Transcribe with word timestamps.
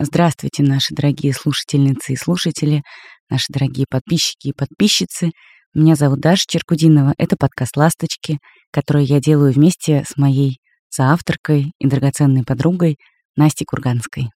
Здравствуйте, 0.00 0.64
наши 0.64 0.92
дорогие 0.92 1.32
слушательницы 1.32 2.14
и 2.14 2.16
слушатели, 2.16 2.82
наши 3.30 3.52
дорогие 3.52 3.86
подписчики 3.88 4.48
и 4.48 4.52
подписчицы. 4.52 5.30
Меня 5.72 5.94
зовут 5.94 6.18
Даша 6.18 6.42
Черкудинова. 6.48 7.14
Это 7.16 7.36
подкаст 7.38 7.76
«Ласточки», 7.76 8.38
который 8.72 9.04
я 9.04 9.20
делаю 9.20 9.52
вместе 9.52 10.02
с 10.04 10.16
моей 10.16 10.58
соавторкой 10.88 11.70
и 11.78 11.86
драгоценной 11.86 12.42
подругой 12.42 12.96
Настей 13.36 13.66
Курганской. 13.66 14.30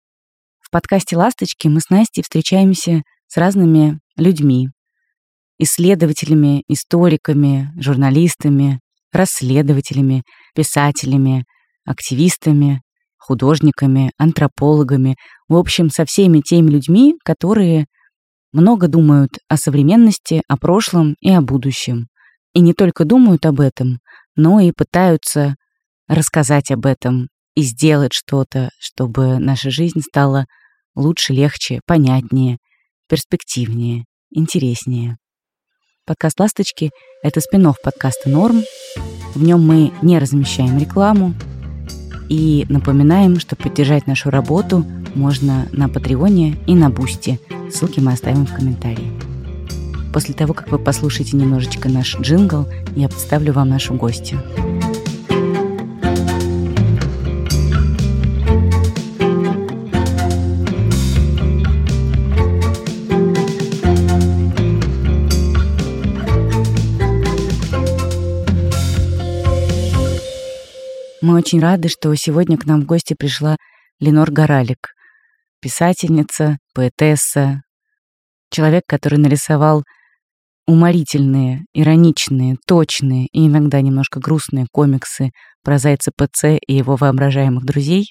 В 0.61 0.71
подкасте 0.71 1.17
«Ласточки» 1.17 1.67
мы 1.67 1.81
с 1.81 1.91
Настей 1.91 2.23
встречаемся 2.23 3.03
с 3.27 3.37
разными 3.37 3.99
людьми, 4.17 4.69
исследователями, 5.59 6.63
историками, 6.69 7.73
журналистами, 7.77 8.79
расследователями, 9.13 10.23
писателями, 10.55 11.47
активистами, 11.85 12.81
художниками, 13.19 14.13
антропологами, 14.19 15.17
в 15.49 15.57
общем, 15.57 15.91
со 15.91 16.05
всеми 16.05 16.41
теми 16.41 16.71
людьми, 16.71 17.15
которые 17.25 17.87
много 18.53 18.89
думают 18.89 19.39
о 19.49 19.57
современности, 19.57 20.43
о 20.49 20.57
прошлом 20.57 21.15
и 21.21 21.31
о 21.31 21.41
будущем. 21.41 22.07
И 22.55 22.61
не 22.61 22.73
только 22.73 23.05
думают 23.05 23.45
об 23.47 23.61
этом, 23.61 23.99
но 24.37 24.61
и 24.61 24.73
пытаются 24.73 25.57
рассказать 26.09 26.71
об 26.71 26.87
этом 26.87 27.29
и 27.55 27.63
сделать 27.63 28.13
что-то, 28.13 28.71
чтобы 28.79 29.39
наша 29.39 29.71
жизнь 29.71 30.01
стала 30.01 30.47
лучше, 30.95 31.33
легче, 31.33 31.81
понятнее, 31.87 32.59
перспективнее, 33.09 34.05
интереснее. 34.31 35.19
Подкаст 36.07 36.41
«Ласточки»— 36.41 36.91
это 37.23 37.41
спин 37.41 37.71
подкаста 37.83 38.31
«Норм». 38.31 38.63
В 39.35 39.43
нем 39.43 39.61
мы 39.67 39.93
не 40.01 40.19
размещаем 40.19 40.79
рекламу 40.79 41.35
и 42.29 42.67
напоминаем, 42.69 43.41
что 43.41 43.57
поддержать 43.57 44.07
нашу 44.07 44.31
работу 44.31 44.85
можно 45.15 45.67
на 45.73 45.89
Патреоне 45.89 46.57
и 46.67 46.75
на 46.75 46.91
Бусти. 46.91 47.41
Ссылки 47.73 48.01
мы 48.01 48.13
оставим 48.13 48.47
в 48.47 48.55
комментарии. 48.55 49.13
После 50.13 50.35
того, 50.35 50.55
как 50.55 50.71
вы 50.71 50.79
послушаете 50.79 51.37
немножечко 51.37 51.89
наш 51.89 52.19
джингл, 52.19 52.67
я 52.97 53.09
представлю 53.09 53.53
вам 53.53 53.69
нашу 53.69 53.95
гостью. 53.95 54.41
Мы 71.29 71.37
очень 71.37 71.61
рады, 71.61 71.91
что 71.91 72.15
сегодня 72.15 72.57
к 72.57 72.65
нам 72.65 72.81
в 72.81 72.87
гости 72.87 73.13
пришла 73.13 73.59
Ленор 74.01 74.31
Горалик, 74.31 74.95
писательница, 75.61 76.57
поэтесса, 76.73 77.61
человек, 78.51 78.85
который 78.87 79.19
нарисовал 79.19 79.85
уморительные, 80.67 81.67
ироничные, 81.75 82.57
точные 82.67 83.27
и 83.27 83.47
иногда 83.47 83.83
немножко 83.83 84.21
грустные 84.21 84.69
комиксы 84.73 85.33
про 85.63 85.77
зайца 85.77 86.13
ПЦ 86.17 86.57
и 86.67 86.75
его 86.75 86.97
воображаемых 86.97 87.63
друзей. 87.63 88.07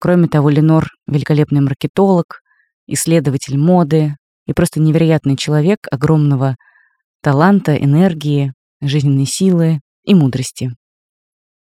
Кроме 0.00 0.28
того, 0.28 0.48
Ленор— 0.48 0.88
великолепный 1.06 1.60
маркетолог, 1.60 2.40
исследователь 2.86 3.58
моды 3.58 4.16
и 4.46 4.54
просто 4.54 4.80
невероятный 4.80 5.36
человек 5.36 5.80
огромного 5.90 6.56
таланта, 7.20 7.76
энергии, 7.76 8.54
жизненной 8.80 9.26
силы 9.26 9.80
и 10.04 10.14
мудрости. 10.14 10.70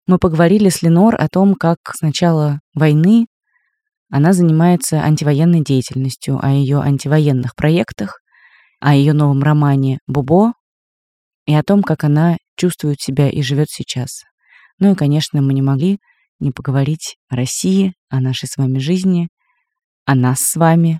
Мы 0.08 0.18
поговорили 0.18 0.70
с 0.70 0.82
Ленор 0.82 1.16
о 1.16 1.28
том, 1.28 1.56
как 1.56 1.78
с 1.94 2.02
начала 2.02 2.60
войны 2.74 3.28
она 4.12 4.34
занимается 4.34 5.02
антивоенной 5.02 5.64
деятельностью, 5.64 6.38
о 6.44 6.50
ее 6.50 6.80
антивоенных 6.80 7.56
проектах, 7.56 8.20
о 8.82 8.94
ее 8.94 9.14
новом 9.14 9.42
романе 9.42 10.00
«Бубо» 10.06 10.54
и 11.46 11.54
о 11.54 11.64
том, 11.64 11.82
как 11.82 12.04
она 12.04 12.38
чувствует 12.58 13.00
себя 13.00 13.30
и 13.30 13.42
живет 13.42 13.70
сейчас. 13.70 14.24
Ну 14.80 14.92
и, 14.92 14.96
конечно, 14.96 15.42
мы 15.42 15.54
не 15.54 15.62
могли 15.62 16.00
не 16.40 16.52
поговорить 16.52 17.16
о 17.30 17.38
России, 17.38 17.94
о 18.10 18.20
нашей 18.20 18.48
с 18.48 18.58
вами 18.58 18.80
жизни, 18.80 19.30
о 20.06 20.16
нас 20.16 20.40
с 20.42 20.56
вами, 20.56 21.00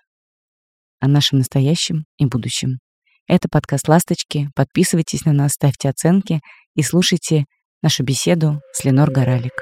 о 1.02 1.08
нашем 1.10 1.40
настоящем 1.40 2.06
и 2.18 2.26
будущем. 2.26 2.80
Это 3.28 3.50
подкаст 3.50 3.90
«Ласточки». 3.90 4.50
Подписывайтесь 4.56 5.26
на 5.26 5.34
нас, 5.34 5.54
ставьте 5.54 5.90
оценки 5.90 6.40
и 6.76 6.82
слушайте 6.82 7.46
нашу 7.82 8.04
беседу 8.04 8.62
с 8.74 8.86
Ленор 8.86 9.10
Горалик. 9.12 9.54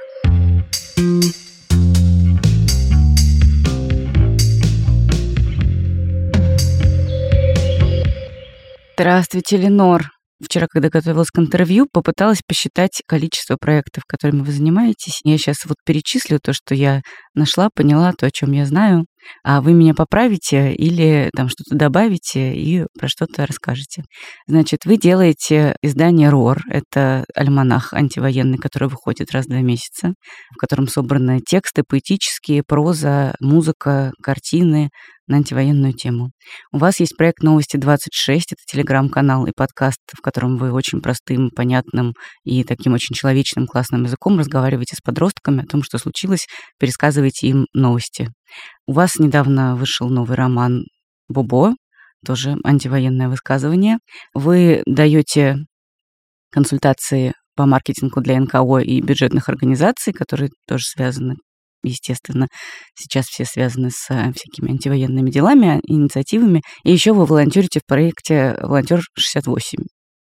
Здравствуйте, 8.95 9.55
Ленор. 9.55 10.11
Вчера, 10.43 10.67
когда 10.69 10.89
готовилась 10.89 11.31
к 11.31 11.39
интервью, 11.39 11.87
попыталась 11.91 12.41
посчитать 12.45 13.01
количество 13.05 13.57
проектов, 13.59 14.03
которыми 14.05 14.41
вы 14.41 14.51
занимаетесь. 14.51 15.19
Я 15.23 15.37
сейчас 15.37 15.65
вот 15.65 15.77
перечислю 15.85 16.39
то, 16.41 16.53
что 16.53 16.75
я 16.75 17.01
нашла, 17.39 17.69
поняла, 17.73 18.13
то, 18.13 18.27
о 18.27 18.31
чем 18.31 18.51
я 18.51 18.65
знаю 18.65 19.05
а 19.43 19.61
вы 19.61 19.73
меня 19.73 19.93
поправите 19.93 20.73
или 20.73 21.29
там 21.35 21.49
что-то 21.49 21.75
добавите 21.75 22.55
и 22.55 22.85
про 22.97 23.07
что-то 23.07 23.45
расскажете. 23.45 24.03
Значит, 24.47 24.85
вы 24.85 24.97
делаете 24.97 25.75
издание 25.81 26.29
РОР, 26.29 26.61
это 26.69 27.25
альманах 27.35 27.93
антивоенный, 27.93 28.57
который 28.57 28.89
выходит 28.89 29.31
раз 29.31 29.45
в 29.45 29.49
два 29.49 29.61
месяца, 29.61 30.13
в 30.55 30.57
котором 30.57 30.87
собраны 30.87 31.39
тексты 31.39 31.83
поэтические, 31.87 32.63
проза, 32.65 33.35
музыка, 33.39 34.11
картины 34.21 34.89
на 35.29 35.37
антивоенную 35.37 35.93
тему. 35.93 36.31
У 36.73 36.79
вас 36.79 36.99
есть 36.99 37.15
проект 37.15 37.43
«Новости 37.43 37.77
26», 37.77 37.99
это 38.27 38.61
телеграм-канал 38.65 39.45
и 39.45 39.51
подкаст, 39.55 39.99
в 40.11 40.21
котором 40.21 40.57
вы 40.57 40.71
очень 40.71 41.01
простым, 41.01 41.51
понятным 41.51 42.13
и 42.43 42.63
таким 42.63 42.93
очень 42.93 43.13
человечным, 43.13 43.67
классным 43.67 44.03
языком 44.03 44.39
разговариваете 44.39 44.95
с 44.95 45.01
подростками 45.01 45.63
о 45.63 45.67
том, 45.67 45.83
что 45.83 45.99
случилось, 45.99 46.47
пересказываете 46.79 47.28
им 47.43 47.67
новости. 47.73 48.29
У 48.87 48.93
вас 48.93 49.17
недавно 49.17 49.75
вышел 49.75 50.09
новый 50.09 50.35
роман 50.35 50.83
«Бобо», 51.27 51.73
тоже 52.25 52.57
антивоенное 52.63 53.29
высказывание. 53.29 53.97
Вы 54.33 54.83
даете 54.85 55.57
консультации 56.51 57.33
по 57.55 57.65
маркетингу 57.65 58.21
для 58.21 58.39
НКО 58.39 58.79
и 58.79 59.01
бюджетных 59.01 59.49
организаций, 59.49 60.13
которые 60.13 60.49
тоже 60.67 60.85
связаны, 60.85 61.35
естественно, 61.83 62.47
сейчас 62.95 63.25
все 63.25 63.45
связаны 63.45 63.89
с 63.91 64.09
э, 64.09 64.31
всякими 64.33 64.71
антивоенными 64.71 65.29
делами, 65.29 65.79
инициативами. 65.83 66.61
И 66.83 66.91
еще 66.91 67.13
вы 67.13 67.25
волонтерите 67.25 67.79
в 67.79 67.85
проекте 67.85 68.57
«Волонтер 68.61 69.01
68». 69.17 69.59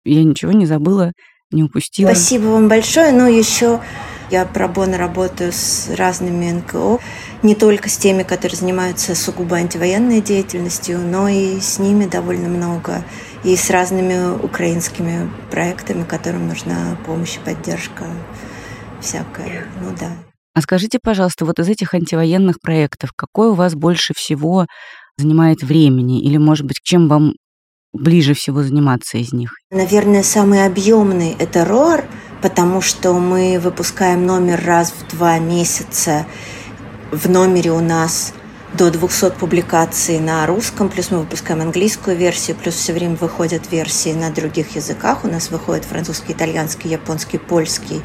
Я 0.05 0.25
ничего 0.25 0.53
не 0.53 0.67
забыла, 0.67 1.13
не 1.51 1.63
упустила. 1.63 2.09
Спасибо 2.09 2.45
вам 2.49 2.69
большое. 2.69 3.13
Ну, 3.13 3.27
еще 3.27 3.81
я 4.33 4.47
пробона 4.47 4.97
работаю 4.97 5.53
с 5.53 5.91
разными 5.95 6.51
НКО, 6.51 6.99
не 7.43 7.55
только 7.55 7.91
с 7.91 7.99
теми, 7.99 8.23
которые 8.23 8.57
занимаются 8.57 9.15
сугубо 9.15 9.57
антивоенной 9.57 10.23
деятельностью, 10.23 10.99
но 11.01 11.29
и 11.29 11.61
с 11.61 11.79
ними 11.79 12.07
довольно 12.07 12.49
много, 12.49 13.05
и 13.45 13.55
с 13.55 13.69
разными 13.69 14.35
украинскими 14.43 15.31
проектами, 15.51 16.05
которым 16.05 16.49
нужна 16.49 16.97
помощь 17.07 17.37
и 17.37 17.41
поддержка 17.41 18.07
всякая. 19.03 19.67
Ну 19.83 19.95
да. 20.01 20.13
А 20.55 20.61
скажите, 20.63 20.99
пожалуйста, 21.03 21.45
вот 21.45 21.59
из 21.59 21.69
этих 21.69 21.93
антивоенных 21.93 22.61
проектов, 22.61 23.11
какой 23.15 23.49
у 23.49 23.55
вас 23.55 23.75
больше 23.75 24.15
всего 24.15 24.67
занимает 25.19 25.63
времени? 25.63 26.23
Или, 26.23 26.39
может 26.39 26.67
быть, 26.67 26.79
чем 26.83 27.09
вам 27.09 27.35
ближе 27.93 28.33
всего 28.33 28.63
заниматься 28.63 29.19
из 29.19 29.35
них? 29.35 29.51
Наверное, 29.71 30.23
самый 30.23 30.65
объемный– 30.65 31.37
это 31.39 31.67
РОР, 31.67 32.05
потому 32.43 32.81
что 32.81 33.15
мы 33.15 33.59
выпускаем 33.61 34.27
номер 34.27 34.63
раз 34.67 34.93
в 34.93 35.17
два 35.17 35.39
месяца. 35.39 36.27
В 37.13 37.31
номере 37.31 37.71
у 37.71 37.81
нас 37.81 38.35
до 38.75 38.91
200 38.91 39.33
публикаций 39.39 40.19
на 40.19 40.47
русском, 40.47 40.89
плюс 40.89 41.11
мы 41.11 41.21
выпускаем 41.21 41.61
английскую 41.61 42.17
версию, 42.17 42.57
плюс 42.57 42.75
все 42.75 42.93
время 42.93 43.17
выходят 43.17 43.71
версии 43.71 44.13
на 44.13 44.31
других 44.31 44.75
языках. 44.75 45.25
У 45.25 45.29
нас 45.29 45.51
выходит 45.51 45.85
французский, 45.85 46.33
итальянский, 46.33 46.91
японский, 46.91 47.39
польский. 47.39 48.03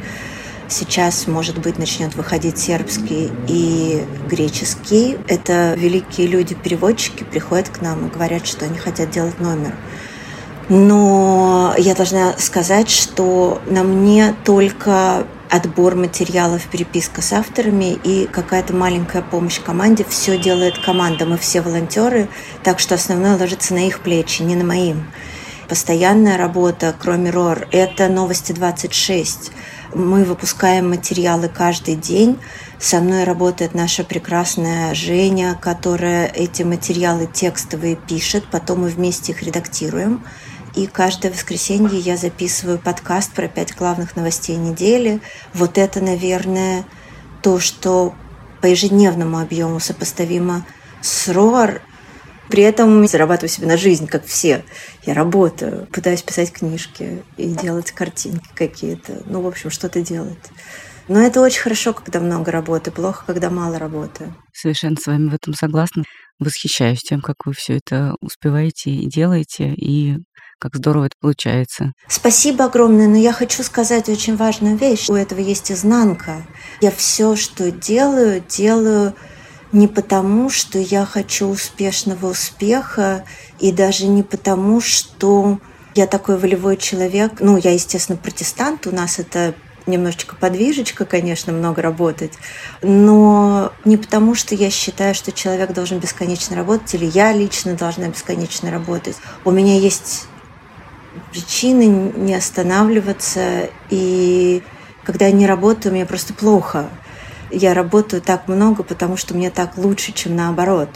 Сейчас, 0.70 1.28
может 1.28 1.60
быть, 1.60 1.80
начнет 1.80 2.14
выходить 2.16 2.58
сербский 2.58 3.32
и 3.48 4.06
греческий. 4.30 5.18
Это 5.28 5.74
великие 5.78 6.28
люди-переводчики 6.28 7.24
приходят 7.24 7.70
к 7.70 7.82
нам 7.82 8.08
и 8.08 8.12
говорят, 8.12 8.46
что 8.46 8.66
они 8.66 8.78
хотят 8.78 9.10
делать 9.10 9.40
номер. 9.40 9.74
Но 10.70 11.74
я 11.78 11.96
должна 11.96 12.38
сказать, 12.38 12.90
что 12.90 13.62
на 13.68 13.84
мне 13.84 14.36
только 14.44 15.26
отбор 15.50 15.96
материалов, 15.96 16.66
переписка 16.68 17.22
с 17.22 17.32
авторами 17.32 17.98
и 18.04 18.28
какая-то 18.28 18.74
маленькая 18.74 19.22
помощь 19.22 19.62
команде. 19.62 20.06
Все 20.08 20.38
делает 20.38 20.78
команда, 20.78 21.26
мы 21.26 21.38
все 21.38 21.62
волонтеры, 21.62 22.28
так 22.64 22.80
что 22.80 22.96
основное 22.96 23.38
ложится 23.38 23.74
на 23.74 23.88
их 23.88 24.02
плечи, 24.02 24.42
не 24.42 24.56
на 24.56 24.66
моим. 24.66 25.06
Постоянная 25.70 26.38
работа, 26.38 26.96
кроме 26.98 27.30
РОР, 27.30 27.68
это 27.72 28.08
«Новости 28.08 28.54
26», 28.54 29.52
Мы 29.94 30.26
выпускаем 30.26 30.90
материалы 30.90 31.50
каждый 31.50 31.96
день. 31.96 32.40
Со 32.78 33.00
мной 33.00 33.24
работает 33.24 33.74
наша 33.74 34.04
прекрасная 34.04 34.94
Женя, 34.94 35.58
которая 35.60 36.28
эти 36.28 36.64
материалы 36.64 37.28
текстовые 37.32 37.96
пишет, 37.96 38.46
потом 38.52 38.82
мы 38.82 38.90
вместе 38.90 39.32
их 39.32 39.44
редактируем. 39.44 40.24
И 40.78 40.86
каждое 40.86 41.32
воскресенье 41.32 41.98
я 41.98 42.18
записываю 42.18 42.78
подкаст 42.78 43.34
про 43.34 43.48
пять 43.48 43.76
главных 43.76 44.16
новостей 44.16 44.56
недели. 44.58 45.22
Вот 45.56 45.80
это, 45.80 46.02
наверное, 46.02 46.86
то, 47.42 47.60
что 47.60 48.14
по 48.62 48.68
ежедневному 48.68 49.40
объему 49.40 49.80
сопоставимо 49.80 50.68
с 51.02 51.30
РОАР, 51.30 51.82
при 52.52 52.62
этом 52.62 53.08
зарабатываю 53.08 53.50
себе 53.50 53.66
на 53.66 53.76
жизнь, 53.76 54.06
как 54.06 54.28
все. 54.28 54.64
Я 55.04 55.16
работаю, 55.16 55.88
пытаюсь 55.92 56.22
писать 56.22 56.52
книжки 56.52 57.24
и 57.38 57.48
делать 57.48 57.92
картинки 57.92 58.48
какие-то. 58.54 59.24
Ну, 59.26 59.42
в 59.42 59.48
общем, 59.48 59.72
что-то 59.72 60.04
делать. 60.04 60.38
Но 61.08 61.20
это 61.20 61.42
очень 61.42 61.62
хорошо, 61.62 61.94
когда 61.94 62.20
много 62.20 62.52
работы, 62.52 62.92
плохо, 62.92 63.24
когда 63.26 63.50
мало 63.50 63.80
работы. 63.80 64.32
Совершенно 64.54 64.96
с 64.96 65.08
вами 65.08 65.30
в 65.30 65.34
этом 65.34 65.56
согласна. 65.56 66.04
Восхищаюсь 66.38 67.02
тем, 67.02 67.22
как 67.22 67.38
вы 67.46 67.54
все 67.54 67.78
это 67.78 68.14
успеваете 68.22 68.92
и 68.92 69.10
делаете, 69.10 69.74
и 69.74 70.18
как 70.60 70.76
здорово 70.76 71.06
это 71.06 71.16
получается. 71.20 71.94
Спасибо 72.08 72.66
огромное, 72.66 73.08
но 73.08 73.18
я 73.18 73.32
хочу 73.32 73.64
сказать 73.64 74.10
очень 74.10 74.36
важную 74.36 74.78
вещь. 74.78 75.10
У 75.10 75.14
этого 75.14 75.40
есть 75.40 75.72
изнанка. 75.72 76.46
Я 76.82 76.92
все, 76.92 77.36
что 77.36 77.72
делаю, 77.72 78.44
делаю 78.48 79.14
не 79.72 79.88
потому, 79.88 80.50
что 80.50 80.80
я 80.80 81.06
хочу 81.06 81.48
успешного 81.48 82.28
успеха, 82.28 83.26
и 83.60 83.72
даже 83.72 84.08
не 84.08 84.24
потому, 84.24 84.80
что 84.82 85.60
я 85.96 86.08
такой 86.08 86.38
волевой 86.38 86.78
человек. 86.78 87.34
Ну, 87.40 87.58
я, 87.58 87.72
естественно, 87.72 88.18
протестант, 88.18 88.88
у 88.88 88.92
нас 88.92 89.20
это 89.20 89.56
немножечко 89.88 90.36
подвижечка, 90.36 91.06
конечно, 91.06 91.54
много 91.54 91.82
работать, 91.82 92.34
но 92.82 93.72
не 93.86 93.96
потому, 93.96 94.36
что 94.36 94.54
я 94.54 94.70
считаю, 94.70 95.16
что 95.16 95.32
человек 95.32 95.74
должен 95.74 96.00
бесконечно 96.00 96.56
работать, 96.56 96.94
или 96.94 97.06
я 97.06 97.32
лично 97.32 97.74
должна 97.74 98.10
бесконечно 98.10 98.70
работать. 98.70 99.16
У 99.46 99.52
меня 99.52 99.78
есть 99.80 100.28
причины 101.38 101.84
не 102.16 102.34
останавливаться, 102.34 103.70
и 103.90 104.64
когда 105.04 105.28
я 105.28 105.32
не 105.32 105.46
работаю, 105.46 105.94
мне 105.94 106.06
просто 106.06 106.34
плохо 106.34 106.90
я 107.52 107.74
работаю 107.74 108.22
так 108.22 108.48
много, 108.48 108.84
потому 108.84 109.18
что 109.18 109.34
мне 109.34 109.50
так 109.50 109.78
лучше, 109.78 110.12
чем 110.12 110.36
наоборот. 110.36 110.90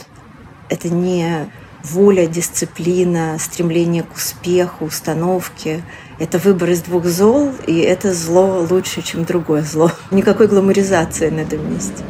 Это 0.68 0.88
не 0.88 1.50
воля, 1.82 2.26
дисциплина, 2.26 3.36
стремление 3.38 4.02
к 4.02 4.14
успеху, 4.14 4.84
установки. 4.84 5.82
Это 6.18 6.38
выбор 6.38 6.70
из 6.70 6.82
двух 6.82 7.06
зол, 7.06 7.52
и 7.66 7.78
это 7.78 8.12
зло 8.12 8.66
лучше, 8.68 9.02
чем 9.02 9.24
другое 9.24 9.62
зло. 9.62 9.90
Никакой 10.10 10.46
гламуризации 10.46 11.30
на 11.30 11.40
этом 11.40 11.72
месте. 11.72 12.04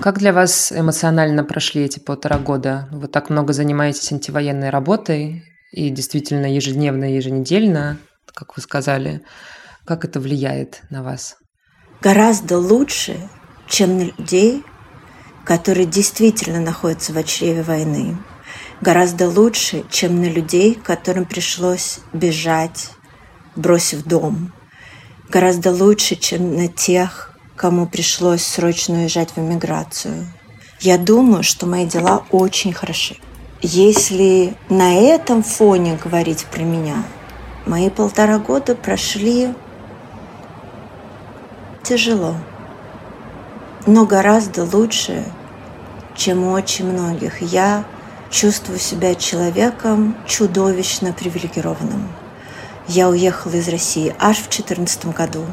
Как 0.00 0.18
для 0.18 0.32
вас 0.32 0.72
эмоционально 0.72 1.44
прошли 1.44 1.82
эти 1.84 2.00
полтора 2.00 2.38
года? 2.38 2.88
Вы 2.90 3.06
так 3.06 3.30
много 3.30 3.52
занимаетесь 3.52 4.10
антивоенной 4.10 4.70
работой, 4.70 5.44
и 5.72 5.88
действительно 5.88 6.46
ежедневно, 6.46 7.12
еженедельно, 7.16 7.98
как 8.26 8.56
вы 8.56 8.62
сказали. 8.62 9.22
Как 9.84 10.04
это 10.04 10.20
влияет 10.20 10.82
на 10.90 11.02
вас? 11.02 11.36
Гораздо 12.00 12.58
лучше, 12.58 13.16
чем 13.68 13.98
на 13.98 14.02
людей, 14.02 14.62
которые 15.44 15.86
действительно 15.86 16.60
находятся 16.60 17.12
в 17.12 17.24
чреве 17.24 17.62
войны. 17.62 18.18
Гораздо 18.80 19.28
лучше, 19.28 19.84
чем 19.90 20.20
на 20.20 20.26
людей, 20.26 20.74
которым 20.74 21.24
пришлось 21.24 22.00
бежать, 22.12 22.90
бросив 23.56 24.04
дом. 24.04 24.52
Гораздо 25.30 25.70
лучше, 25.72 26.16
чем 26.16 26.54
на 26.54 26.68
тех, 26.68 27.36
кому 27.56 27.86
пришлось 27.86 28.44
срочно 28.44 29.00
уезжать 29.00 29.30
в 29.30 29.38
эмиграцию. 29.38 30.26
Я 30.80 30.98
думаю, 30.98 31.42
что 31.42 31.66
мои 31.66 31.86
дела 31.86 32.24
очень 32.30 32.72
хороши. 32.72 33.16
Если 33.62 34.54
на 34.68 34.94
этом 34.94 35.42
фоне 35.42 35.98
говорить 36.02 36.46
про 36.46 36.62
меня, 36.62 37.04
мои 37.64 37.90
полтора 37.90 38.38
года 38.38 38.74
прошли 38.74 39.54
тяжело 41.82 42.34
но 43.86 44.06
гораздо 44.06 44.64
лучше, 44.64 45.24
чем 46.14 46.44
у 46.44 46.52
очень 46.52 46.86
многих. 46.86 47.42
Я 47.42 47.84
чувствую 48.30 48.78
себя 48.78 49.14
человеком 49.14 50.16
чудовищно 50.26 51.12
привилегированным. 51.12 52.08
Я 52.88 53.08
уехала 53.08 53.52
из 53.52 53.68
России 53.68 54.14
аж 54.18 54.38
в 54.38 54.48
2014 54.48 55.06
году. 55.06 55.44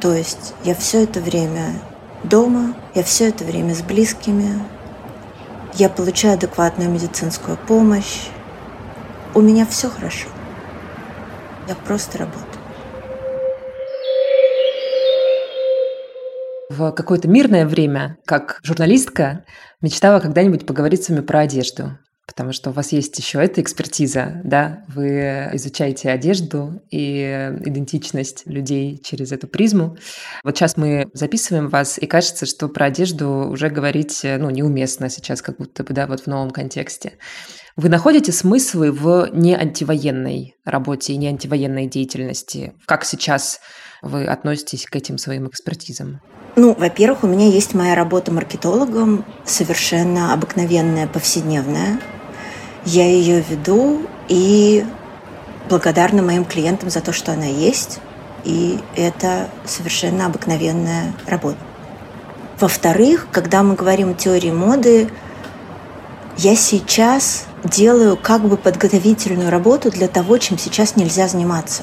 То 0.00 0.12
есть 0.12 0.54
я 0.64 0.74
все 0.74 1.04
это 1.04 1.20
время 1.20 1.74
дома, 2.24 2.74
я 2.94 3.02
все 3.02 3.28
это 3.28 3.44
время 3.44 3.74
с 3.74 3.82
близкими, 3.82 4.60
я 5.74 5.88
получаю 5.88 6.34
адекватную 6.34 6.90
медицинскую 6.90 7.56
помощь. 7.56 8.28
У 9.34 9.40
меня 9.40 9.66
все 9.66 9.88
хорошо. 9.88 10.28
Я 11.68 11.74
просто 11.74 12.18
работаю. 12.18 12.46
В 16.68 16.92
какое-то 16.92 17.28
мирное 17.28 17.66
время, 17.66 18.18
как 18.24 18.58
журналистка, 18.62 19.44
мечтала 19.80 20.20
когда-нибудь 20.20 20.66
поговорить 20.66 21.04
с 21.04 21.08
вами 21.08 21.20
про 21.20 21.40
одежду. 21.40 21.98
Потому 22.34 22.52
что 22.52 22.70
у 22.70 22.72
вас 22.72 22.92
есть 22.92 23.18
еще 23.18 23.44
эта 23.44 23.60
экспертиза, 23.60 24.40
да, 24.42 24.84
вы 24.88 25.50
изучаете 25.52 26.08
одежду 26.08 26.82
и 26.90 27.52
идентичность 27.62 28.44
людей 28.46 28.98
через 29.04 29.32
эту 29.32 29.48
призму. 29.48 29.98
Вот 30.42 30.56
сейчас 30.56 30.78
мы 30.78 31.10
записываем 31.12 31.68
вас, 31.68 31.98
и 31.98 32.06
кажется, 32.06 32.46
что 32.46 32.68
про 32.68 32.86
одежду 32.86 33.50
уже 33.50 33.68
говорить, 33.68 34.20
ну, 34.24 34.48
неуместно 34.48 35.10
сейчас, 35.10 35.42
как 35.42 35.58
будто 35.58 35.84
бы, 35.84 35.92
да, 35.92 36.06
вот 36.06 36.20
в 36.20 36.26
новом 36.26 36.50
контексте. 36.50 37.18
Вы 37.76 37.90
находите 37.90 38.32
смыслы 38.32 38.92
в 38.92 39.28
не 39.32 39.54
антивоенной 39.54 40.56
работе 40.64 41.12
и 41.12 41.18
не 41.18 41.28
антивоенной 41.28 41.86
деятельности? 41.86 42.72
Как 42.86 43.04
сейчас 43.04 43.60
вы 44.00 44.24
относитесь 44.24 44.86
к 44.86 44.96
этим 44.96 45.18
своим 45.18 45.48
экспертизам? 45.48 46.20
Ну, 46.56 46.74
во-первых, 46.74 47.24
у 47.24 47.26
меня 47.26 47.46
есть 47.48 47.74
моя 47.74 47.94
работа 47.94 48.32
маркетологом, 48.32 49.24
совершенно 49.44 50.32
обыкновенная, 50.32 51.06
повседневная. 51.06 51.98
Я 52.84 53.06
ее 53.06 53.40
веду 53.40 54.02
и 54.28 54.84
благодарна 55.68 56.22
моим 56.22 56.44
клиентам 56.44 56.90
за 56.90 57.00
то, 57.00 57.12
что 57.12 57.32
она 57.32 57.46
есть. 57.46 58.00
И 58.44 58.78
это 58.96 59.48
совершенно 59.64 60.26
обыкновенная 60.26 61.12
работа. 61.26 61.58
Во-вторых, 62.58 63.28
когда 63.30 63.62
мы 63.62 63.74
говорим 63.74 64.10
о 64.10 64.14
теории 64.14 64.50
моды, 64.50 65.08
я 66.36 66.56
сейчас 66.56 67.46
делаю 67.64 68.16
как 68.16 68.42
бы 68.42 68.56
подготовительную 68.56 69.50
работу 69.50 69.90
для 69.90 70.08
того, 70.08 70.38
чем 70.38 70.58
сейчас 70.58 70.96
нельзя 70.96 71.28
заниматься. 71.28 71.82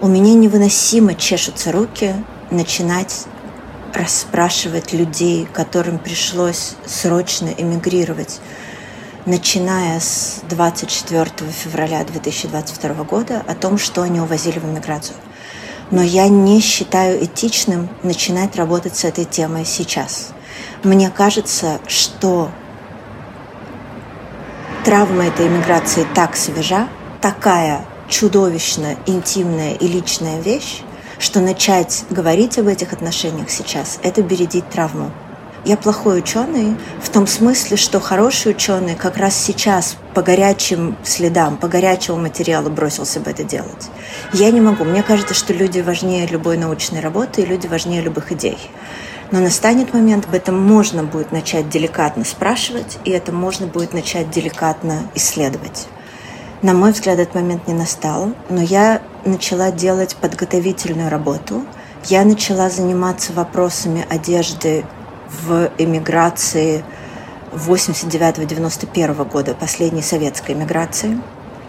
У 0.00 0.08
меня 0.08 0.34
невыносимо 0.34 1.14
чешутся 1.14 1.70
руки 1.70 2.14
начинать 2.50 3.26
расспрашивать 3.94 4.92
людей, 4.92 5.46
которым 5.52 5.98
пришлось 5.98 6.74
срочно 6.86 7.48
эмигрировать, 7.48 8.40
начиная 9.26 10.00
с 10.00 10.40
24 10.48 11.50
февраля 11.50 12.04
2022 12.04 13.04
года, 13.04 13.42
о 13.46 13.54
том, 13.54 13.78
что 13.78 14.02
они 14.02 14.20
увозили 14.20 14.58
в 14.58 14.64
эмиграцию. 14.64 15.16
Но 15.90 16.02
я 16.02 16.28
не 16.28 16.60
считаю 16.60 17.24
этичным 17.24 17.88
начинать 18.02 18.56
работать 18.56 18.96
с 18.96 19.04
этой 19.04 19.24
темой 19.24 19.64
сейчас. 19.64 20.30
Мне 20.82 21.10
кажется, 21.10 21.80
что 21.86 22.50
травма 24.84 25.26
этой 25.26 25.46
эмиграции 25.46 26.06
так 26.14 26.34
свежа, 26.34 26.88
такая 27.20 27.84
чудовищно 28.08 28.96
интимная 29.06 29.74
и 29.74 29.86
личная 29.86 30.40
вещь, 30.40 30.82
что 31.18 31.40
начать 31.40 32.04
говорить 32.10 32.58
об 32.58 32.66
этих 32.66 32.92
отношениях 32.92 33.48
сейчас– 33.50 33.98
это 34.02 34.22
бередить 34.22 34.68
травму. 34.70 35.12
Я 35.64 35.76
плохой 35.76 36.18
ученый 36.18 36.76
в 37.00 37.08
том 37.08 37.28
смысле, 37.28 37.76
что 37.76 38.00
хороший 38.00 38.50
ученый 38.50 38.96
как 38.96 39.16
раз 39.16 39.36
сейчас 39.36 39.96
по 40.12 40.20
горячим 40.20 40.96
следам, 41.04 41.56
по 41.56 41.68
горячему 41.68 42.18
материалу 42.18 42.68
бросился 42.68 43.20
бы 43.20 43.30
это 43.30 43.44
делать. 43.44 43.88
Я 44.32 44.50
не 44.50 44.60
могу. 44.60 44.82
Мне 44.82 45.04
кажется, 45.04 45.34
что 45.34 45.52
люди 45.52 45.78
важнее 45.78 46.26
любой 46.26 46.56
научной 46.56 46.98
работы 46.98 47.42
и 47.42 47.46
люди 47.46 47.68
важнее 47.68 48.02
любых 48.02 48.32
идей. 48.32 48.58
Но 49.30 49.38
настанет 49.38 49.94
момент, 49.94 50.26
об 50.26 50.34
этом 50.34 50.60
можно 50.60 51.04
будет 51.04 51.30
начать 51.30 51.68
деликатно 51.68 52.24
спрашивать, 52.24 52.98
и 53.04 53.10
это 53.10 53.30
можно 53.30 53.68
будет 53.68 53.94
начать 53.94 54.30
деликатно 54.30 55.10
исследовать. 55.14 55.86
На 56.60 56.74
мой 56.74 56.90
взгляд, 56.90 57.20
этот 57.20 57.36
момент 57.36 57.68
не 57.68 57.74
настал, 57.74 58.32
но 58.50 58.60
я 58.60 59.00
начала 59.24 59.70
делать 59.70 60.16
подготовительную 60.16 61.08
работу. 61.08 61.64
Я 62.06 62.24
начала 62.24 62.68
заниматься 62.68 63.32
вопросами 63.32 64.04
одежды 64.10 64.84
в 65.40 65.70
эмиграции 65.78 66.84
89-91 67.52 69.28
года, 69.28 69.54
последней 69.54 70.02
советской 70.02 70.52
эмиграции. 70.52 71.18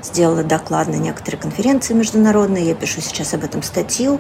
сделала 0.02 0.44
доклад 0.44 0.90
на 0.90 0.96
некоторые 0.96 1.40
конференции 1.40 1.94
международные, 1.94 2.68
я 2.68 2.76
пишу 2.76 3.00
сейчас 3.00 3.34
об 3.34 3.46
этом 3.46 3.64
статью. 3.64 4.20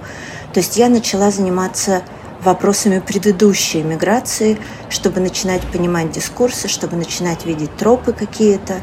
То 0.53 0.61
есть 0.61 0.77
я 0.77 0.87
начала 0.87 1.29
заниматься 1.29 2.03
вопросами 2.41 2.99
предыдущей 2.99 3.83
миграции, 3.83 4.57
чтобы 4.89 5.19
начинать 5.19 5.61
понимать 5.71 6.11
дискурсы, 6.11 6.67
чтобы 6.67 6.95
начинать 6.95 7.45
видеть 7.45 7.75
тропы 7.75 8.13
какие-то. 8.13 8.75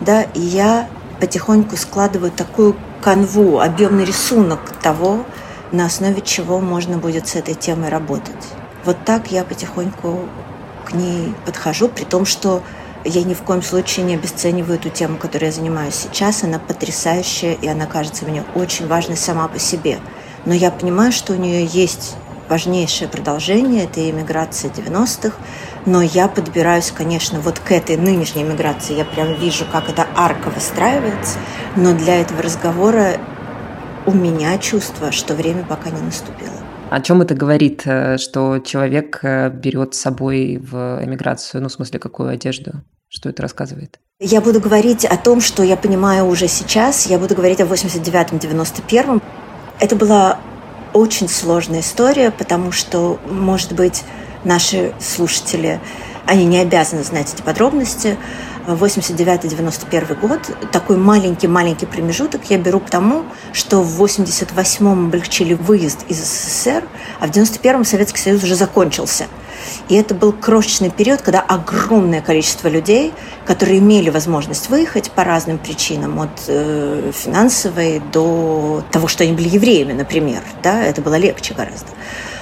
Да, 0.00 0.22
и 0.22 0.40
я 0.40 0.88
потихоньку 1.20 1.76
складываю 1.76 2.30
такую 2.30 2.76
канву, 3.02 3.60
объемный 3.60 4.04
рисунок 4.04 4.60
того, 4.82 5.24
на 5.72 5.86
основе 5.86 6.20
чего 6.20 6.60
можно 6.60 6.98
будет 6.98 7.28
с 7.28 7.36
этой 7.36 7.54
темой 7.54 7.88
работать. 7.88 8.32
Вот 8.84 9.04
так 9.04 9.30
я 9.30 9.44
потихоньку 9.44 10.28
к 10.84 10.92
ней 10.92 11.34
подхожу, 11.46 11.88
при 11.88 12.04
том, 12.04 12.26
что 12.26 12.62
я 13.04 13.22
ни 13.22 13.34
в 13.34 13.42
коем 13.42 13.62
случае 13.62 14.06
не 14.06 14.14
обесцениваю 14.14 14.78
эту 14.78 14.90
тему, 14.90 15.18
которой 15.18 15.46
я 15.46 15.52
занимаюсь 15.52 15.94
сейчас. 15.94 16.42
Она 16.42 16.58
потрясающая, 16.58 17.52
и 17.52 17.66
она 17.66 17.86
кажется 17.86 18.24
мне 18.24 18.44
очень 18.54 18.86
важной 18.86 19.16
сама 19.16 19.48
по 19.48 19.58
себе. 19.58 19.98
Но 20.44 20.54
я 20.54 20.70
понимаю, 20.70 21.12
что 21.12 21.32
у 21.32 21.36
нее 21.36 21.64
есть 21.64 22.16
важнейшее 22.48 23.08
продолжение, 23.08 23.84
это 23.84 24.08
иммиграция 24.08 24.70
90-х, 24.70 25.36
но 25.86 26.02
я 26.02 26.28
подбираюсь, 26.28 26.92
конечно, 26.94 27.40
вот 27.40 27.58
к 27.58 27.72
этой 27.72 27.96
нынешней 27.96 28.44
миграции. 28.44 28.94
Я 28.94 29.04
прям 29.04 29.34
вижу, 29.34 29.64
как 29.70 29.88
эта 29.88 30.06
арка 30.14 30.50
выстраивается, 30.50 31.38
но 31.76 31.94
для 31.94 32.20
этого 32.20 32.42
разговора 32.42 33.16
у 34.06 34.12
меня 34.12 34.58
чувство, 34.58 35.12
что 35.12 35.34
время 35.34 35.64
пока 35.64 35.90
не 35.90 36.02
наступило. 36.02 36.63
О 36.94 37.00
чем 37.00 37.22
это 37.22 37.34
говорит, 37.34 37.82
э, 37.86 38.18
что 38.18 38.60
человек 38.60 39.18
э, 39.22 39.50
берет 39.50 39.96
с 39.96 40.00
собой 40.00 40.58
в 40.62 41.00
эмиграцию, 41.04 41.60
ну, 41.60 41.68
в 41.68 41.72
смысле, 41.72 41.98
какую 41.98 42.28
одежду? 42.28 42.84
Что 43.08 43.30
это 43.30 43.42
рассказывает? 43.42 43.98
Я 44.20 44.40
буду 44.40 44.60
говорить 44.60 45.04
о 45.04 45.16
том, 45.16 45.40
что 45.40 45.64
я 45.64 45.76
понимаю 45.76 46.26
уже 46.26 46.46
сейчас. 46.46 47.06
Я 47.06 47.18
буду 47.18 47.34
говорить 47.34 47.60
о 47.60 47.64
89-м, 47.64 48.38
91-м. 48.38 49.20
Это 49.80 49.96
была 49.96 50.38
очень 50.92 51.28
сложная 51.28 51.80
история, 51.80 52.30
потому 52.30 52.70
что, 52.70 53.18
может 53.28 53.72
быть, 53.72 54.04
наши 54.44 54.92
слушатели, 55.00 55.80
они 56.26 56.44
не 56.44 56.60
обязаны 56.60 57.02
знать 57.02 57.34
эти 57.34 57.42
подробности. 57.42 58.16
89-91 58.66 60.18
год, 60.20 60.40
такой 60.72 60.96
маленький-маленький 60.96 61.86
промежуток 61.86 62.42
я 62.48 62.58
беру 62.58 62.80
к 62.80 62.88
тому, 62.88 63.24
что 63.52 63.82
в 63.82 64.02
88-м 64.02 65.06
облегчили 65.06 65.54
выезд 65.54 66.04
из 66.08 66.18
СССР, 66.24 66.84
а 67.20 67.26
в 67.26 67.30
91-м 67.30 67.84
Советский 67.84 68.20
Союз 68.20 68.42
уже 68.42 68.54
закончился. 68.54 69.26
И 69.88 69.94
это 69.94 70.14
был 70.14 70.32
крошечный 70.32 70.90
период, 70.90 71.20
когда 71.20 71.40
огромное 71.40 72.22
количество 72.22 72.68
людей, 72.68 73.12
которые 73.46 73.78
имели 73.78 74.10
возможность 74.10 74.68
выехать 74.70 75.10
по 75.10 75.24
разным 75.24 75.58
причинам, 75.58 76.20
от 76.20 76.44
э, 76.48 77.12
финансовой 77.14 78.02
до 78.12 78.82
того, 78.90 79.08
что 79.08 79.24
они 79.24 79.34
были 79.34 79.48
евреями, 79.48 79.92
например, 79.92 80.42
да, 80.62 80.82
это 80.82 81.02
было 81.02 81.16
легче 81.16 81.54
гораздо, 81.54 81.88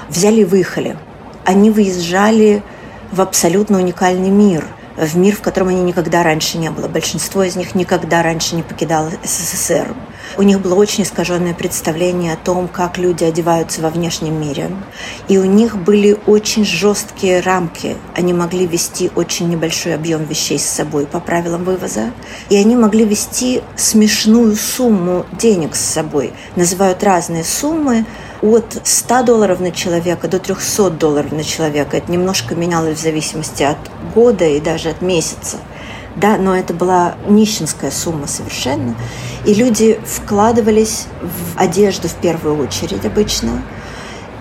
взяли 0.08 0.42
и 0.42 0.44
выехали. 0.44 0.96
Они 1.44 1.70
выезжали 1.70 2.62
в 3.10 3.20
абсолютно 3.20 3.78
уникальный 3.78 4.30
мир– 4.30 4.64
в 4.96 5.16
мир, 5.16 5.36
в 5.36 5.40
котором 5.40 5.68
они 5.68 5.82
никогда 5.82 6.22
раньше 6.22 6.58
не 6.58 6.70
было. 6.70 6.88
Большинство 6.88 7.42
из 7.42 7.56
них 7.56 7.74
никогда 7.74 8.22
раньше 8.22 8.56
не 8.56 8.62
покидало 8.62 9.10
СССР. 9.24 9.94
У 10.38 10.42
них 10.42 10.60
было 10.60 10.74
очень 10.74 11.04
искаженное 11.04 11.52
представление 11.52 12.32
о 12.32 12.36
том, 12.36 12.68
как 12.68 12.96
люди 12.96 13.24
одеваются 13.24 13.82
во 13.82 13.90
внешнем 13.90 14.40
мире. 14.40 14.70
И 15.28 15.36
у 15.38 15.44
них 15.44 15.76
были 15.76 16.16
очень 16.26 16.64
жесткие 16.64 17.40
рамки. 17.40 17.96
Они 18.14 18.32
могли 18.32 18.66
вести 18.66 19.10
очень 19.14 19.48
небольшой 19.48 19.94
объем 19.94 20.24
вещей 20.24 20.58
с 20.58 20.64
собой 20.64 21.06
по 21.06 21.20
правилам 21.20 21.64
вывоза. 21.64 22.12
И 22.48 22.56
они 22.56 22.76
могли 22.76 23.04
вести 23.04 23.62
смешную 23.76 24.56
сумму 24.56 25.26
денег 25.32 25.74
с 25.74 25.80
собой. 25.80 26.32
Называют 26.56 27.02
разные 27.02 27.44
суммы 27.44 28.06
от 28.42 28.80
100 28.82 29.22
долларов 29.22 29.60
на 29.60 29.70
человека 29.70 30.28
до 30.28 30.38
300 30.38 30.90
долларов 30.90 31.32
на 31.32 31.44
человека. 31.44 31.96
Это 31.96 32.10
немножко 32.10 32.54
менялось 32.54 32.98
в 32.98 33.02
зависимости 33.02 33.62
от 33.62 33.78
года 34.14 34.44
и 34.44 34.60
даже 34.60 34.90
от 34.90 35.00
месяца. 35.00 35.58
Да, 36.16 36.36
но 36.36 36.54
это 36.54 36.74
была 36.74 37.14
нищенская 37.26 37.90
сумма 37.90 38.26
совершенно. 38.26 38.94
И 39.46 39.54
люди 39.54 39.98
вкладывались 40.04 41.06
в 41.22 41.58
одежду 41.58 42.08
в 42.08 42.14
первую 42.14 42.58
очередь 42.58 43.06
обычно. 43.06 43.62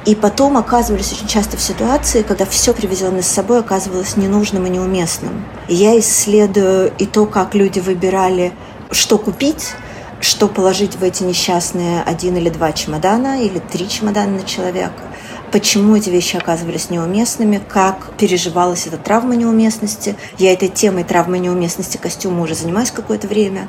И 0.03 0.15
потом 0.15 0.57
оказывались 0.57 1.13
очень 1.13 1.27
часто 1.27 1.57
в 1.57 1.61
ситуации, 1.61 2.23
когда 2.23 2.45
все 2.45 2.73
привезенное 2.73 3.21
с 3.21 3.27
собой 3.27 3.59
оказывалось 3.59 4.17
ненужным 4.17 4.65
и 4.65 4.69
неуместным. 4.69 5.45
И 5.67 5.75
я 5.75 5.97
исследую 5.99 6.91
и 6.97 7.05
то, 7.05 7.27
как 7.27 7.53
люди 7.53 7.79
выбирали, 7.79 8.51
что 8.89 9.19
купить, 9.19 9.73
что 10.21 10.47
положить 10.47 10.95
в 10.95 11.03
эти 11.03 11.23
несчастные 11.23 12.03
один 12.03 12.37
или 12.37 12.49
два 12.49 12.71
чемодана, 12.71 13.43
или 13.43 13.59
три 13.59 13.89
чемодана 13.89 14.37
на 14.37 14.43
человека, 14.43 15.03
почему 15.51 15.95
эти 15.95 16.09
вещи 16.09 16.37
оказывались 16.37 16.89
неуместными, 16.89 17.61
как 17.67 18.13
переживалась 18.17 18.87
эта 18.87 18.97
травма 18.97 19.35
неуместности. 19.35 20.15
Я 20.37 20.53
этой 20.53 20.69
темой 20.69 21.03
травмы 21.03 21.39
неуместности 21.39 21.97
костюма 21.97 22.43
уже 22.43 22.55
занимаюсь 22.55 22.91
какое-то 22.91 23.27
время. 23.27 23.67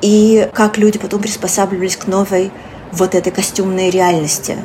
И 0.00 0.48
как 0.54 0.78
люди 0.78 0.98
потом 0.98 1.20
приспосабливались 1.20 1.96
к 1.96 2.06
новой 2.06 2.52
вот 2.92 3.14
этой 3.14 3.32
костюмной 3.32 3.90
реальности. 3.90 4.58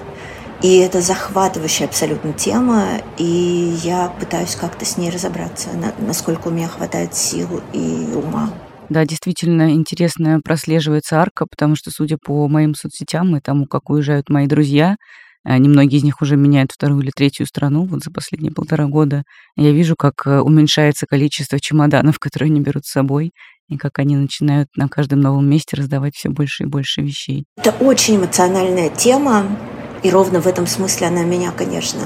И 0.62 0.78
это 0.78 1.02
захватывающая 1.02 1.88
абсолютно 1.88 2.32
тема, 2.32 2.86
и 3.18 3.78
я 3.84 4.14
пытаюсь 4.18 4.56
как-то 4.56 4.86
с 4.86 4.96
ней 4.96 5.10
разобраться, 5.10 5.70
насколько 5.98 6.48
у 6.48 6.52
меня 6.52 6.70
хватает 6.70 7.16
сил 7.16 7.62
и 7.74 8.14
ума. 8.16 8.50
Да, 8.94 9.06
действительно 9.06 9.72
интересно 9.72 10.40
прослеживается 10.40 11.20
арка, 11.20 11.48
потому 11.50 11.76
что, 11.76 11.90
судя 11.90 12.18
по 12.24 12.48
моим 12.48 12.76
соцсетям 12.76 13.36
и 13.36 13.40
тому, 13.40 13.66
как 13.66 13.90
уезжают 13.90 14.30
мои 14.30 14.46
друзья, 14.46 14.98
э, 15.44 15.58
немногие 15.58 15.98
из 15.98 16.04
них 16.04 16.22
уже 16.22 16.36
меняют 16.36 16.72
вторую 16.72 17.02
или 17.02 17.10
третью 17.10 17.48
страну 17.48 17.88
вот 17.88 18.04
за 18.04 18.12
последние 18.12 18.52
полтора 18.52 18.86
года. 18.86 19.24
Я 19.56 19.72
вижу, 19.72 19.96
как 19.98 20.14
э, 20.28 20.42
уменьшается 20.42 21.08
количество 21.08 21.60
чемоданов, 21.60 22.20
которые 22.20 22.52
они 22.52 22.62
берут 22.62 22.86
с 22.86 22.92
собой, 22.92 23.32
и 23.68 23.78
как 23.78 23.98
они 23.98 24.16
начинают 24.16 24.70
на 24.76 24.88
каждом 24.88 25.22
новом 25.22 25.50
месте 25.50 25.76
раздавать 25.76 26.14
все 26.14 26.30
больше 26.30 26.66
и 26.66 26.68
больше 26.68 27.02
вещей. 27.02 27.46
Это 27.58 27.72
очень 27.80 28.18
эмоциональная 28.18 28.92
тема, 28.92 29.58
и 30.04 30.12
ровно 30.12 30.40
в 30.40 30.46
этом 30.46 30.68
смысле 30.68 31.08
она 31.08 31.24
меня, 31.24 31.52
конечно, 31.52 32.02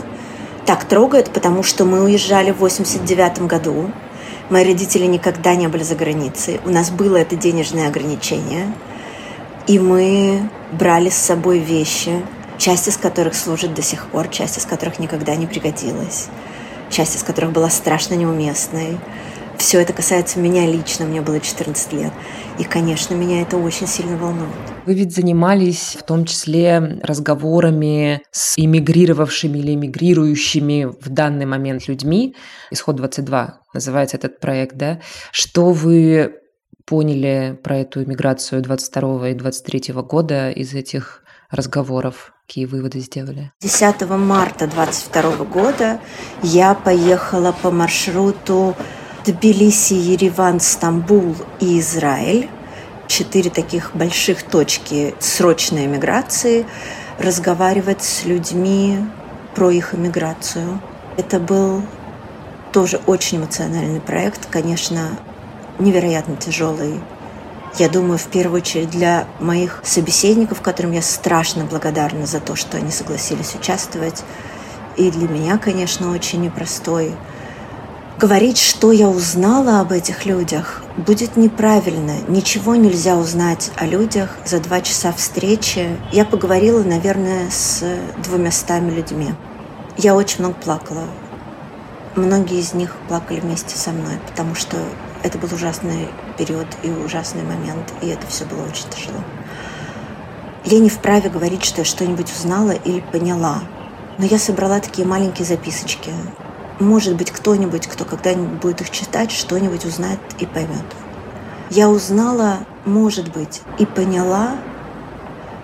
так 0.65 0.85
трогает, 0.85 1.31
потому 1.31 1.63
что 1.63 1.83
мы 1.83 2.01
уезжали 2.05 2.51
в 2.51 2.59
89 2.59 3.41
году, 3.41 3.91
Мои 4.49 4.63
родители 4.63 5.05
никогда 5.05 5.55
не 5.55 5.67
были 5.67 5.83
за 5.83 5.95
границей. 5.95 6.61
У 6.63 6.69
нас 6.69 6.89
было 6.89 7.17
это 7.17 7.35
денежное 7.35 7.89
ограничение. 7.89 8.73
И 9.67 9.77
мы 9.77 10.49
брали 10.71 11.09
с 11.09 11.17
собой 11.17 11.59
вещи, 11.59 12.23
часть 12.57 12.87
из 12.87 12.95
которых 12.95 13.35
служит 13.35 13.73
до 13.73 13.81
сих 13.81 14.07
пор, 14.07 14.29
часть 14.29 14.57
из 14.57 14.65
которых 14.65 14.99
никогда 14.99 15.35
не 15.35 15.47
пригодилась, 15.47 16.27
часть 16.89 17.17
из 17.17 17.23
которых 17.23 17.51
была 17.51 17.69
страшно 17.69 18.13
неуместной. 18.13 18.97
Все 19.57 19.81
это 19.81 19.91
касается 19.91 20.39
меня 20.39 20.67
лично, 20.67 21.05
мне 21.05 21.21
было 21.21 21.39
14 21.39 21.93
лет. 21.93 22.13
И, 22.59 22.63
конечно, 22.63 23.15
меня 23.15 23.41
это 23.41 23.57
очень 23.57 23.87
сильно 23.87 24.15
волнует. 24.15 24.53
Вы 24.85 24.93
ведь 24.93 25.13
занимались 25.13 25.97
в 25.99 26.03
том 26.03 26.25
числе 26.25 26.99
разговорами 27.03 28.21
с 28.31 28.57
эмигрировавшими 28.57 29.57
или 29.57 29.73
эмигрирующими 29.73 30.85
в 30.85 31.09
данный 31.09 31.45
момент 31.45 31.87
людьми. 31.87 32.35
«Исход 32.71 32.99
22» 32.99 33.49
называется 33.73 34.17
этот 34.17 34.39
проект, 34.39 34.75
да? 34.75 34.99
Что 35.31 35.71
вы 35.71 36.35
поняли 36.85 37.59
про 37.63 37.79
эту 37.79 38.03
эмиграцию 38.03 38.61
22 38.61 39.29
и 39.29 39.33
23 39.33 39.93
года 40.03 40.51
из 40.51 40.73
этих 40.73 41.23
разговоров? 41.49 42.33
Какие 42.47 42.65
выводы 42.65 42.99
сделали? 42.99 43.51
10 43.59 44.01
марта 44.09 44.67
22 44.67 45.45
года 45.45 45.99
я 46.41 46.73
поехала 46.75 47.51
по 47.51 47.71
маршруту 47.71 48.75
Тбилиси, 49.27 49.93
Ереван, 49.93 50.61
Стамбул 50.61 51.35
и 51.59 51.81
Израиль. 51.81 52.49
Четыре 53.07 53.49
таких 53.49 53.93
больших 53.93 54.43
точки 54.43 55.15
срочной 55.19 55.85
эмиграции. 55.85 56.65
Разговаривать 57.19 58.01
с 58.03 58.23
людьми 58.23 58.99
про 59.53 59.69
их 59.69 59.93
эмиграцию. 59.93 60.79
Это 61.17 61.41
был 61.41 61.81
тоже 62.71 63.01
очень 63.05 63.39
эмоциональный 63.39 63.99
проект, 63.99 64.45
конечно, 64.45 65.09
невероятно 65.77 66.37
тяжелый. 66.37 67.01
Я 67.77 67.89
думаю, 67.89 68.17
в 68.17 68.27
первую 68.27 68.61
очередь 68.61 68.91
для 68.91 69.27
моих 69.41 69.81
собеседников, 69.83 70.61
которым 70.61 70.93
я 70.93 71.01
страшно 71.01 71.65
благодарна 71.65 72.25
за 72.25 72.39
то, 72.39 72.55
что 72.55 72.77
они 72.77 72.91
согласились 72.91 73.55
участвовать. 73.55 74.23
И 74.95 75.11
для 75.11 75.27
меня, 75.27 75.57
конечно, 75.57 76.13
очень 76.13 76.43
непростой. 76.43 77.11
Говорить, 78.19 78.57
что 78.57 78.91
я 78.91 79.09
узнала 79.09 79.79
об 79.79 79.91
этих 79.91 80.25
людях, 80.25 80.81
будет 80.97 81.37
неправильно. 81.37 82.15
Ничего 82.27 82.75
нельзя 82.75 83.15
узнать 83.15 83.69
о 83.75 83.85
людях 83.85 84.35
за 84.43 84.59
два 84.59 84.81
часа 84.81 85.13
встречи. 85.13 85.95
Я 86.11 86.25
поговорила, 86.25 86.81
наверное, 86.81 87.51
с 87.51 87.85
двумястами 88.23 88.89
людьми. 88.89 89.35
Я 89.97 90.15
очень 90.15 90.39
много 90.39 90.55
плакала. 90.55 91.03
многие 92.15 92.59
из 92.59 92.73
них 92.73 92.95
плакали 93.07 93.39
вместе 93.39 93.77
со 93.77 93.91
мной, 93.91 94.15
потому 94.27 94.55
что 94.55 94.77
это 95.21 95.37
был 95.37 95.53
ужасный 95.53 96.07
период 96.39 96.65
и 96.81 96.89
ужасный 96.89 97.43
момент, 97.43 97.93
и 98.01 98.07
это 98.07 98.25
все 98.25 98.45
было 98.45 98.63
очень 98.63 98.89
тяжело. 98.89 99.19
Я 100.65 100.79
не 100.79 100.89
вправе 100.89 101.29
говорить, 101.29 101.63
что 101.63 101.81
я 101.81 101.85
что-нибудь 101.85 102.31
узнала 102.31 102.71
или 102.71 103.01
поняла, 103.11 103.61
но 104.17 104.25
я 104.25 104.39
собрала 104.39 104.79
такие 104.79 105.07
маленькие 105.07 105.45
записочки. 105.45 106.11
Может 106.79 107.15
быть, 107.15 107.31
кто-нибудь, 107.31 107.87
кто 107.87 108.05
когда-нибудь 108.05 108.59
будет 108.59 108.81
их 108.81 108.91
читать, 108.91 109.31
что-нибудь 109.31 109.85
узнает 109.85 110.19
и 110.39 110.45
поймет. 110.45 110.85
Я 111.69 111.89
узнала, 111.89 112.59
может 112.85 113.33
быть, 113.33 113.61
и 113.79 113.85
поняла, 113.85 114.57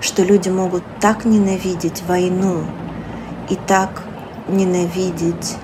что 0.01 0.23
люди 0.23 0.49
могут 0.49 0.83
так 0.99 1.23
ненавидеть 1.23 2.03
войну 2.07 2.65
и 3.49 3.55
так 3.55 4.03
ненавидеть 4.47 5.55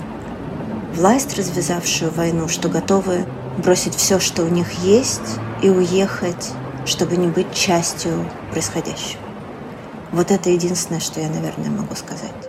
власть, 0.94 1.38
развязавшую 1.38 2.12
войну, 2.12 2.48
что 2.48 2.70
готовы 2.70 3.26
бросить 3.58 3.96
все, 3.96 4.20
что 4.20 4.44
у 4.44 4.48
них 4.48 4.72
есть, 4.84 5.40
и 5.62 5.70
уехать, 5.70 6.52
чтобы 6.86 7.18
не 7.18 7.28
быть 7.28 7.54
частью 7.54 8.14
происходящего. 8.52 9.22
Вот 10.12 10.32
это 10.32 10.50
единственное, 10.50 11.02
что 11.02 11.20
я, 11.20 11.30
наверное, 11.30 11.70
могу 11.70 11.96
сказать. 11.96 12.49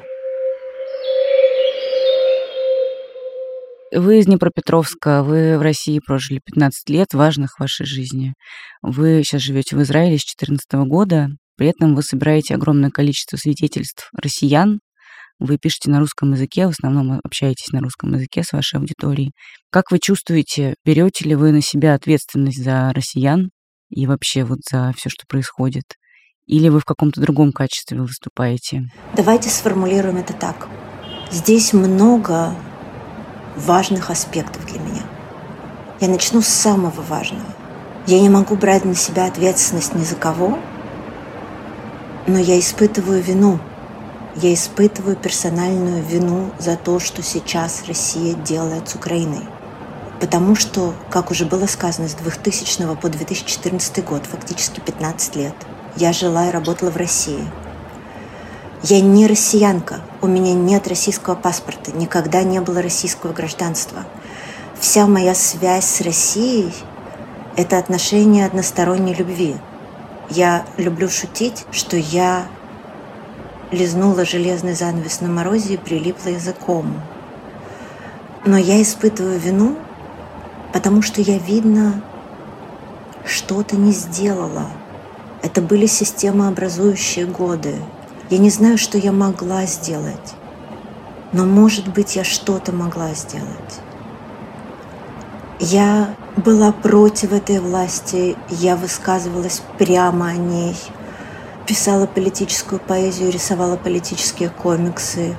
Вы 3.92 4.20
из 4.20 4.26
Днепропетровска, 4.26 5.24
вы 5.24 5.58
в 5.58 5.62
России 5.62 5.98
прожили 5.98 6.40
15 6.44 6.88
лет, 6.90 7.12
важных 7.12 7.56
в 7.56 7.60
вашей 7.60 7.86
жизни. 7.86 8.34
Вы 8.82 9.22
сейчас 9.24 9.42
живете 9.42 9.74
в 9.74 9.82
Израиле 9.82 10.16
с 10.16 10.22
2014 10.36 10.88
года, 10.88 11.28
при 11.56 11.68
этом 11.68 11.96
вы 11.96 12.02
собираете 12.04 12.54
огромное 12.54 12.90
количество 12.90 13.36
свидетельств 13.36 14.08
россиян, 14.16 14.78
вы 15.40 15.58
пишете 15.58 15.90
на 15.90 15.98
русском 15.98 16.32
языке, 16.32 16.68
в 16.68 16.70
основном 16.70 17.18
общаетесь 17.24 17.72
на 17.72 17.80
русском 17.80 18.14
языке 18.14 18.44
с 18.44 18.52
вашей 18.52 18.78
аудиторией. 18.78 19.32
Как 19.70 19.90
вы 19.90 19.98
чувствуете, 19.98 20.74
берете 20.84 21.28
ли 21.28 21.34
вы 21.34 21.50
на 21.50 21.60
себя 21.60 21.94
ответственность 21.94 22.62
за 22.62 22.92
россиян 22.92 23.50
и 23.88 24.06
вообще 24.06 24.44
вот 24.44 24.58
за 24.70 24.92
все, 24.96 25.08
что 25.08 25.24
происходит? 25.26 25.96
Или 26.46 26.68
вы 26.68 26.78
в 26.78 26.84
каком-то 26.84 27.20
другом 27.20 27.50
качестве 27.50 28.00
выступаете? 28.00 28.84
Давайте 29.16 29.48
сформулируем 29.48 30.18
это 30.18 30.32
так. 30.32 30.68
Здесь 31.32 31.72
много 31.72 32.54
важных 33.60 34.10
аспектов 34.10 34.66
для 34.66 34.80
меня. 34.80 35.02
Я 36.00 36.08
начну 36.08 36.42
с 36.42 36.48
самого 36.48 37.02
важного. 37.02 37.46
Я 38.06 38.20
не 38.20 38.28
могу 38.28 38.56
брать 38.56 38.84
на 38.84 38.94
себя 38.94 39.26
ответственность 39.26 39.94
ни 39.94 40.02
за 40.02 40.16
кого, 40.16 40.58
но 42.26 42.38
я 42.38 42.58
испытываю 42.58 43.22
вину– 43.22 43.58
я 44.36 44.54
испытываю 44.54 45.16
персональную 45.16 46.02
вину 46.02 46.50
за 46.58 46.76
то, 46.76 47.00
что 47.00 47.22
сейчас 47.22 47.84
Россия 47.88 48.34
делает 48.34 48.88
с 48.88 48.94
Украиной. 48.94 49.46
Потому 50.20 50.54
что, 50.54 50.94
как 51.10 51.30
уже 51.30 51.46
было 51.46 51.66
сказано, 51.66 52.08
с 52.08 52.14
2000 52.14 52.94
по 52.96 53.08
2014 53.08 54.04
год, 54.04 54.26
фактически 54.26 54.80
15 54.80 55.36
лет, 55.36 55.54
я 55.96 56.12
жила 56.12 56.48
и 56.48 56.52
работала 56.52 56.90
в 56.90 56.96
России. 56.96 57.44
Я 58.82 59.02
не 59.02 59.26
россиянка, 59.26 60.00
у 60.22 60.26
меня 60.26 60.54
нет 60.54 60.88
российского 60.88 61.34
паспорта, 61.34 61.92
никогда 61.92 62.42
не 62.42 62.62
было 62.62 62.80
российского 62.80 63.34
гражданства. 63.34 64.06
Вся 64.80 65.06
моя 65.06 65.34
связь 65.34 65.84
с 65.84 66.00
Россией– 66.00 66.72
это 67.56 67.76
отношение 67.76 68.46
односторонней 68.46 69.12
любви. 69.12 69.56
Я 70.30 70.64
люблю 70.78 71.10
шутить, 71.10 71.66
что 71.72 71.98
я 71.98 72.46
лизнула 73.70 74.24
железный 74.24 74.72
занавес 74.72 75.20
на 75.20 75.28
морозе 75.28 75.74
и 75.74 75.76
прилипла 75.76 76.30
языком. 76.30 77.02
Но 78.46 78.56
я 78.56 78.80
испытываю 78.80 79.38
вину, 79.38 79.76
потому 80.72 81.02
что 81.02 81.20
я, 81.20 81.36
видно, 81.36 82.02
что-то 83.26 83.76
не 83.76 83.92
сделала. 83.92 84.68
Это 85.42 85.60
были 85.60 85.84
системообразующие 85.84 87.26
годы. 87.26 87.74
Я 88.30 88.38
не 88.38 88.50
знаю, 88.50 88.78
что 88.78 88.96
я 88.96 89.12
могла 89.12 89.66
сделать, 89.66 90.34
но, 91.32 91.44
может 91.44 91.88
быть, 91.88 92.16
я 92.16 92.24
что-то 92.24 92.72
могла 92.72 93.12
сделать. 93.14 93.80
Я 95.58 96.14
была 96.36 96.72
против 96.72 97.32
этой 97.32 97.60
власти, 97.60 98.36
я 98.48 98.76
высказывалась 98.76 99.62
прямо 99.78 100.28
о 100.28 100.36
ней– 100.36 100.76
писала 101.70 102.06
политическую 102.06 102.80
поэзию, 102.80 103.30
рисовала 103.30 103.76
политические 103.76 104.48
комиксы. 104.48 105.36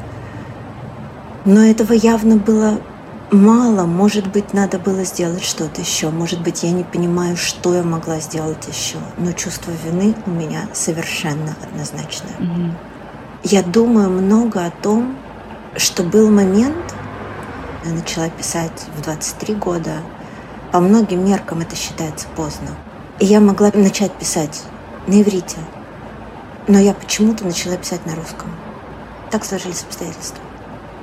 Но 1.44 1.60
этого 1.60 1.92
явно 1.92 2.38
было 2.38 2.80
мало. 3.32 3.86
Может 3.86 4.28
быть, 4.28 4.54
надо 4.54 4.80
было 4.80 5.04
сделать 5.04 5.44
что-то 5.44 5.82
еще. 5.82 6.10
Может 6.10 6.42
быть, 6.42 6.63
я 6.63 6.72
не 6.72 6.86
понимаю, 6.86 7.36
что 7.36 7.76
я 7.76 7.84
могла 7.84 8.22
сделать 8.22 8.65
еще. 8.65 8.98
Но 9.18 9.34
чувство 9.34 9.72
вины 9.84 10.15
у 10.26 10.30
меня 10.30 10.70
совершенно 10.72 11.54
однозначное. 11.62 12.38
Mm-hmm. 12.39 12.72
Я 13.43 13.63
думаю 13.63 14.12
много 14.12 14.63
о 14.63 14.69
том, 14.69 15.17
что 15.75 16.04
был 16.04 16.30
момент, 16.30 16.93
я 17.84 17.91
начала 17.91 18.30
писать 18.30 18.86
в 18.95 19.01
23 19.01 19.56
года. 19.56 19.93
По 20.71 20.80
многим 20.80 21.25
меркам 21.25 21.62
это 21.62 21.75
считается 21.75 22.27
поздно. 22.36 22.67
И 23.19 23.25
я 23.25 23.39
могла 23.39 23.71
начать 23.73 24.12
писать 24.13 24.62
на 25.08 25.19
иврите, 25.23 25.58
но 26.67 26.77
я 26.77 26.93
почему-то 26.93 27.43
начала 27.43 27.77
писать 27.77 28.06
на 28.06 28.15
русском. 28.15 28.56
Так 29.32 29.43
сложились 29.43 29.82
обстоятельства. 29.82 30.43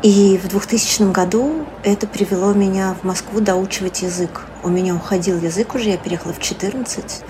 И 0.05 0.39
в 0.41 0.47
2000 0.47 1.11
году 1.11 1.67
это 1.83 2.07
привело 2.07 2.53
меня 2.53 2.95
в 3.03 3.05
Москву 3.05 3.41
доучивать 3.41 4.03
язык. 4.03 4.43
У 4.63 4.69
меня 4.69 4.95
уходил 4.95 5.41
язык 5.41 5.75
уже, 5.75 5.91
я 5.91 5.97
переехала 5.97 6.33
в 6.33 6.39
14. 6.39 7.25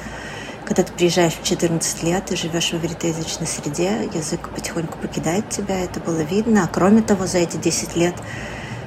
Когда 0.69 0.83
ты 0.83 0.93
приезжаешь 0.93 1.33
в 1.33 1.43
14 1.43 2.03
лет 2.03 2.31
и 2.31 2.37
живешь 2.37 2.73
в 2.73 2.75
ивритоязычной 2.75 3.47
среде, 3.47 4.07
язык 4.13 4.51
потихоньку 4.51 4.99
покидает 4.99 5.49
тебя, 5.49 5.83
это 5.83 5.99
было 5.99 6.21
видно. 6.21 6.65
А 6.65 6.69
кроме 6.69 7.01
того, 7.01 7.27
за 7.27 7.39
эти 7.39 7.57
10 7.57 7.97
лет 7.97 8.15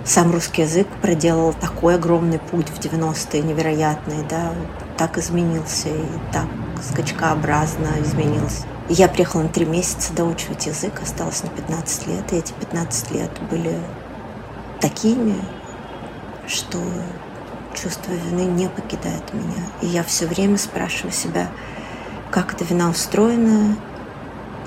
сам 0.06 0.32
русский 0.32 0.62
язык 0.62 0.88
проделал 1.02 1.54
такой 1.54 1.96
огромный 1.96 2.38
путь 2.38 2.70
в 2.70 2.78
90-е, 2.78 3.42
невероятный, 3.42 4.24
да, 4.30 4.54
так 4.96 5.18
изменился 5.18 5.90
и 5.90 6.06
так 6.32 6.46
скачкообразно 6.88 7.90
изменился. 8.04 8.68
Я 8.88 9.08
приехала 9.08 9.42
на 9.42 9.50
три 9.50 9.66
месяца 9.66 10.14
доучивать 10.14 10.68
язык, 10.68 11.02
осталось 11.02 11.42
на 11.42 11.50
15 11.50 12.06
лет, 12.06 12.32
и 12.32 12.36
эти 12.36 12.54
15 12.60 13.10
лет 13.10 13.32
были 13.50 13.76
такими, 14.80 15.36
что 16.46 16.78
чувство 17.76 18.12
вины 18.12 18.46
не 18.46 18.70
покидает 18.70 19.34
меня. 19.34 19.66
И 19.82 19.88
я 19.88 20.04
все 20.04 20.28
время 20.28 20.58
спрашиваю 20.58 21.12
себя, 21.12 21.50
как 22.32 22.54
эта 22.54 22.64
вина 22.64 22.90
устроена. 22.90 23.78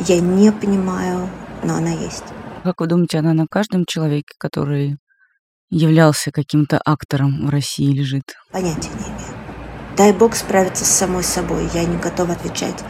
Я 0.00 0.20
не 0.20 0.52
понимаю, 0.52 1.28
но 1.62 1.76
она 1.76 1.90
есть. 1.90 2.24
Как 2.62 2.80
вы 2.80 2.86
думаете, 2.86 3.18
она 3.18 3.32
на 3.34 3.46
каждом 3.46 3.84
человеке, 3.86 4.34
который 4.38 4.96
являлся 5.70 6.30
каким-то 6.30 6.80
актором 6.84 7.46
в 7.46 7.50
России, 7.50 7.92
лежит? 7.92 8.34
Понятия 8.52 8.90
не 8.90 9.06
имею. 9.06 9.34
Дай 9.96 10.12
бог 10.12 10.34
справиться 10.34 10.84
с 10.84 10.90
самой 10.90 11.22
собой. 11.22 11.68
Я 11.72 11.84
не 11.84 11.96
готова 11.96 12.32
отвечать 12.32 12.82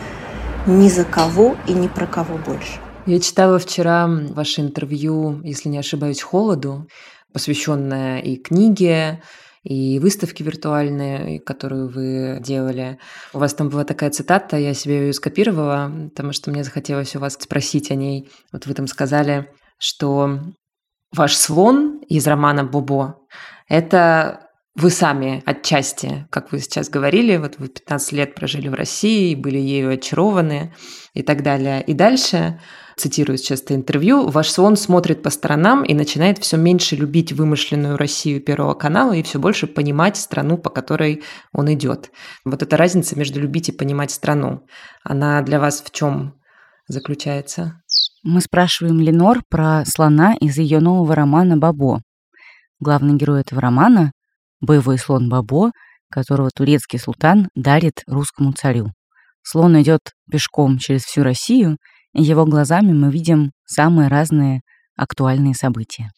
ни 0.67 0.89
за 0.89 1.05
кого 1.05 1.57
и 1.67 1.73
ни 1.73 1.89
про 1.89 2.07
кого 2.07 2.39
больше. 2.39 2.81
Я 3.07 3.21
читала 3.21 3.59
вчера 3.59 4.07
ваше 4.09 4.63
интервью, 4.63 5.41
если 5.43 5.69
не 5.69 5.79
ошибаюсь, 5.79 6.23
«Холоду», 6.23 6.89
посвященное 7.35 8.21
и 8.21 8.37
книге, 8.37 9.23
и 9.65 9.99
выставки 9.99 10.43
виртуальные, 10.43 11.41
которую 11.41 11.89
вы 11.89 12.39
делали. 12.41 12.99
У 13.33 13.39
вас 13.39 13.55
там 13.55 13.71
была 13.71 13.85
такая 13.85 14.11
цитата, 14.11 14.57
я 14.57 14.75
себе 14.75 15.07
ее 15.07 15.13
скопировала, 15.13 15.91
потому 16.11 16.33
что 16.33 16.51
мне 16.51 16.63
захотелось 16.63 17.17
у 17.17 17.21
вас 17.21 17.35
спросить 17.35 17.91
о 17.91 17.95
ней. 17.95 18.31
Вот 18.53 18.67
вы 18.67 18.75
там 18.75 18.87
сказали, 18.87 19.51
что 19.79 20.39
ваш 21.13 21.35
слон 21.35 22.01
из 22.09 22.27
романа 22.27 22.65
«Бобо»— 22.65 23.19
это 23.69 24.45
вы 24.77 24.91
сами 24.91 25.43
отчасти, 25.47 26.27
как 26.31 26.51
вы 26.51 26.59
сейчас 26.59 26.91
говорили, 26.91 27.37
вот 27.37 27.59
вы 27.59 27.69
15 27.69 28.13
лет 28.13 28.35
прожили 28.35 28.69
в 28.69 28.75
России, 28.75 29.35
были 29.35 29.59
ею 29.59 29.93
очарованы 29.93 30.75
и 31.15 31.23
так 31.23 31.43
далее. 31.43 31.83
И 31.83 31.95
дальше, 31.95 32.61
цитирую 32.97 33.39
сейчас 33.39 33.63
это 33.63 33.75
интервью, 33.75 34.29
ваш 34.29 34.51
сон 34.51 34.77
смотрит 34.77 35.23
по 35.23 35.31
сторонам 35.31 35.85
и 35.85 35.95
начинает 35.95 36.39
все 36.39 36.57
меньше 36.57 36.97
любить 36.97 37.33
вымышленную 37.33 37.97
Россию 37.97 38.41
Первого 38.41 38.75
канала 38.75 39.13
и 39.13 39.23
все 39.23 39.39
больше 39.39 39.67
понимать 39.67 40.17
страну, 40.17 40.59
по 40.59 40.71
которой 40.71 41.23
он 41.53 41.73
идет. 41.73 42.11
Вот 42.45 42.63
эта 42.63 42.77
разница 42.77 43.19
между 43.19 43.41
любить 43.41 43.69
и 43.69 43.73
понимать 43.73 44.11
страну, 44.11 44.67
она 45.03 45.43
для 45.43 45.61
вас 45.61 45.83
в 45.83 45.91
чем 45.91 46.35
заключается? 46.89 47.81
Мы 48.23 48.41
спрашиваем 48.41 49.01
Ленор 49.01 49.43
про 49.49 49.85
слона 49.85 50.35
из 50.41 50.57
ее 50.57 50.81
нового 50.81 51.15
романа 51.15 51.57
«Бабо». 51.57 52.01
Главный 52.81 53.17
герой 53.17 53.43
этого 53.43 53.61
романа 53.61 54.13
боевой 54.61 54.99
слон 54.99 55.29
Бабо, 55.29 55.73
которого 56.11 56.51
турецкий 56.51 56.99
султан 56.99 57.49
дарит 57.55 58.03
русскому 58.07 58.53
царю. 58.53 58.93
Слон 59.43 59.81
идет 59.81 60.01
пешком 60.31 60.79
через 60.79 61.05
всю 61.05 61.23
Россию, 61.23 61.77
его 62.23 62.47
глазами 62.47 62.93
мы 62.93 63.11
видим 63.11 63.53
самые 63.67 64.09
разные 64.09 64.63
актуальные 64.97 65.55
события. 65.55 66.11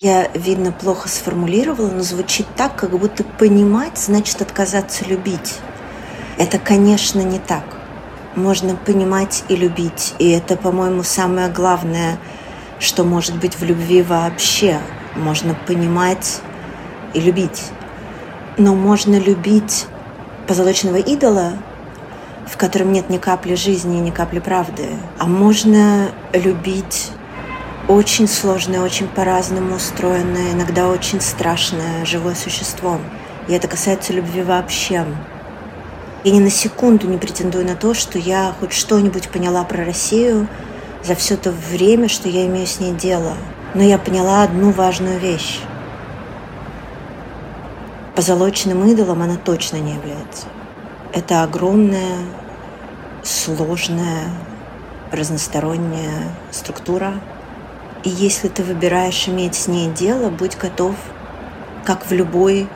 Я, 0.00 0.28
видно, 0.28 0.70
плохо 0.70 1.08
сформулировала, 1.08 1.90
но 1.90 2.02
звучит 2.02 2.46
так, 2.56 2.76
как 2.76 2.90
будто 2.90 3.24
понимать 3.24 3.98
значит 3.98 4.40
отказаться 4.40 5.04
любить. 5.04 5.56
Это, 6.36 6.58
конечно, 6.58 7.20
не 7.20 7.40
так. 7.40 7.64
Можно 8.36 8.76
понимать 8.76 9.42
и 9.48 9.56
любить, 9.56 10.14
и 10.20 10.28
это, 10.30 10.56
по-моему, 10.56 11.02
самое 11.02 11.48
главное, 11.48 12.18
что 12.78 13.02
может 13.02 13.40
быть 13.40 13.58
в 13.58 13.64
любви 13.64 14.02
вообще. 14.02 14.78
Можно 15.16 15.54
понимать 15.66 16.42
и 17.12 17.20
любить. 17.20 17.64
Но 18.56 18.76
можно 18.76 19.18
любить 19.18 19.86
позолоченного 20.46 20.98
идола, 20.98 21.54
в 22.50 22.56
котором 22.56 22.92
нет 22.92 23.10
ни 23.10 23.18
капли 23.18 23.54
жизни, 23.54 23.98
ни 23.98 24.10
капли 24.10 24.38
правды. 24.38 24.88
А 25.18 25.26
можно 25.26 26.10
любить 26.32 27.12
очень 27.88 28.28
сложное, 28.28 28.80
очень 28.80 29.08
по-разному 29.08 29.76
устроенное, 29.76 30.52
иногда 30.52 30.88
очень 30.88 31.20
страшное 31.20 32.04
живое 32.04 32.34
существо. 32.34 32.98
И 33.48 33.52
это 33.52 33.68
касается 33.68 34.12
любви 34.12 34.42
вообще. 34.42 35.04
Я 36.24 36.32
ни 36.32 36.40
на 36.40 36.50
секунду 36.50 37.06
не 37.06 37.16
претендую 37.16 37.64
на 37.64 37.76
то, 37.76 37.94
что 37.94 38.18
я 38.18 38.52
хоть 38.60 38.72
что-нибудь 38.72 39.28
поняла 39.28 39.64
про 39.64 39.84
Россию 39.84 40.48
за 41.02 41.14
все 41.14 41.36
то 41.36 41.50
время, 41.50 42.08
что 42.08 42.28
я 42.28 42.46
имею 42.46 42.66
с 42.66 42.80
ней 42.80 42.92
дело. 42.92 43.34
Но 43.74 43.82
я 43.82 43.98
поняла 43.98 44.42
одну 44.42 44.70
важную 44.70 45.18
вещь. 45.18 45.60
Позолоченным 48.14 48.86
идолом 48.88 49.22
она 49.22 49.36
точно 49.36 49.76
не 49.76 49.94
является. 49.94 50.46
Это 51.12 51.42
огромная, 51.42 52.18
сложная, 53.28 54.30
разносторонняя 55.12 56.34
структура. 56.50 57.14
И 58.04 58.08
если 58.08 58.48
ты 58.48 58.62
выбираешь 58.62 59.28
иметь 59.28 59.54
с 59.54 59.68
ней 59.68 59.90
дело, 59.90 60.30
будь 60.30 60.56
готов, 60.56 60.94
как 61.84 62.06
в 62.06 62.12
любой 62.12 62.68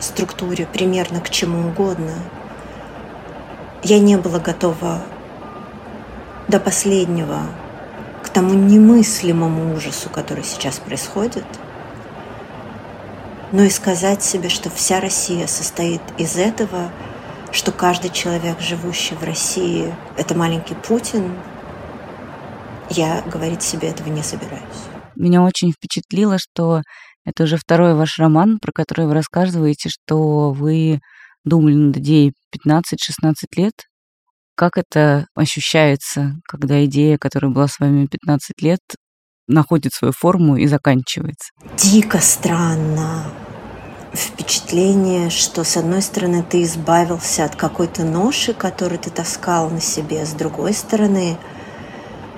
структуре, 0.00 0.66
примерно 0.66 1.20
к 1.20 1.30
чему 1.30 1.68
угодно. 1.68 2.14
Я 3.82 3.98
не 3.98 4.16
была 4.16 4.38
готова 4.38 5.02
до 6.48 6.58
последнего 6.58 7.42
к 8.22 8.28
тому 8.30 8.54
немыслимому 8.54 9.74
ужасу, 9.74 10.10
который 10.10 10.44
сейчас 10.44 10.78
происходит, 10.78 11.44
но 13.52 13.62
и 13.62 13.70
сказать 13.70 14.22
себе, 14.22 14.48
что 14.48 14.70
вся 14.70 15.00
Россия 15.00 15.46
состоит 15.46 16.02
из 16.18 16.36
этого– 16.36 16.90
что 17.52 17.72
каждый 17.72 18.10
человек, 18.10 18.60
живущий 18.60 19.14
в 19.14 19.22
России, 19.22 19.94
это 20.16 20.34
маленький 20.34 20.74
Путин, 20.74 21.32
я 22.90 23.22
говорить 23.22 23.62
себе 23.62 23.88
этого 23.88 24.08
не 24.08 24.22
собираюсь. 24.22 24.62
Меня 25.16 25.42
очень 25.42 25.72
впечатлило, 25.72 26.38
что 26.38 26.82
это 27.24 27.44
уже 27.44 27.56
второй 27.56 27.94
ваш 27.94 28.18
роман, 28.18 28.58
про 28.60 28.72
который 28.72 29.06
вы 29.06 29.14
рассказываете, 29.14 29.88
что 29.88 30.52
вы 30.52 31.00
думали 31.44 31.74
над 31.74 31.96
идеей 31.98 32.32
15-16 32.66 32.82
лет. 33.56 33.74
Как 34.56 34.76
это 34.76 35.26
ощущается, 35.34 36.34
когда 36.44 36.84
идея, 36.84 37.18
которая 37.18 37.50
была 37.50 37.68
с 37.68 37.78
вами 37.78 38.06
15 38.06 38.60
лет, 38.62 38.80
находит 39.46 39.92
свою 39.92 40.12
форму 40.12 40.56
и 40.56 40.66
заканчивается? 40.66 41.50
Дико 41.76 42.18
странно 42.18 43.24
впечатление, 44.12 45.30
что 45.30 45.64
с 45.64 45.76
одной 45.76 46.02
стороны 46.02 46.42
ты 46.42 46.62
избавился 46.62 47.44
от 47.44 47.56
какой-то 47.56 48.02
ноши, 48.02 48.52
которую 48.52 48.98
ты 48.98 49.10
таскал 49.10 49.70
на 49.70 49.80
себе, 49.80 50.24
с 50.26 50.32
другой 50.32 50.72
стороны 50.72 51.36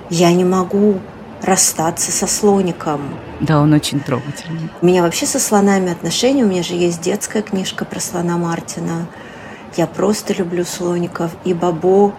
я 0.09 0.31
не 0.31 0.45
могу 0.45 0.99
расстаться 1.41 2.11
со 2.11 2.27
слоником. 2.27 3.01
Да, 3.41 3.59
он 3.59 3.73
очень 3.73 3.99
трогательный. 3.99 4.69
У 4.81 4.85
меня 4.85 5.01
вообще 5.01 5.25
со 5.25 5.39
слонами 5.39 5.91
отношения, 5.91 6.43
у 6.43 6.47
меня 6.47 6.63
же 6.63 6.75
есть 6.75 7.01
детская 7.01 7.41
книжка 7.41 7.85
про 7.85 7.99
слона 7.99 8.37
Мартина. 8.37 9.07
Я 9.75 9.87
просто 9.87 10.33
люблю 10.33 10.63
слоников, 10.63 11.31
и 11.43 11.53
Бабо 11.53 12.13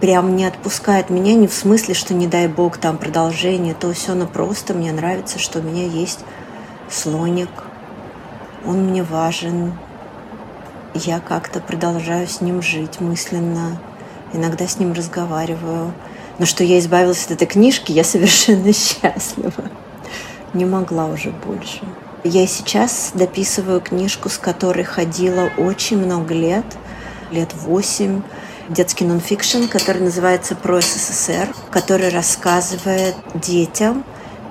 прям 0.00 0.34
не 0.34 0.46
отпускает 0.46 1.10
меня 1.10 1.34
не 1.34 1.46
в 1.46 1.52
смысле, 1.52 1.94
что 1.94 2.14
не 2.14 2.26
дай 2.26 2.48
бог 2.48 2.78
там 2.78 2.96
продолжение, 2.98 3.74
то 3.74 3.92
все, 3.92 4.14
но 4.14 4.26
просто 4.26 4.74
мне 4.74 4.90
нравится, 4.90 5.38
что 5.38 5.60
у 5.60 5.62
меня 5.62 5.84
есть 5.86 6.20
слоник– 6.88 7.50
он 8.66 8.84
мне 8.86 9.02
важен. 9.02 9.74
Я 10.94 11.20
как-то 11.20 11.60
продолжаю 11.60 12.26
с 12.26 12.40
ним 12.40 12.62
жить 12.62 13.00
мысленно. 13.00 13.80
Иногда 14.32 14.66
с 14.66 14.78
ним 14.78 14.92
разговариваю. 14.92 15.92
Но 16.38 16.46
что 16.46 16.64
я 16.64 16.78
избавилась 16.78 17.24
от 17.26 17.32
этой 17.32 17.46
книжки, 17.46 17.92
я 17.92 18.04
совершенно 18.04 18.72
счастлива. 18.72 19.70
Не 20.52 20.64
могла 20.64 21.06
уже 21.06 21.30
больше. 21.30 21.80
Я 22.22 22.46
сейчас 22.46 23.12
дописываю 23.14 23.80
книжку, 23.80 24.28
с 24.28 24.38
которой 24.38 24.84
ходила 24.84 25.50
очень 25.58 25.98
много 25.98 26.32
лет, 26.32 26.64
лет 27.30 27.52
восемь, 27.54 28.22
детский 28.68 29.04
нонфикшн, 29.04 29.66
который 29.66 30.02
называется 30.02 30.54
«Про 30.54 30.80
СССР», 30.80 31.48
который 31.70 32.08
рассказывает 32.08 33.14
детям 33.34 34.04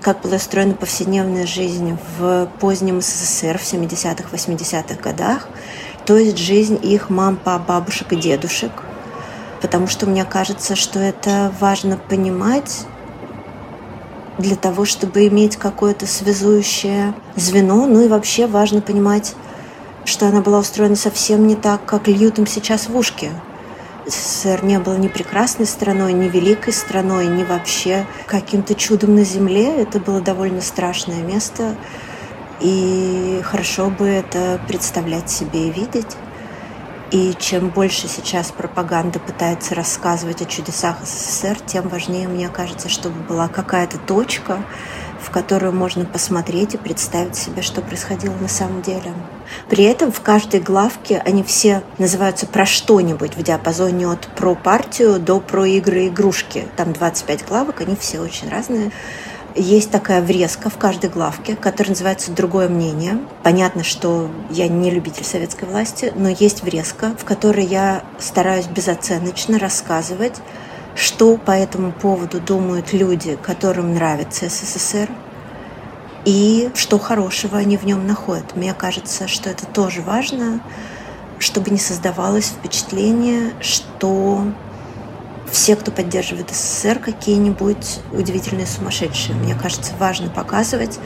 как 0.04 0.22
была 0.22 0.36
устроена 0.36 0.74
повседневная 0.74 1.48
жизнь 1.48 1.98
в 2.18 2.50
позднем 2.60 3.02
СССР 3.02 3.58
в 3.58 3.64
70-х, 3.64 4.30
80-х 4.32 5.02
годах, 5.02 5.48
то 6.06 6.18
есть 6.18 6.38
жизнь 6.38 6.78
их 6.84 7.10
мам, 7.10 7.38
пап, 7.38 7.66
бабушек 7.66 8.12
и 8.12 8.18
дедушек. 8.18 8.72
Потому 9.62 9.88
что 9.88 10.06
мне 10.06 10.26
кажется, 10.26 10.76
что 10.76 11.00
это 11.00 11.54
важно 11.60 11.98
понимать 11.98 12.86
для 14.38 14.58
того, 14.58 14.84
чтобы 14.84 15.26
иметь 15.28 15.56
какое-то 15.56 16.06
связующее 16.06 17.14
звено. 17.36 17.86
Ну 17.86 18.02
и 18.02 18.10
вообще 18.10 18.46
важно 18.46 18.82
понимать, 18.82 19.36
что 20.04 20.28
она 20.28 20.42
была 20.42 20.60
устроена 20.60 20.98
совсем 20.98 21.48
не 21.48 21.56
так, 21.56 21.86
как 21.86 22.10
льют 22.10 22.40
им 22.40 22.48
сейчас 22.48 22.90
в 22.90 22.98
ушки. 22.98 23.32
СССР 24.06 24.64
не 24.64 24.80
было 24.80 24.98
ни 24.98 25.08
прекрасной 25.08 25.66
страной, 25.66 26.14
ни 26.14 26.28
великой 26.28 26.74
страной, 26.74 27.28
ни 27.28 27.44
вообще 27.44 28.06
каким-то 28.28 28.76
чудом 28.76 29.16
на 29.16 29.24
земле. 29.24 29.82
Это 29.82 30.00
было 30.00 30.22
довольно 30.22 30.62
страшное 30.62 31.22
место. 31.22 31.76
И 32.60 33.42
хорошо 33.44 33.90
бы 33.90 34.08
это 34.08 34.60
представлять 34.68 35.30
себе 35.30 35.68
и 35.68 35.72
видеть. 35.72 36.18
И 37.12 37.36
чем 37.38 37.70
больше 37.70 38.08
сейчас 38.08 38.52
пропаганда 38.52 39.20
пытается 39.20 39.76
рассказывать 39.76 40.42
о 40.42 40.46
чудесах 40.46 40.98
СССР, 41.04 41.60
тем 41.66 41.88
важнее, 41.88 42.28
мне 42.28 42.50
кажется, 42.50 42.90
чтобы 42.90 43.20
была 43.22 43.48
какая-то 43.48 44.00
точка, 44.00 44.64
в 45.24 45.32
которую 45.32 45.74
можно 45.74 46.06
посмотреть 46.06 46.76
и 46.76 46.78
представить 46.78 47.36
себе, 47.36 47.62
что 47.62 47.82
происходило 47.82 48.36
на 48.36 48.48
самом 48.48 48.82
деле. 48.82 49.14
При 49.70 49.84
этом 49.84 50.12
в 50.12 50.22
каждой 50.22 50.60
главке 50.60 51.22
они 51.26 51.44
все 51.44 51.82
называются 51.98 52.46
про 52.46 52.66
что-нибудь 52.66 53.36
в 53.36 53.44
диапазоне 53.44 54.08
от 54.08 54.28
про 54.28 54.56
партию 54.56 55.20
до 55.20 55.40
про 55.40 55.66
игры 55.66 56.06
и 56.06 56.08
игрушки. 56.10 56.68
Там 56.76 56.94
25 56.94 57.48
главок, 57.48 57.82
они 57.82 57.96
все 57.96 58.20
очень 58.20 58.50
разные. 58.50 58.92
Есть 59.56 59.92
такая 59.92 60.22
врезка 60.22 60.70
в 60.72 60.78
каждой 60.78 61.12
главке, 61.12 61.56
которая 61.56 61.92
называется 61.92 62.32
«Другое 62.32 62.70
мнение». 62.70 63.20
Понятно, 63.44 63.84
что 63.84 64.32
я 64.50 64.68
не 64.68 64.90
любитель 64.90 65.24
советской 65.24 65.66
власти, 65.66 66.12
но 66.16 66.28
есть 66.28 66.64
врезка, 66.64 67.16
в 67.20 67.24
которой 67.24 67.64
я 67.64 68.04
стараюсь 68.18 68.66
безоценочно 68.66 69.60
рассказывать 69.60 70.42
что 70.96 71.38
по 71.38 71.52
этому 71.52 71.92
поводу 71.92 72.40
думают 72.40 72.94
люди, 72.94 73.38
которым 73.42 73.94
нравится 73.94 74.50
СССР, 74.50 75.10
и 76.26 76.70
что 76.76 77.00
хорошего 77.00 77.58
они 77.58 77.78
в 77.78 77.86
нем 77.86 78.08
находят. 78.08 78.56
Мне 78.56 78.74
кажется, 78.74 79.28
что 79.28 79.50
это 79.50 79.66
тоже 79.66 80.02
важно, 80.02 80.62
чтобы 81.40 81.72
не 81.72 81.80
создавалось 81.80 82.48
впечатление, 82.48 83.54
что 83.60 84.44
все, 85.52 85.76
кто 85.76 85.92
поддерживает 85.92 86.50
СССР, 86.50 87.00
какие-нибудь 87.00 88.00
удивительные 88.12 88.66
сумасшедшие. 88.66 89.36
Мне 89.36 89.56
кажется, 89.56 89.94
важно 90.00 90.30
показывать, 90.30 91.00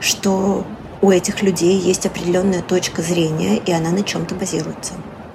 что 0.00 0.66
у 1.00 1.10
этих 1.10 1.42
людей 1.42 1.78
есть 1.78 2.06
определенная 2.06 2.62
точка 2.62 3.02
зрения, 3.02 3.56
и 3.58 3.72
она 3.72 3.90
на 3.90 4.02
чем-то 4.02 4.34
базируется. 4.34 4.92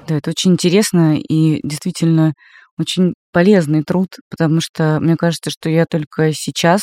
Да, 0.08 0.16
это 0.16 0.30
очень 0.30 0.54
интересно 0.54 1.18
и 1.18 1.60
действительно 1.68 2.34
очень 2.80 3.14
полезный 3.38 3.84
труд, 3.84 4.08
потому 4.32 4.62
что 4.62 4.98
мне 5.00 5.16
кажется, 5.16 5.52
что 5.52 5.70
я 5.70 5.86
только 5.86 6.34
сейчас, 6.34 6.82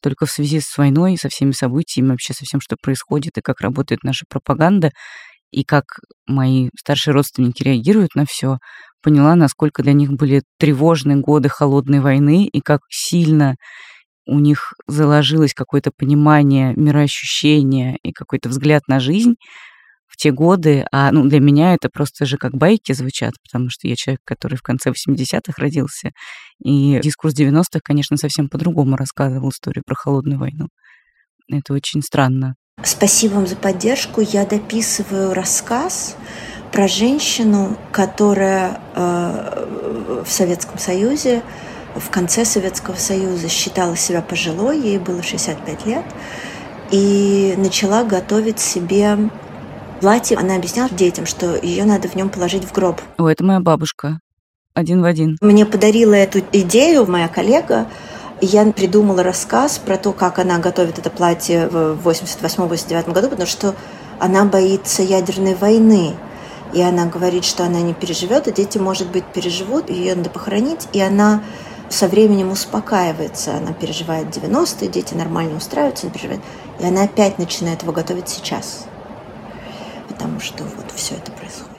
только 0.00 0.24
в 0.24 0.30
связи 0.30 0.60
с 0.60 0.78
войной, 0.78 1.18
со 1.18 1.28
всеми 1.28 1.50
событиями, 1.50 2.12
вообще 2.12 2.32
со 2.32 2.46
всем, 2.46 2.58
что 2.62 2.76
происходит, 2.80 3.36
и 3.36 3.42
как 3.42 3.60
работает 3.60 4.02
наша 4.02 4.24
пропаганда, 4.30 4.92
и 5.50 5.64
как 5.64 5.84
мои 6.26 6.70
старшие 6.74 7.12
родственники 7.12 7.62
реагируют 7.62 8.14
на 8.14 8.24
все, 8.26 8.56
поняла, 9.02 9.34
насколько 9.34 9.82
для 9.82 9.92
них 9.92 10.10
были 10.12 10.40
тревожные 10.58 11.18
годы 11.18 11.50
холодной 11.50 12.00
войны, 12.00 12.46
и 12.50 12.62
как 12.62 12.80
сильно 12.88 13.56
у 14.24 14.38
них 14.38 14.72
заложилось 14.86 15.52
какое-то 15.52 15.90
понимание, 15.94 16.72
мироощущение 16.76 17.98
и 18.02 18.12
какой-то 18.12 18.48
взгляд 18.48 18.84
на 18.88 19.00
жизнь, 19.00 19.34
в 20.08 20.16
те 20.16 20.32
годы, 20.32 20.86
а 20.90 21.12
ну, 21.12 21.24
для 21.26 21.38
меня 21.38 21.74
это 21.74 21.88
просто 21.88 22.26
же 22.26 22.38
как 22.38 22.52
байки 22.52 22.92
звучат, 22.92 23.34
потому 23.44 23.68
что 23.70 23.86
я 23.86 23.94
человек, 23.94 24.20
который 24.24 24.56
в 24.56 24.62
конце 24.62 24.90
80-х 24.90 25.52
родился, 25.56 26.10
и 26.64 26.98
дискурс 27.02 27.34
90-х, 27.34 27.80
конечно, 27.84 28.16
совсем 28.16 28.48
по-другому 28.48 28.96
рассказывал 28.96 29.50
историю 29.50 29.84
про 29.86 29.94
холодную 29.94 30.40
войну. 30.40 30.68
Это 31.50 31.72
очень 31.74 32.02
странно. 32.02 32.54
Спасибо 32.82 33.34
вам 33.34 33.46
за 33.46 33.56
поддержку. 33.56 34.20
Я 34.20 34.46
дописываю 34.46 35.34
рассказ 35.34 36.16
про 36.72 36.86
женщину, 36.86 37.76
которая 37.92 38.80
э, 38.94 40.22
в 40.24 40.30
Советском 40.30 40.78
Союзе, 40.78 41.42
в 41.94 42.10
конце 42.10 42.44
Советского 42.44 42.94
Союза 42.96 43.48
считала 43.48 43.96
себя 43.96 44.22
пожилой, 44.22 44.80
ей 44.80 44.98
было 44.98 45.22
65 45.22 45.86
лет, 45.86 46.04
и 46.90 47.54
начала 47.56 48.04
готовить 48.04 48.60
себе 48.60 49.30
платье. 50.00 50.36
Она 50.36 50.56
объясняла 50.56 50.90
детям, 50.90 51.26
что 51.26 51.56
ее 51.56 51.84
надо 51.84 52.08
в 52.08 52.14
нем 52.14 52.28
положить 52.28 52.64
в 52.64 52.72
гроб. 52.72 53.00
О, 53.18 53.28
это 53.28 53.44
моя 53.44 53.60
бабушка. 53.60 54.20
Один 54.74 55.02
в 55.02 55.04
один. 55.04 55.36
Мне 55.40 55.66
подарила 55.66 56.14
эту 56.14 56.40
идею 56.52 57.06
моя 57.10 57.28
коллега, 57.28 57.88
я 58.40 58.64
придумала 58.66 59.24
рассказ 59.24 59.78
про 59.78 59.96
то, 59.96 60.12
как 60.12 60.38
она 60.38 60.58
готовит 60.58 60.98
это 60.98 61.10
платье 61.10 61.66
в 61.68 62.06
88-89 62.08 63.12
году, 63.12 63.28
потому 63.28 63.48
что 63.48 63.74
она 64.20 64.44
боится 64.44 65.02
ядерной 65.02 65.54
войны. 65.54 66.14
И 66.72 66.80
она 66.80 67.06
говорит, 67.06 67.44
что 67.44 67.64
она 67.64 67.80
не 67.80 67.94
переживет, 67.94 68.46
а 68.46 68.52
дети, 68.52 68.78
может 68.78 69.10
быть, 69.10 69.24
переживут, 69.24 69.90
ее 69.90 70.14
надо 70.14 70.30
похоронить, 70.30 70.86
и 70.92 71.00
она 71.00 71.42
со 71.88 72.06
временем 72.06 72.52
успокаивается. 72.52 73.56
Она 73.56 73.72
переживает 73.72 74.28
90-е, 74.28 74.88
дети 74.88 75.14
нормально 75.14 75.56
устраиваются, 75.56 76.06
не 76.06 76.12
переживает. 76.12 76.42
И 76.78 76.84
она 76.84 77.04
опять 77.04 77.38
начинает 77.38 77.82
его 77.82 77.92
готовить 77.92 78.28
сейчас. 78.28 78.86
Потому 80.18 80.40
что 80.40 80.64
вот 80.64 80.90
все 80.92 81.14
это 81.14 81.30
происходит. 81.30 81.78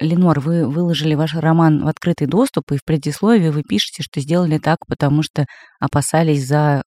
Ленор, 0.00 0.40
вы 0.40 0.66
выложили 0.66 1.14
ваш 1.14 1.34
роман 1.34 1.84
в 1.84 1.88
открытый 1.88 2.26
доступ, 2.26 2.72
и 2.72 2.78
в 2.78 2.84
предисловии 2.84 3.50
вы 3.50 3.62
пишете, 3.62 4.02
что 4.02 4.20
сделали 4.20 4.58
так, 4.58 4.78
потому 4.86 5.22
что 5.22 5.44
опасались 5.78 6.46
за 6.46 6.82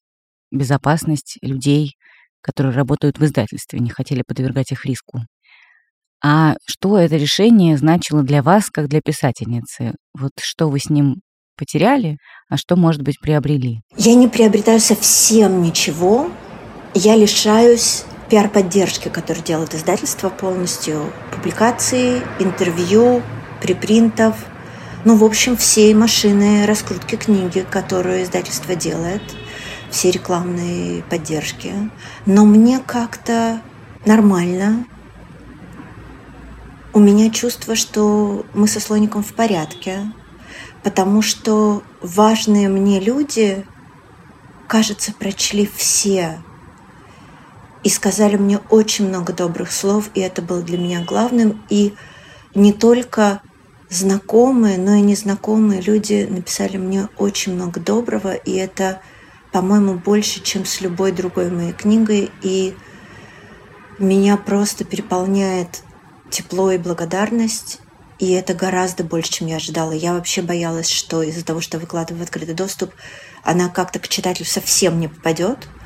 безопасность 0.50 1.38
людей, 1.42 1.96
которые 2.42 2.74
работают 2.74 3.20
в 3.20 3.26
издательстве, 3.26 3.80
не 3.80 3.90
хотели 3.90 4.24
подвергать 4.26 4.72
их 4.72 4.86
риску. 4.86 5.20
А 6.24 6.56
что 6.66 6.98
это 6.98 7.18
решение 7.18 7.78
значило 7.78 8.24
для 8.24 8.42
вас, 8.42 8.70
как 8.72 8.88
для 8.88 9.02
писательницы? 9.02 9.94
Вот 10.18 10.32
что 10.40 10.70
вы 10.70 10.80
с 10.80 10.90
ним 10.90 11.18
потеряли, 11.58 12.18
а 12.50 12.58
что, 12.58 12.76
может 12.76 13.02
быть, 13.02 13.20
приобрели? 13.20 13.82
Я 13.98 14.16
не 14.16 14.28
приобретаю 14.28 14.80
совсем 14.80 15.62
ничего. 15.62 16.32
Я 16.96 17.16
лишаюсь 17.16 18.06
пиар-поддержки, 18.30 19.10
которую 19.10 19.44
делает 19.44 19.74
издательство 19.74 20.30
полностью, 20.30 21.12
публикации, 21.32 22.22
интервью, 22.40 23.24
припринтов, 23.62 24.36
ну, 25.04 25.16
в 25.16 25.24
общем, 25.24 25.58
все 25.58 25.94
машины 25.96 26.68
раскрутки 26.68 27.16
книги, 27.16 27.66
которую 27.68 28.22
издательство 28.22 28.76
делает, 28.76 29.24
все 29.90 30.12
рекламные 30.12 31.02
поддержки. 31.04 31.74
Но 32.28 32.46
мне 32.46 32.80
как-то 32.80 33.62
нормально. 34.06 34.86
У 36.94 37.00
меня 37.00 37.32
чувство, 37.32 37.76
что 37.76 38.46
мы 38.54 38.68
со 38.68 38.80
слоником 38.80 39.24
в 39.24 39.34
порядке, 39.34 40.14
потому 40.84 41.24
что 41.24 41.82
важные 42.02 42.70
мне 42.70 43.00
люди, 43.00 43.66
кажется, 44.68 45.12
прочли 45.12 45.68
все 45.76 46.38
и 47.84 47.90
сказали 47.90 48.38
мне 48.38 48.60
очень 48.70 49.08
много 49.08 49.34
добрых 49.34 49.72
слов, 49.72 50.10
и 50.14 50.22
это 50.22 50.42
было 50.42 50.62
для 50.62 50.78
меня 50.78 51.04
главным. 51.04 51.64
И 51.70 51.94
не 52.56 52.72
только 52.72 53.42
знакомые, 53.90 54.78
но 54.78 54.96
и 54.96 55.02
незнакомые 55.02 55.82
люди 55.82 56.26
написали 56.30 56.78
мне 56.78 57.10
очень 57.18 57.54
много 57.54 57.80
доброго, 57.80 58.34
и 58.34 58.54
это, 58.54 59.02
по-моему, 59.52 59.96
больше, 59.96 60.42
чем 60.42 60.66
с 60.66 60.82
любой 60.82 61.12
другой 61.12 61.52
моей 61.52 61.74
книгой, 61.74 62.32
и 62.42 62.74
меня 64.00 64.38
просто 64.38 64.86
переполняет 64.86 65.84
тепло 66.32 66.72
и 66.72 66.78
благодарность, 66.78 67.80
и 68.18 68.32
это 68.32 68.54
гораздо 68.54 69.04
больше, 69.04 69.32
чем 69.32 69.48
я 69.48 69.58
ожидала. 69.58 69.92
Я 69.92 70.14
вообще 70.14 70.42
боялась, 70.42 70.90
что 70.90 71.22
из-за 71.22 71.44
того, 71.44 71.60
что 71.60 71.78
выкладываю 71.78 72.22
в 72.22 72.24
открытый 72.24 72.56
доступ, 72.56 72.92
она 73.44 73.68
как-то 73.68 74.00
к 74.00 74.08
читателю 74.08 74.46
совсем 74.46 75.02
не 75.02 75.10
попадет– 75.10 75.68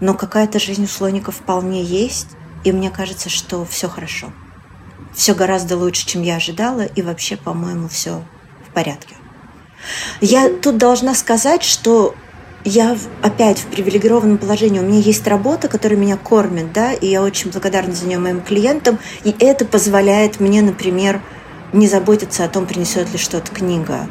но 0.00 0.14
какая-то 0.14 0.58
жизнь 0.58 0.84
у 0.84 0.88
слоников 0.88 1.36
вполне 1.36 1.82
есть, 1.82 2.28
и 2.64 2.72
мне 2.72 2.90
кажется, 2.90 3.28
что 3.28 3.64
все 3.64 3.88
хорошо. 3.88 4.32
Все 5.14 5.34
гораздо 5.34 5.76
лучше, 5.76 6.06
чем 6.06 6.22
я 6.22 6.36
ожидала, 6.36 6.82
и 6.82 7.02
вообще, 7.02 7.36
по-моему, 7.36 7.88
все 7.88 8.22
в 8.68 8.72
порядке. 8.72 9.16
Я 10.20 10.50
тут 10.50 10.76
должна 10.76 11.14
сказать, 11.14 11.62
что 11.62 12.14
я 12.64 12.96
опять 13.22 13.60
в 13.60 13.66
привилегированном 13.66 14.38
положении. 14.38 14.80
У 14.80 14.84
меня 14.84 14.98
есть 14.98 15.26
работа, 15.26 15.68
которая 15.68 15.98
меня 15.98 16.16
кормит, 16.16 16.72
да, 16.72 16.92
и 16.92 17.06
я 17.06 17.22
очень 17.22 17.50
благодарна 17.50 17.94
за 17.94 18.06
нее 18.06 18.18
моим 18.18 18.42
клиентам. 18.42 18.98
И 19.24 19.34
это 19.38 19.64
позволяет 19.64 20.40
мне, 20.40 20.62
например, 20.62 21.22
не 21.72 21.86
заботиться 21.86 22.44
о 22.44 22.48
том, 22.48 22.66
принесет 22.66 23.10
ли 23.12 23.18
что-то 23.18 23.52
книга. 23.52 24.08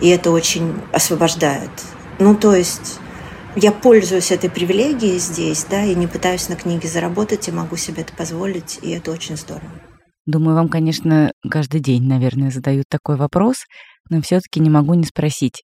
И 0.00 0.08
это 0.08 0.30
очень 0.30 0.74
освобождает. 0.92 1.70
Ну, 2.18 2.34
то 2.34 2.54
есть 2.54 2.98
я 3.56 3.72
пользуюсь 3.72 4.30
этой 4.30 4.50
привилегией 4.50 5.18
здесь, 5.18 5.64
да, 5.64 5.84
и 5.84 5.94
не 5.94 6.06
пытаюсь 6.06 6.48
на 6.48 6.56
книге 6.56 6.88
заработать, 6.88 7.48
и 7.48 7.52
могу 7.52 7.76
себе 7.76 8.02
это 8.02 8.14
позволить, 8.14 8.78
и 8.82 8.90
это 8.90 9.10
очень 9.10 9.36
здорово. 9.36 9.70
Думаю, 10.26 10.54
вам, 10.54 10.68
конечно, 10.68 11.32
каждый 11.50 11.80
день, 11.80 12.06
наверное, 12.06 12.50
задают 12.50 12.86
такой 12.88 13.16
вопрос, 13.16 13.64
но 14.08 14.20
все 14.20 14.40
таки 14.40 14.60
не 14.60 14.70
могу 14.70 14.94
не 14.94 15.04
спросить, 15.04 15.62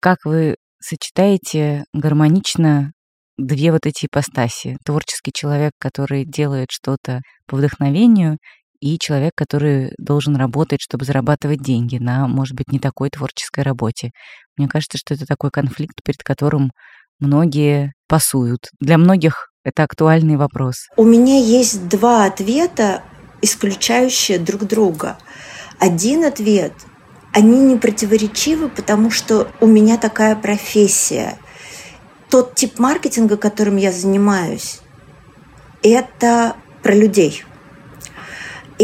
как 0.00 0.18
вы 0.24 0.56
сочетаете 0.80 1.84
гармонично 1.92 2.92
две 3.36 3.72
вот 3.72 3.86
эти 3.86 4.06
ипостаси? 4.06 4.76
Творческий 4.84 5.32
человек, 5.34 5.72
который 5.78 6.24
делает 6.24 6.68
что-то 6.70 7.20
по 7.46 7.56
вдохновению, 7.56 8.38
и 8.84 8.98
человек, 8.98 9.32
который 9.34 9.94
должен 9.96 10.36
работать, 10.36 10.82
чтобы 10.82 11.06
зарабатывать 11.06 11.62
деньги 11.62 11.96
на, 11.96 12.28
может 12.28 12.54
быть, 12.54 12.70
не 12.70 12.78
такой 12.78 13.08
творческой 13.08 13.64
работе. 13.64 14.10
Мне 14.58 14.68
кажется, 14.68 14.98
что 14.98 15.14
это 15.14 15.24
такой 15.24 15.50
конфликт, 15.50 16.00
перед 16.04 16.22
которым 16.22 16.70
многие 17.18 17.94
пасуют. 18.08 18.68
Для 18.80 18.98
многих 18.98 19.48
это 19.64 19.84
актуальный 19.84 20.36
вопрос. 20.36 20.88
У 20.98 21.04
меня 21.04 21.38
есть 21.38 21.88
два 21.88 22.26
ответа, 22.26 23.02
исключающие 23.40 24.38
друг 24.38 24.66
друга. 24.66 25.16
Один 25.80 26.22
ответ 26.22 26.74
они 27.32 27.60
не 27.60 27.76
противоречивы, 27.76 28.68
потому 28.68 29.10
что 29.10 29.48
у 29.62 29.66
меня 29.66 29.96
такая 29.96 30.36
профессия. 30.36 31.38
Тот 32.28 32.54
тип 32.54 32.78
маркетинга, 32.78 33.38
которым 33.38 33.78
я 33.78 33.90
занимаюсь, 33.90 34.80
это 35.82 36.54
про 36.82 36.94
людей– 36.94 37.44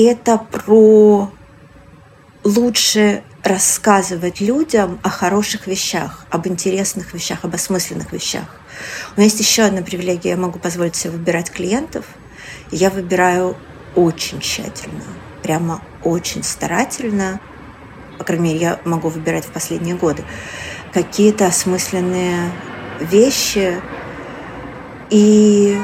это 0.03 0.39
про 0.39 1.31
лучше 2.45 3.23
рассказывать 3.43 4.41
людям 4.41 4.99
о 5.03 5.09
хороших 5.09 5.67
вещах, 5.67 6.27
об 6.31 6.47
интересных 6.47 7.15
вещах, 7.15 7.45
об 7.45 7.55
осмысленных 7.55 8.13
вещах. 8.13 8.45
У 9.17 9.21
меня 9.21 9.25
есть 9.25 9.41
еще 9.41 9.63
одна 9.63 9.83
привилегия, 9.83 10.31
я 10.31 10.37
могу 10.37 10.59
позволить 10.59 10.97
себе 10.97 11.13
выбирать 11.13 11.51
клиентов. 11.51 12.05
Я 12.71 12.91
выбираю 12.91 13.57
очень 13.95 14.41
тщательно, 14.41 15.05
прямо 15.43 15.83
очень 16.05 16.43
старательно, 16.43 17.41
по 18.21 18.25
крайней 18.25 18.53
мере, 18.53 18.61
я 18.61 18.81
могу 18.85 19.09
выбирать 19.09 19.47
в 19.47 19.51
последние 19.51 19.95
годы, 19.95 20.25
какие-то 20.93 21.47
осмысленные 21.47 22.53
вещи. 23.01 23.81
И 25.09 25.79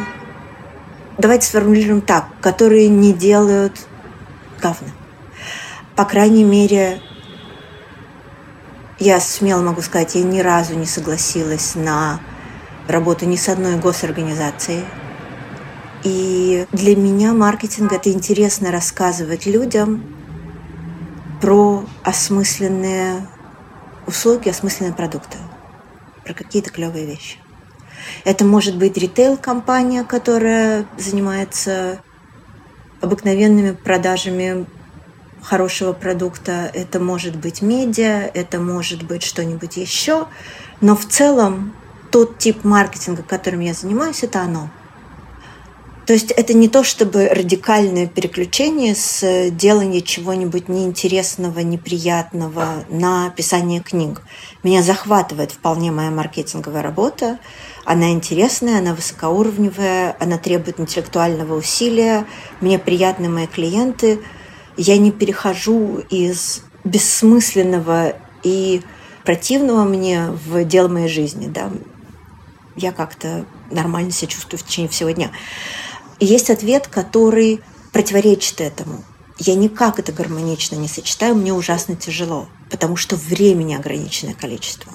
давайте 1.16 1.46
сформулируем 1.46 2.02
так, 2.02 2.26
которые 2.42 2.88
не 2.88 3.14
делают 3.14 3.86
говно. 4.66 4.88
По 5.94 6.04
крайней 6.04 6.44
мере, 6.44 7.00
я 8.98 9.20
смело 9.20 9.62
могу 9.62 9.82
сказать, 9.82 10.14
я 10.14 10.22
ни 10.22 10.40
разу 10.40 10.74
не 10.74 10.86
согласилась 10.86 11.74
на 11.74 12.20
работу 12.88 13.26
ни 13.26 13.36
с 13.36 13.48
одной 13.48 13.76
госорганизацией. 13.76 14.84
И 16.02 16.66
для 16.72 16.96
меня 16.96 17.32
маркетинг– 17.32 17.92
это 17.92 18.12
интересно 18.12 18.70
рассказывать 18.70 19.46
людям 19.46 20.04
про 21.40 21.84
осмысленные 22.02 23.26
услуги, 24.06 24.48
осмысленные 24.48 24.94
продукты, 24.94 25.38
про 26.24 26.34
какие-то 26.34 26.70
клевые 26.70 27.06
вещи. 27.06 27.38
Это 28.24 28.44
может 28.44 28.76
быть 28.76 28.96
ритейл-компания, 28.96 30.04
которая 30.04 30.86
занимается 30.96 32.00
обыкновенными 33.00 33.72
продажами 33.72 34.66
хорошего 35.42 35.92
продукта. 35.92 36.70
Это 36.74 36.98
может 36.98 37.36
быть 37.36 37.62
медиа, 37.62 38.30
это 38.34 38.58
может 38.58 39.02
быть 39.04 39.22
что-нибудь 39.22 39.76
еще. 39.76 40.26
Но 40.80 40.96
в 40.96 41.06
целом 41.06 41.74
тот 42.10 42.38
тип 42.38 42.64
маркетинга, 42.64 43.22
которым 43.22 43.60
я 43.60 43.74
занимаюсь, 43.74 44.22
это 44.22 44.40
оно. 44.40 44.70
То 46.06 46.12
есть 46.12 46.30
это 46.30 46.54
не 46.54 46.68
то 46.68 46.84
чтобы 46.84 47.28
радикальное 47.28 48.06
переключение 48.06 48.94
с 48.94 49.50
делания 49.50 50.00
чего-нибудь 50.00 50.68
неинтересного, 50.68 51.60
неприятного 51.60 52.84
на 52.88 53.30
писание 53.30 53.80
книг. 53.80 54.22
Меня 54.62 54.82
захватывает 54.82 55.50
вполне 55.50 55.90
моя 55.90 56.12
маркетинговая 56.12 56.82
работа. 56.82 57.40
Она 57.86 58.10
интересная, 58.10 58.80
она 58.80 58.94
высокоуровневая, 58.94 60.16
она 60.18 60.38
требует 60.38 60.80
интеллектуального 60.80 61.54
усилия. 61.54 62.26
Мне 62.60 62.80
приятны 62.80 63.28
мои 63.28 63.46
клиенты. 63.46 64.20
Я 64.76 64.98
не 64.98 65.12
перехожу 65.12 65.98
из 66.10 66.64
бессмысленного 66.82 68.14
и 68.42 68.82
противного 69.24 69.84
мне 69.84 70.30
в 70.30 70.64
дело 70.64 70.88
моей 70.88 71.08
жизни. 71.08 71.46
Да? 71.46 71.70
Я 72.74 72.90
как-то 72.90 73.46
нормально 73.70 74.10
себя 74.10 74.32
чувствую 74.32 74.58
в 74.58 74.64
течение 74.64 74.90
всего 74.90 75.10
дня. 75.10 75.30
Есть 76.18 76.50
ответ, 76.50 76.88
который 76.88 77.60
противоречит 77.92 78.60
этому. 78.60 79.04
Я 79.38 79.54
никак 79.54 80.00
это 80.00 80.10
гармонично 80.10 80.74
не 80.74 80.88
сочетаю, 80.88 81.36
мне 81.36 81.52
ужасно 81.52 81.94
тяжело, 81.94 82.48
потому 82.68 82.96
что 82.96 83.14
времени 83.14 83.76
ограниченное 83.76 84.34
количество. 84.34 84.92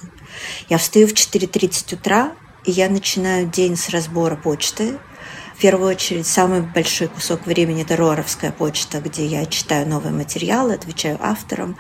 Я 0.68 0.78
встаю 0.78 1.08
в 1.08 1.14
4.30 1.14 1.96
утра, 1.96 2.34
и 2.66 2.72
я 2.72 2.90
начинаю 2.90 3.48
день 3.48 3.76
с 3.76 3.90
разбора 3.90 4.36
почты. 4.36 5.00
В 5.56 5.62
первую 5.62 5.92
очередь, 5.92 6.26
самый 6.26 6.62
большой 6.62 7.08
кусок 7.08 7.46
времени– 7.46 7.82
это 7.84 7.96
Роровская 7.96 8.52
почта, 8.52 9.00
где 9.00 9.26
я 9.26 9.46
читаю 9.46 9.88
новые 9.88 10.12
материалы, 10.12 10.74
отвечаю 10.74 11.18
авторам, 11.22 11.78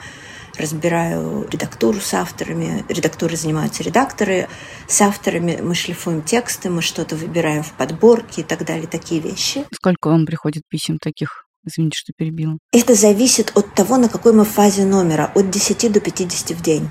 разбираю 0.57 1.47
редактуру 1.49 1.99
с 1.99 2.13
авторами, 2.13 2.85
редактурой 2.89 3.37
занимаются 3.37 3.81
редакторы, 3.81 4.47
с 4.87 5.01
авторами 5.01 5.59
мы 5.61 5.73
шлифуем 5.73 6.21
тексты, 6.21 6.69
мы 6.69 6.81
что-то 6.81 7.15
выбираем 7.15 7.63
в 7.63 7.71
подборке 7.73 8.41
и 8.41 8.43
так 8.43 8.65
далее, 8.65 8.87
такие 8.87 9.19
вещи. 9.19 9.65
Сколько 9.73 10.09
вам 10.09 10.25
приходит 10.25 10.63
писем 10.69 10.99
таких? 10.99 11.45
Извините, 11.65 11.97
что 11.97 12.13
перебила. 12.15 12.57
Это 12.71 12.95
зависит 12.95 13.51
от 13.55 13.73
того, 13.73 13.97
на 13.97 14.09
какой 14.09 14.33
мы 14.33 14.45
фазе 14.45 14.85
номера, 14.85 15.31
от 15.35 15.49
10 15.49 15.91
до 15.91 15.99
50 15.99 16.57
в 16.57 16.61
день. 16.61 16.89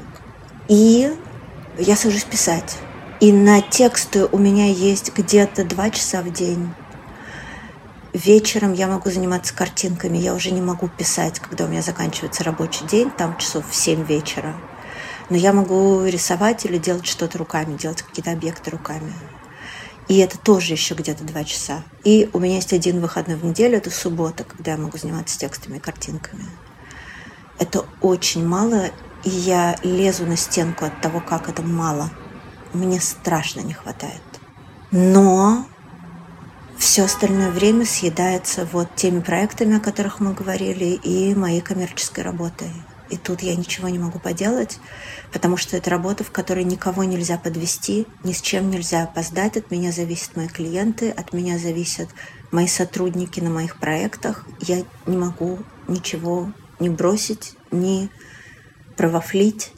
И 0.69 1.13
я 1.79 1.97
сажусь 1.97 2.25
писать. 2.25 2.79
И 3.21 3.33
на 3.35 3.61
тексты 3.61 4.25
у 4.25 4.39
меня 4.39 4.71
есть 4.71 5.13
где-то 5.15 5.65
2 5.65 5.91
часа 5.91 6.23
в 6.23 6.33
день. 6.33 6.73
Вечером 8.15 8.73
я 8.73 8.87
могу 8.87 9.11
заниматься 9.11 9.55
картинками, 9.55 10.17
я 10.17 10.35
уже 10.35 10.53
не 10.53 10.63
могу 10.63 10.89
писать, 10.89 11.39
когда 11.39 11.67
у 11.67 11.69
меня 11.69 11.83
заканчивается 11.83 12.45
рабочий 12.45 12.87
день, 12.87 13.11
там 13.11 13.37
часов 13.37 13.69
в 13.69 13.75
7 13.75 14.05
вечера. 14.05 14.57
Но 15.29 15.37
я 15.37 15.53
могу 15.53 16.07
рисовать 16.07 16.65
или 16.65 16.79
делать 16.79 17.07
что-то 17.07 17.37
руками, 17.37 17.77
делать 17.77 18.01
какие-то 18.01 18.33
объекты 18.33 18.71
руками. 18.71 19.13
И 20.09 20.17
это 20.17 20.39
тоже 20.39 20.73
еще 20.73 20.95
где-то 20.95 21.23
два 21.25 21.45
часа. 21.45 21.83
И 22.05 22.31
у 22.33 22.39
меня 22.39 22.55
есть 22.55 22.73
один 22.73 23.03
выходной 23.03 23.37
в 23.37 23.45
неделю, 23.45 23.77
это 23.77 23.91
суббота, 23.91 24.45
когда 24.45 24.73
я 24.73 24.79
могу 24.79 24.97
заниматься 24.97 25.39
текстами 25.39 25.77
и 25.77 25.81
картинками. 25.81 26.47
Это 27.59 27.85
очень 28.01 28.47
мало, 28.47 28.87
и 29.25 29.29
я 29.29 29.77
лезу 29.83 30.25
на 30.25 30.39
стенку 30.39 30.87
от 30.87 31.03
того, 31.03 31.21
как 31.21 31.51
это 31.51 31.61
мало. 31.61 32.11
Мне 32.73 33.01
страшно 33.01 33.61
не 33.61 33.73
хватает. 33.73 34.23
Но 34.93 35.67
все 36.79 37.05
остальное 37.05 37.51
время 37.51 37.85
съедается 37.85 38.67
вот 38.73 38.95
теми 38.95 39.21
проектами, 39.21 39.77
о 39.77 39.81
которых 39.81 40.21
мы 40.21 40.33
говорили, 40.33 40.87
и 40.87 41.35
моей 41.35 41.61
коммерческой 41.61 42.25
работой. 42.25 42.71
И 43.11 43.17
тут 43.17 43.43
я 43.43 43.57
ничего 43.57 43.89
не 43.89 43.99
могу 43.99 44.21
поделать, 44.21 44.79
потому 45.33 45.57
что 45.57 45.77
это 45.77 45.91
работа, 45.91 46.23
в 46.23 46.31
которой 46.31 46.63
никого 46.65 47.03
нельзя 47.03 47.39
подвести, 47.39 48.07
ни 48.23 48.33
с 48.33 48.41
чем 48.41 48.71
нельзя 48.71 49.03
опоздать. 49.03 49.57
От 49.57 49.71
меня 49.71 49.91
зависят 49.91 50.37
мои 50.37 50.47
клиенты, 50.47 51.11
от 51.11 51.33
меня 51.33 51.59
зависят 51.59 52.09
мои 52.53 52.69
сотрудники 52.69 53.41
на 53.41 53.51
моих 53.51 53.79
проектах. 53.79 54.47
Я 54.61 54.85
не 55.07 55.17
могу 55.17 55.59
ничего 55.89 56.53
не 56.79 56.89
бросить, 56.89 57.57
не 57.73 58.11
провафлить. 58.97 59.73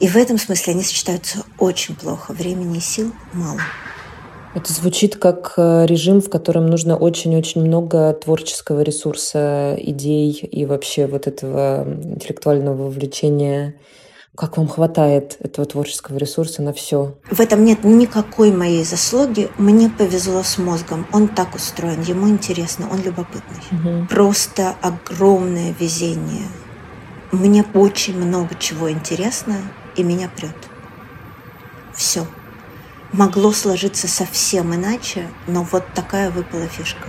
И 0.00 0.08
в 0.08 0.16
этом 0.16 0.38
смысле 0.38 0.74
они 0.74 0.82
сочетаются 0.82 1.44
очень 1.58 1.94
плохо. 1.94 2.32
Времени 2.32 2.78
и 2.78 2.80
сил 2.80 3.12
мало. 3.32 3.60
Это 4.54 4.72
звучит 4.72 5.16
как 5.16 5.54
э, 5.56 5.84
режим, 5.86 6.20
в 6.20 6.30
котором 6.30 6.66
нужно 6.66 6.96
очень-очень 6.96 7.60
много 7.60 8.12
творческого 8.12 8.82
ресурса, 8.82 9.74
идей 9.78 10.30
и 10.30 10.64
вообще 10.64 11.06
вот 11.06 11.26
этого 11.26 11.84
интеллектуального 11.84 12.84
вовлечения. 12.84 13.74
Как 14.36 14.56
вам 14.56 14.68
хватает 14.68 15.36
этого 15.40 15.66
творческого 15.66 16.18
ресурса 16.18 16.62
на 16.62 16.72
все? 16.72 17.14
В 17.30 17.40
этом 17.40 17.64
нет 17.64 17.84
никакой 17.84 18.52
моей 18.52 18.84
заслуги. 18.84 19.48
Мне 19.58 19.88
повезло 19.90 20.42
с 20.42 20.58
мозгом. 20.58 21.06
Он 21.12 21.28
так 21.28 21.54
устроен, 21.54 22.02
ему 22.02 22.28
интересно, 22.28 22.88
он 22.90 23.00
любопытный. 23.02 23.62
Угу. 23.70 24.06
Просто 24.08 24.74
огромное 24.82 25.74
везение. 25.78 26.46
Мне 27.32 27.64
очень 27.74 28.16
много 28.16 28.56
чего 28.56 28.90
интересно, 28.90 29.56
и 29.96 30.02
меня 30.02 30.28
прет. 30.28 30.56
Все 31.94 32.26
могло 33.14 33.52
сложиться 33.52 34.08
совсем 34.08 34.74
иначе, 34.74 35.28
но 35.46 35.62
вот 35.62 35.84
такая 35.94 36.30
выпала 36.30 36.66
фишка. 36.66 37.08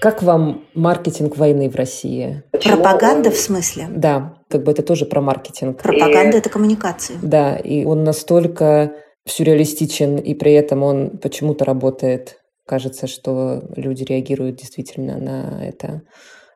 Как 0.00 0.22
вам 0.22 0.64
маркетинг 0.74 1.36
войны 1.36 1.68
в 1.68 1.76
России? 1.76 2.42
Пропаганда 2.52 3.30
в 3.30 3.36
смысле? 3.36 3.86
Да, 3.90 4.34
как 4.48 4.64
бы 4.64 4.72
это 4.72 4.82
тоже 4.82 5.04
про 5.04 5.20
маркетинг. 5.20 5.82
Пропаганда– 5.82 6.36
это 6.38 6.48
коммуникации. 6.48 7.18
Да, 7.22 7.56
и 7.56 7.84
он 7.84 8.04
настолько 8.04 8.92
сюрреалистичен, 9.26 10.16
и 10.16 10.32
при 10.32 10.54
этом 10.54 10.82
он 10.82 11.18
почему-то 11.18 11.66
работает. 11.66 12.39
Кажется, 12.70 13.08
что 13.08 13.64
люди 13.74 14.04
реагируют 14.04 14.58
действительно 14.58 15.18
на 15.18 15.66
это 15.66 16.02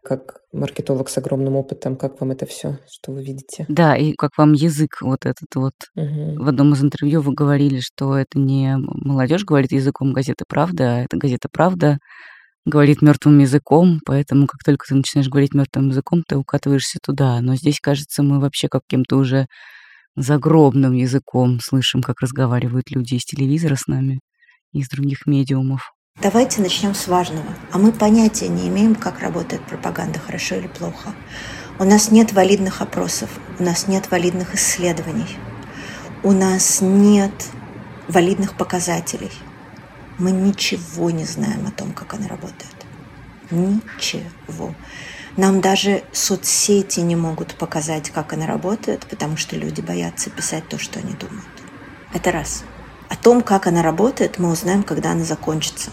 как 0.05 0.37
маркетолог 0.53 1.09
с 1.09 1.19
огромным 1.19 1.57
опытом, 1.57 1.97
как 1.97 2.21
вам 2.21 2.31
это 2.31 2.47
все, 2.47 2.79
что 2.89 3.11
вы 3.11 3.25
видите? 3.25 3.67
Да, 3.67 3.97
и 3.97 4.13
как 4.13 4.31
вам 4.39 4.53
язык 4.53 4.99
вот 5.01 5.27
этот 5.27 5.49
вот. 5.57 5.73
Угу. 5.97 6.45
В 6.45 6.47
одном 6.47 6.73
из 6.75 6.85
интервью 6.85 7.21
вы 7.21 7.35
говорили, 7.35 7.81
что 7.81 8.17
это 8.17 8.39
не 8.39 8.77
молодежь 8.79 9.45
говорит 9.45 9.73
языком 9.73 10.13
газеты 10.13 10.45
«Правда», 10.47 10.85
а 10.85 11.01
это 11.01 11.17
газета 11.17 11.49
«Правда» 11.51 11.99
говорит 12.65 13.03
мертвым 13.03 13.41
языком, 13.41 13.99
поэтому 14.07 14.47
как 14.47 14.63
только 14.65 14.87
ты 14.87 14.95
начинаешь 14.95 15.29
говорить 15.29 15.53
мертвым 15.53 15.89
языком, 15.89 16.23
ты 16.29 16.37
укатываешься 16.37 17.01
туда. 17.03 17.41
Но 17.41 17.57
здесь, 17.57 17.81
кажется, 17.81 18.23
мы 18.23 18.39
вообще 18.39 18.69
каким-то 18.69 19.17
уже 19.17 19.49
загробным 20.15 20.93
языком 20.93 21.59
слышим, 21.59 22.03
как 22.03 22.21
разговаривают 22.21 22.93
люди 22.93 23.15
из 23.15 23.25
телевизора 23.25 23.75
с 23.75 23.89
нами, 23.89 24.21
из 24.73 24.89
других 24.89 25.27
медиумов. 25.27 25.91
Давайте 26.25 26.63
начнем 26.63 26.95
с 26.95 27.07
важного. 27.07 27.55
А 27.71 27.77
мы 27.77 27.93
понятия 27.93 28.49
не 28.49 28.69
имеем, 28.69 28.95
как 28.95 29.21
работает 29.21 29.63
пропаганда, 29.67 30.19
хорошо 30.19 30.55
или 30.55 30.69
плохо. 30.69 31.15
У 31.79 31.85
нас 31.85 32.11
нет 32.11 32.33
валидных 32.33 32.81
опросов, 32.81 33.29
у 33.59 33.63
нас 33.63 33.89
нет 33.89 34.11
валидных 34.11 34.55
исследований, 34.55 35.37
у 36.23 36.33
нас 36.33 36.81
нет 36.81 37.35
валидных 38.09 38.57
показателей. 38.57 39.33
Мы 40.17 40.31
ничего 40.31 41.11
не 41.11 41.27
знаем 41.27 41.67
о 41.67 41.73
том, 41.73 41.93
как 41.93 42.15
она 42.15 42.27
работает. 42.27 42.75
Ничего. 43.51 44.75
Нам 45.37 45.61
даже 45.61 46.05
соцсети 46.13 47.01
не 47.01 47.17
могут 47.17 47.55
показать, 47.57 48.09
как 48.09 48.33
она 48.33 48.47
работает, 48.47 49.05
потому 49.11 49.37
что 49.37 49.57
люди 49.57 49.83
боятся 49.83 50.31
писать 50.31 50.67
то, 50.69 50.79
что 50.79 51.01
они 51.01 51.13
думают. 51.13 51.45
Это 52.15 52.33
раз. 52.33 52.65
О 53.11 53.17
том, 53.17 53.43
как 53.43 53.67
она 53.67 53.83
работает, 53.83 54.39
мы 54.39 54.51
узнаем, 54.51 54.83
когда 54.83 55.11
она 55.11 55.25
закончится. 55.25 55.91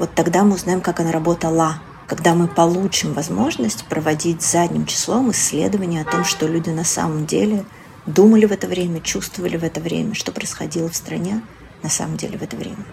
Вот 0.00 0.14
тогда 0.14 0.44
мы 0.44 0.54
узнаем, 0.54 0.80
как 0.80 0.98
она 1.00 1.12
работала, 1.12 1.82
когда 2.06 2.34
мы 2.34 2.48
получим 2.48 3.12
возможность 3.12 3.84
проводить 3.84 4.40
задним 4.40 4.86
числом 4.86 5.30
исследования 5.30 6.00
о 6.00 6.10
том, 6.10 6.24
что 6.24 6.46
люди 6.46 6.70
на 6.70 6.84
самом 6.84 7.26
деле 7.26 7.66
думали 8.06 8.46
в 8.46 8.52
это 8.52 8.66
время, 8.66 9.02
чувствовали 9.02 9.58
в 9.58 9.62
это 9.62 9.78
время, 9.78 10.14
что 10.14 10.32
происходило 10.32 10.88
в 10.88 10.96
стране 10.96 11.42
на 11.82 11.90
самом 11.90 12.16
деле 12.16 12.38
в 12.38 12.42
это 12.42 12.56
время. 12.56 12.86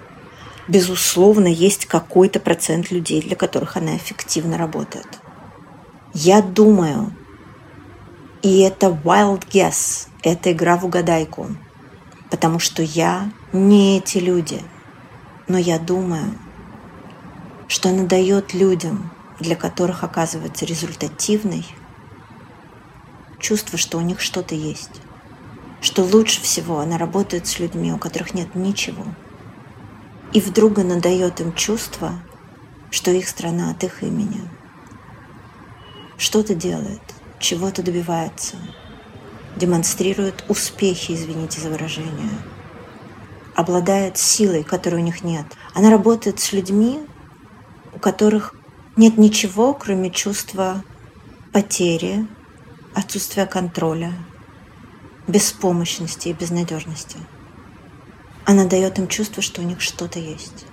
Безусловно, 0.68 1.48
есть 1.48 1.86
какой-то 1.86 2.42
процент 2.42 2.92
людей, 2.92 3.22
для 3.22 3.38
которых 3.38 3.78
она 3.78 3.96
эффективно 3.96 4.58
работает. 4.58 5.08
Я 6.14 6.42
думаю, 6.42 7.16
и 8.42 8.60
это 8.60 8.88
wild 8.88 9.48
guess, 9.48 10.10
это 10.24 10.52
игра 10.52 10.76
в 10.76 10.84
угадайку, 10.84 11.56
потому 12.30 12.60
что 12.60 12.84
я 12.84 13.32
не 13.54 13.98
эти 13.98 14.18
люди. 14.18 14.62
Но 15.48 15.58
я 15.58 15.80
думаю, 15.80 16.38
что 17.68 17.90
она 17.90 18.04
дает 18.04 18.54
людям, 18.54 19.12
для 19.40 19.56
которых 19.56 20.04
оказывается 20.04 20.66
результативной, 20.66 21.66
чувство, 23.40 23.78
что 23.78 23.98
у 23.98 24.02
них 24.02 24.22
что-то 24.22 24.56
есть. 24.56 25.02
Что 25.80 26.04
лучше 26.04 26.42
всего 26.42 26.80
она 26.80 26.98
работает 26.98 27.46
с 27.46 27.60
людьми, 27.60 27.94
у 27.94 27.98
которых 27.98 28.34
нет 28.34 28.56
ничего. 28.56 29.04
И 30.34 30.42
вдруг 30.42 30.80
она 30.80 31.00
дает 31.00 31.40
им 31.40 31.54
чувство, 31.54 32.14
что 32.90 33.12
их 33.12 33.28
страна 33.28 33.72
от 33.72 33.84
их 33.84 34.02
имени. 34.02 34.42
Что-то 36.18 36.56
делает, 36.56 37.02
чего-то 37.40 37.84
добивается, 37.84 38.58
демонстрирует 39.56 40.46
успехи, 40.48 41.12
извините 41.12 41.62
за 41.62 41.70
выражение, 41.70 42.32
обладает 43.56 44.18
силой, 44.18 44.64
которой 44.64 44.96
у 44.96 45.04
них 45.04 45.24
нет. 45.24 45.46
Она 45.74 45.92
работает 45.92 46.40
с 46.40 46.54
людьми, 46.54 47.07
у 47.98 48.00
которых 48.00 48.54
нет 48.96 49.18
ничего, 49.18 49.74
кроме 49.74 50.12
чувства 50.12 50.84
потери, 51.52 52.28
отсутствия 52.94 53.48
контроля, 53.48 54.14
беспомощности 55.28 56.28
и 56.28 56.34
безнадежности. 56.34 57.18
Она 58.46 58.66
дает 58.66 59.00
им 59.00 59.08
чувство, 59.08 59.42
что 59.42 59.62
у 59.62 59.64
них 59.64 59.82
что-то 59.82 60.20
есть. 60.20 60.68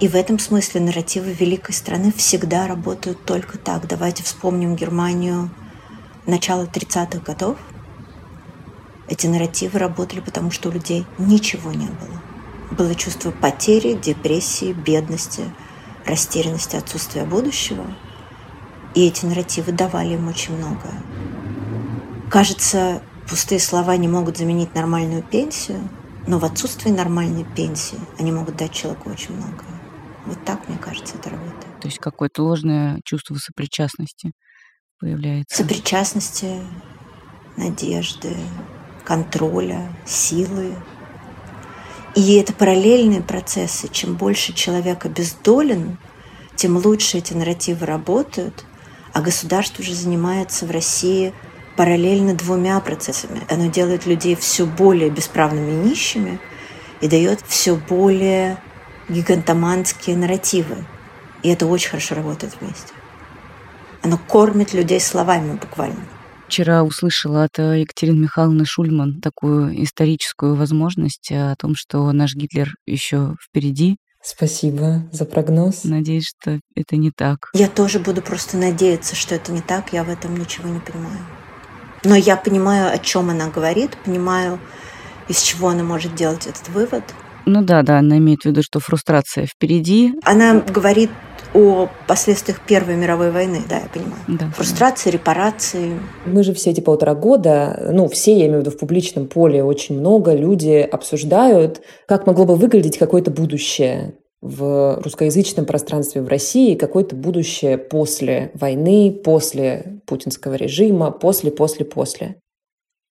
И 0.00 0.08
в 0.08 0.14
этом 0.14 0.38
смысле 0.38 0.80
нарративы 0.80 1.34
великой 1.34 1.74
страны 1.74 2.10
всегда 2.10 2.66
работают 2.66 3.26
только 3.26 3.58
так. 3.58 3.86
Давайте 3.86 4.22
вспомним 4.22 4.76
Германию 4.76 5.50
начала 6.24 6.64
30-х 6.64 7.18
годов. 7.18 7.58
Эти 9.08 9.26
нарративы 9.26 9.78
работали, 9.78 10.20
потому 10.20 10.50
что 10.50 10.70
у 10.70 10.72
людей 10.72 11.04
ничего 11.18 11.74
не 11.74 11.88
было. 11.88 12.22
Было 12.70 12.94
чувство 12.94 13.30
потери, 13.30 13.92
депрессии, 13.92 14.72
бедности, 14.72 15.52
растерянности, 16.06 16.76
отсутствия 16.76 17.24
будущего. 17.24 17.84
И 18.94 19.06
эти 19.06 19.26
нарративы 19.26 19.72
давали 19.72 20.14
им 20.14 20.28
очень 20.28 20.56
многое. 20.56 21.02
Кажется, 22.30 23.02
пустые 23.28 23.60
слова 23.60 23.96
не 23.96 24.08
могут 24.08 24.38
заменить 24.38 24.74
нормальную 24.74 25.22
пенсию, 25.22 25.88
но 26.26 26.38
в 26.38 26.44
отсутствии 26.44 26.90
нормальной 26.90 27.44
пенсии 27.44 27.98
они 28.18 28.32
могут 28.32 28.56
дать 28.56 28.72
человеку 28.72 29.10
очень 29.10 29.34
многое. 29.34 29.80
Вот 30.24 30.44
так, 30.44 30.68
мне 30.68 30.78
кажется, 30.78 31.16
это 31.16 31.30
работает. 31.30 31.80
То 31.80 31.88
есть 31.88 31.98
какое-то 31.98 32.42
ложное 32.42 33.00
чувство 33.04 33.36
сопричастности 33.36 34.32
появляется. 34.98 35.56
Сопричастности, 35.56 36.62
надежды, 37.56 38.36
контроля, 39.04 39.96
силы. 40.04 40.74
И 42.16 42.36
это 42.36 42.54
параллельные 42.54 43.20
процессы. 43.20 43.88
Чем 43.88 44.14
больше 44.14 44.54
человек 44.54 45.04
обездолен, 45.04 45.98
тем 46.56 46.78
лучше 46.78 47.18
эти 47.18 47.34
нарративы 47.34 47.84
работают, 47.84 48.64
а 49.12 49.20
государство 49.20 49.82
уже 49.82 49.94
занимается 49.94 50.64
в 50.64 50.70
России 50.70 51.34
параллельно 51.76 52.34
двумя 52.34 52.80
процессами. 52.80 53.42
Оно 53.50 53.66
делает 53.66 54.06
людей 54.06 54.34
все 54.34 54.64
более 54.64 55.10
бесправными 55.10 55.72
и 55.72 55.88
нищими 55.88 56.40
и 57.02 57.08
дает 57.08 57.42
все 57.46 57.76
более 57.76 58.62
гигантоманские 59.10 60.16
нарративы. 60.16 60.86
И 61.42 61.50
это 61.50 61.66
очень 61.66 61.90
хорошо 61.90 62.14
работает 62.14 62.56
вместе. 62.58 62.94
Оно 64.00 64.16
кормит 64.16 64.72
людей 64.72 65.00
словами 65.00 65.52
буквально. 65.52 66.00
Вчера 66.48 66.82
услышала 66.82 67.44
от 67.44 67.58
Екатерины 67.58 68.20
Михайловны 68.20 68.64
Шульман 68.64 69.20
такую 69.20 69.82
историческую 69.82 70.54
возможность 70.54 71.30
о 71.32 71.54
том, 71.56 71.74
что 71.74 72.10
наш 72.12 72.34
Гитлер 72.34 72.74
еще 72.86 73.34
впереди. 73.42 73.96
Спасибо 74.22 75.08
за 75.12 75.24
прогноз. 75.24 75.84
Надеюсь, 75.84 76.28
что 76.28 76.60
это 76.74 76.96
не 76.96 77.10
так. 77.10 77.50
Я 77.54 77.68
тоже 77.68 77.98
буду 77.98 78.22
просто 78.22 78.56
надеяться, 78.56 79.14
что 79.14 79.34
это 79.34 79.52
не 79.52 79.60
так. 79.60 79.92
Я 79.92 80.04
в 80.04 80.08
этом 80.08 80.36
ничего 80.36 80.68
не 80.68 80.80
понимаю. 80.80 81.18
Но 82.04 82.14
я 82.14 82.36
понимаю, 82.36 82.92
о 82.92 82.98
чем 82.98 83.30
она 83.30 83.48
говорит, 83.48 83.96
понимаю, 84.04 84.60
из 85.28 85.42
чего 85.42 85.68
она 85.68 85.82
может 85.82 86.14
делать 86.14 86.46
этот 86.46 86.68
вывод– 86.68 87.04
ну 87.46 87.62
да, 87.62 87.82
да, 87.82 87.98
она 87.98 88.18
имеет 88.18 88.42
в 88.42 88.44
виду, 88.46 88.62
что 88.62 88.80
фрустрация 88.80 89.46
впереди. 89.46 90.14
Она 90.24 90.60
говорит 90.60 91.10
о 91.54 91.88
последствиях 92.06 92.60
Первой 92.60 92.96
мировой 92.96 93.30
войны, 93.30 93.62
да, 93.68 93.78
я 93.78 93.88
понимаю. 93.88 94.20
Да, 94.26 94.50
Фрустрации, 94.50 95.10
да. 95.10 95.18
репарации. 95.18 95.98
Мы 96.26 96.42
же 96.42 96.52
все 96.52 96.70
эти 96.70 96.80
полтора 96.80 97.14
года, 97.14 97.90
ну, 97.92 98.08
все, 98.08 98.36
я 98.36 98.46
имею 98.46 98.58
в 98.58 98.60
виду, 98.60 98.70
в 98.70 98.78
публичном 98.78 99.26
поле 99.26 99.64
очень 99.64 99.98
много, 99.98 100.34
люди 100.34 100.78
обсуждают, 100.80 101.80
как 102.06 102.26
могло 102.26 102.44
бы 102.44 102.56
выглядеть 102.56 102.98
какое-то 102.98 103.30
будущее 103.30 104.16
в 104.42 105.00
русскоязычном 105.02 105.64
пространстве 105.64 106.20
в 106.20 106.28
России, 106.28 106.74
какое-то 106.74 107.16
будущее 107.16 107.78
после 107.78 108.50
войны, 108.54 109.10
после 109.24 110.00
путинского 110.06 110.54
режима, 110.54 111.10
после, 111.10 111.50
после, 111.50 111.84
после. 111.84 112.36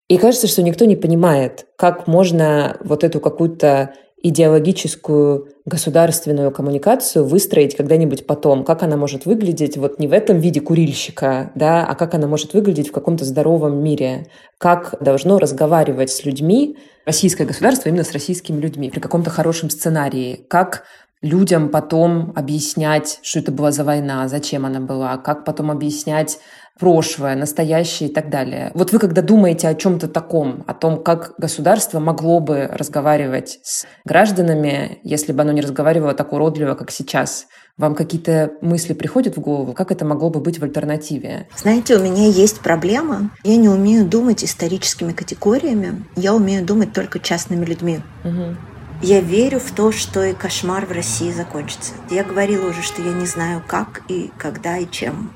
И 0.08 0.18
кажется, 0.18 0.48
что 0.48 0.62
никто 0.62 0.86
не 0.86 0.96
понимает, 0.96 1.66
как 1.78 2.06
можно 2.06 2.78
вот 2.82 3.04
эту 3.04 3.20
какую-то 3.20 3.96
идеологическую 4.28 5.50
государственную 5.66 6.50
коммуникацию 6.50 7.24
выстроить 7.24 7.76
когда-нибудь 7.78 8.26
потом, 8.26 8.64
как 8.64 8.82
она 8.82 8.98
может 8.98 9.28
выглядеть 9.28 9.78
вот 9.78 10.00
не 10.00 10.08
в 10.08 10.14
этом 10.14 10.40
виде 10.40 10.62
курильщика, 10.62 11.52
да, 11.54 11.86
а 11.86 11.94
как 11.94 12.16
она 12.16 12.28
может 12.28 12.56
выглядеть 12.56 12.90
в 12.90 12.92
каком-то 12.92 13.24
здоровом 13.24 13.84
мире, 13.84 14.26
как 14.58 14.96
должно 15.00 15.38
разговаривать 15.38 16.10
с 16.10 16.26
людьми 16.26 16.76
российское 17.06 17.46
государство 17.46 17.90
именно 17.90 18.04
с 18.04 18.14
российскими 18.14 18.60
людьми 18.60 18.90
при 18.90 19.00
каком-то 19.00 19.30
хорошем 19.30 19.70
сценарии, 19.70 20.44
как 20.50 20.86
людям 21.26 21.70
потом 21.70 22.32
объяснять, 22.36 23.20
что 23.24 23.40
это 23.40 23.52
была 23.52 23.72
за 23.72 23.84
война, 23.84 24.28
зачем 24.28 24.66
она 24.66 24.80
была, 24.80 25.18
как 25.18 25.44
потом 25.44 25.72
объяснять 25.72 26.38
прошлое, 26.80 27.36
настоящее 27.36 28.10
и 28.10 28.14
так 28.14 28.30
далее. 28.30 28.72
Вот 28.74 28.92
вы 28.92 29.00
когда 29.00 29.22
думаете 29.22 29.68
о 29.68 29.76
чем-то 29.76 30.08
таком, 30.08 30.64
о 30.68 30.74
том, 30.74 31.02
как 31.02 31.34
государство 31.38 32.00
могло 32.00 32.40
бы 32.40 32.70
разговаривать 32.72 33.60
с 33.64 33.86
гражданами, 34.04 35.00
если 35.04 35.32
бы 35.32 35.42
оно 35.42 35.54
не 35.54 35.62
разговаривало 35.62 36.14
так 36.14 36.34
уродливо, 36.34 36.76
как 36.76 36.92
сейчас, 36.92 37.48
вам 37.78 37.96
какие-то 37.96 38.52
мысли 38.62 38.94
приходят 38.94 39.36
в 39.36 39.42
голову? 39.42 39.74
Как 39.74 39.92
это 39.92 40.06
могло 40.06 40.30
бы 40.30 40.40
быть 40.42 40.60
в 40.60 40.64
альтернативе? 40.64 41.48
Знаете, 41.58 41.98
у 41.98 42.04
меня 42.04 42.28
есть 42.28 42.60
проблема. 42.60 43.32
Я 43.44 43.58
не 43.58 43.70
умею 43.70 44.06
думать 44.06 44.44
историческими 44.44 45.12
категориями. 45.12 46.06
Я 46.16 46.36
умею 46.36 46.66
думать 46.66 46.94
только 46.94 47.20
частными 47.20 47.66
людьми. 47.66 48.00
Угу. 48.24 48.75
Я 49.02 49.20
верю 49.20 49.60
в 49.60 49.72
то, 49.72 49.92
что 49.92 50.24
и 50.24 50.34
кошмар 50.34 50.86
в 50.86 50.92
России 50.92 51.32
закончится. 51.32 51.94
Я 52.10 52.24
говорила 52.24 52.70
уже, 52.70 52.82
что 52.82 53.02
я 53.02 53.12
не 53.12 53.26
знаю, 53.26 53.64
как 53.68 54.04
и 54.08 54.32
когда 54.38 54.78
и 54.78 54.90
чем 54.90 55.32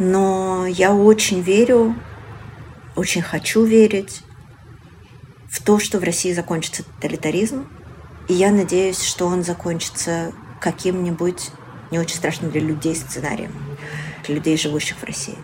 но 0.00 0.66
я 0.66 0.94
очень 0.94 1.42
верю, 1.42 1.94
очень 2.96 3.20
хочу 3.20 3.64
верить 3.64 4.22
в 5.46 5.62
то, 5.62 5.78
что 5.78 5.98
в 5.98 6.02
России 6.02 6.32
закончится 6.32 6.84
тоталитаризм. 6.84 7.68
И 8.26 8.32
я 8.32 8.50
надеюсь, 8.50 9.02
что 9.02 9.26
он 9.26 9.44
закончится 9.44 10.32
каким-нибудь 10.58 11.50
не 11.90 11.98
очень 11.98 12.16
страшным 12.16 12.50
для 12.50 12.62
людей 12.62 12.96
сценарием, 12.96 13.52
для 14.24 14.36
людей, 14.36 14.56
живущих 14.56 14.96
в 14.96 15.04
России. 15.04 15.36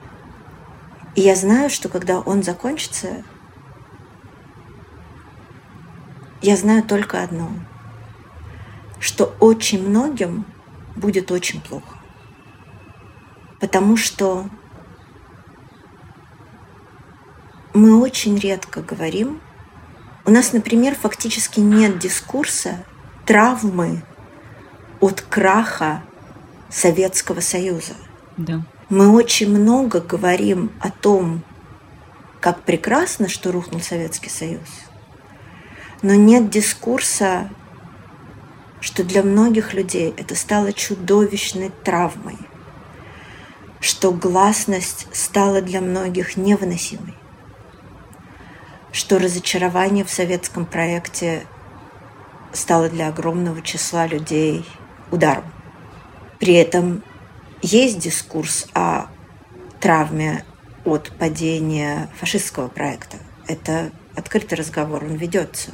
И 1.16 1.20
я 1.20 1.36
знаю, 1.36 1.68
что 1.68 1.90
когда 1.90 2.20
он 2.20 2.42
закончится, 2.42 3.24
я 6.46 6.56
знаю 6.56 6.82
только 6.82 7.22
одно, 7.22 7.50
что 9.00 9.36
очень 9.40 9.86
многим 9.86 10.46
будет 10.96 11.30
очень 11.30 11.60
плохо 11.60 11.96
потому 13.60 13.96
что 13.96 14.48
мы 17.74 18.00
очень 18.00 18.38
редко 18.38 18.80
говорим. 18.80 19.40
У 20.24 20.30
нас, 20.30 20.52
например, 20.52 20.94
фактически 20.94 21.60
нет 21.60 21.98
дискурса 21.98 22.84
травмы 23.26 24.02
от 25.00 25.20
краха 25.20 26.02
Советского 26.68 27.40
Союза. 27.40 27.94
Да. 28.36 28.62
Мы 28.88 29.10
очень 29.10 29.50
много 29.50 30.00
говорим 30.00 30.72
о 30.80 30.90
том, 30.90 31.42
как 32.40 32.62
прекрасно, 32.62 33.28
что 33.28 33.52
рухнул 33.52 33.80
Советский 33.80 34.30
Союз, 34.30 34.68
но 36.06 36.14
нет 36.14 36.50
дискурса, 36.50 37.50
что 38.80 39.04
для 39.04 39.22
многих 39.22 39.74
людей 39.74 40.14
это 40.16 40.34
стало 40.34 40.72
чудовищной 40.72 41.70
травмой– 41.84 42.38
что 43.86 44.10
гласность 44.10 45.06
стала 45.12 45.60
для 45.60 45.80
многих 45.80 46.36
невыносимой, 46.36 47.14
что 48.90 49.20
разочарование 49.20 50.04
в 50.04 50.10
советском 50.10 50.66
проекте 50.66 51.46
стало 52.52 52.88
для 52.88 53.08
огромного 53.08 53.62
числа 53.62 54.06
людей 54.08 54.64
ударом. 55.12 55.44
При 56.40 56.54
этом 56.54 57.04
есть 57.62 58.00
дискурс 58.00 58.66
о 58.74 59.06
травме 59.80 60.44
от 60.84 61.12
падения 61.16 62.10
фашистского 62.18 62.66
проекта. 62.66 63.18
Это 63.46 63.92
открытый 64.16 64.58
разговор, 64.58 65.04
он 65.04 65.14
ведется. 65.14 65.72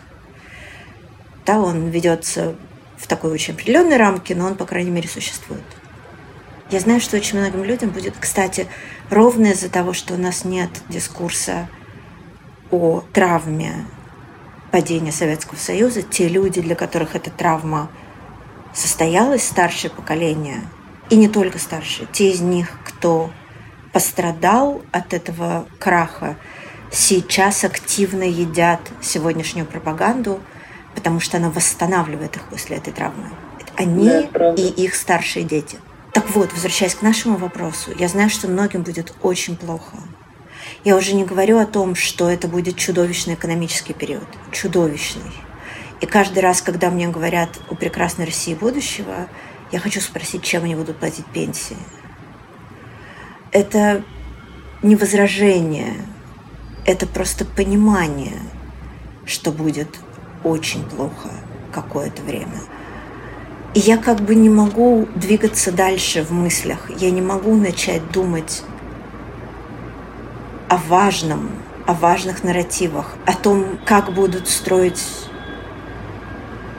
Да, 1.45 1.61
он 1.61 1.89
ведется 1.89 2.55
в 2.97 3.07
такой 3.07 3.33
очень 3.33 3.55
определенной 3.55 3.97
рамке, 3.97 4.35
но 4.35 4.47
он, 4.47 4.55
по 4.55 4.65
крайней 4.65 4.91
мере, 4.91 5.09
существует. 5.09 5.65
Я 6.71 6.81
знаю, 6.81 7.01
что 7.01 7.17
очень 7.17 7.39
многим 7.39 7.65
людям 7.65 7.91
будет, 7.91 8.15
кстати, 8.19 8.67
ровно 9.11 9.47
из-за 9.47 9.69
того, 9.69 9.93
что 9.93 10.15
у 10.15 10.17
нас 10.17 10.45
нет 10.45 10.71
дискурса 10.89 11.69
о 12.71 13.03
травме 13.13 13.87
падения 14.71 15.13
Советского 15.13 15.59
Союза, 15.59 16.03
те 16.03 16.29
люди, 16.29 16.63
для 16.63 16.75
которых 16.75 17.15
эта 17.15 17.31
травма 17.31 17.91
состоялась, 18.73 19.47
старшее 19.47 19.91
поколение, 19.91 20.63
и 21.11 21.17
не 21.17 21.29
только 21.29 21.59
старшее, 21.59 22.09
те 22.11 22.31
из 22.31 22.41
них, 22.41 22.79
кто 22.85 23.31
пострадал 23.93 24.81
от 24.93 25.13
этого 25.13 25.67
краха, 25.79 26.37
сейчас 26.91 27.65
активно 27.65 28.23
едят 28.23 28.81
сегодняшнюю 29.03 29.67
пропаганду, 29.67 30.41
потому 30.95 31.21
что 31.21 31.37
она 31.37 31.51
восстанавливает 31.51 32.37
их 32.37 32.43
после 32.45 32.77
этой 32.77 32.93
травмы. 32.93 33.31
Они 33.77 34.29
да, 34.33 34.55
и 34.55 34.63
их 34.63 34.95
старшие 34.95 35.45
дети. 35.45 35.79
Так 36.13 36.29
вот, 36.31 36.53
возвращаясь 36.53 36.95
к 36.95 37.03
нашему 37.03 37.37
вопросу, 37.37 37.91
я 37.99 38.09
знаю, 38.09 38.29
что 38.29 38.49
многим 38.49 38.83
будет 38.83 39.15
очень 39.23 39.57
плохо. 39.57 39.97
Я 40.85 40.97
уже 40.97 41.15
не 41.15 41.25
говорю 41.25 41.59
о 41.59 41.67
том, 41.67 41.95
что 41.95 42.29
это 42.29 42.49
будет 42.49 42.77
чудовищный 42.77 43.35
экономический 43.35 43.95
период. 43.95 44.27
Чудовищный. 44.51 45.33
И 46.01 46.07
каждый 46.07 46.41
раз, 46.41 46.61
когда 46.61 46.91
мне 46.91 47.09
говорят 47.09 47.61
о 47.71 47.75
прекрасной 47.75 48.27
России 48.27 48.55
будущего, 48.55 49.29
я 49.71 49.79
хочу 49.79 50.01
спросить, 50.01 50.43
чем 50.43 50.65
они 50.65 50.75
будут 50.75 50.99
платить 50.99 51.27
пенсии. 51.27 51.79
Это 53.53 54.05
не 54.83 54.97
возражение, 54.97 55.95
это 56.85 57.07
просто 57.07 57.45
понимание, 57.45 58.39
что 59.25 59.53
будет 59.53 59.89
очень 60.45 60.85
плохо 60.85 61.31
какое-то 61.73 62.23
время. 62.23 62.61
И 63.75 63.81
я 63.81 63.97
как 63.97 64.21
бы 64.21 64.35
не 64.35 64.51
могу 64.51 65.09
двигаться 65.15 65.73
дальше 65.73 66.23
в 66.23 66.31
мыслях, 66.31 66.91
я 67.01 67.11
не 67.11 67.23
могу 67.23 67.55
начать 67.55 68.11
думать 68.13 68.63
о 70.69 70.77
важном, 70.77 71.51
о 71.87 71.95
важных 71.95 72.45
нарративах, 72.45 73.15
о 73.27 73.35
том, 73.35 73.79
как 73.87 74.13
будут 74.13 74.49
строить 74.49 75.03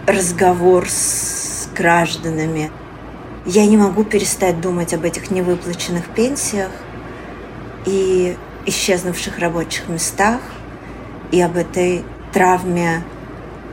разговор 0.06 0.88
с 0.88 1.68
гражданами. 1.76 2.72
Я 3.46 3.66
не 3.66 3.78
могу 3.78 4.04
перестать 4.04 4.62
думать 4.62 4.94
об 4.94 5.04
этих 5.04 5.32
невыплаченных 5.32 6.08
пенсиях 6.10 6.72
и 7.86 8.38
исчезнувших 8.66 9.40
рабочих 9.40 9.90
местах, 9.90 10.40
и 11.32 11.42
об 11.42 11.58
этой 11.58 12.04
травме, 12.32 13.04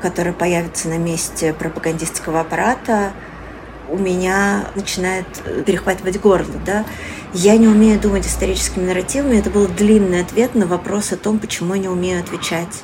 которая 0.00 0.32
появится 0.32 0.88
на 0.88 0.98
месте 0.98 1.52
пропагандистского 1.52 2.40
аппарата, 2.40 3.12
у 3.88 3.98
меня 3.98 4.66
начинает 4.74 5.26
перехватывать 5.66 6.20
горло. 6.20 6.54
Да? 6.64 6.84
Я 7.32 7.56
не 7.56 7.66
умею 7.66 8.00
думать 8.00 8.26
историческими 8.26 8.86
нарративами. 8.86 9.38
Это 9.38 9.50
был 9.50 9.66
длинный 9.66 10.20
ответ 10.20 10.54
на 10.54 10.66
вопрос 10.66 11.12
о 11.12 11.16
том, 11.16 11.38
почему 11.38 11.74
я 11.74 11.80
не 11.80 11.88
умею 11.88 12.20
отвечать 12.20 12.82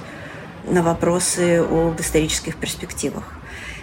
на 0.64 0.82
вопросы 0.82 1.58
об 1.58 2.00
исторических 2.00 2.56
перспективах. 2.56 3.24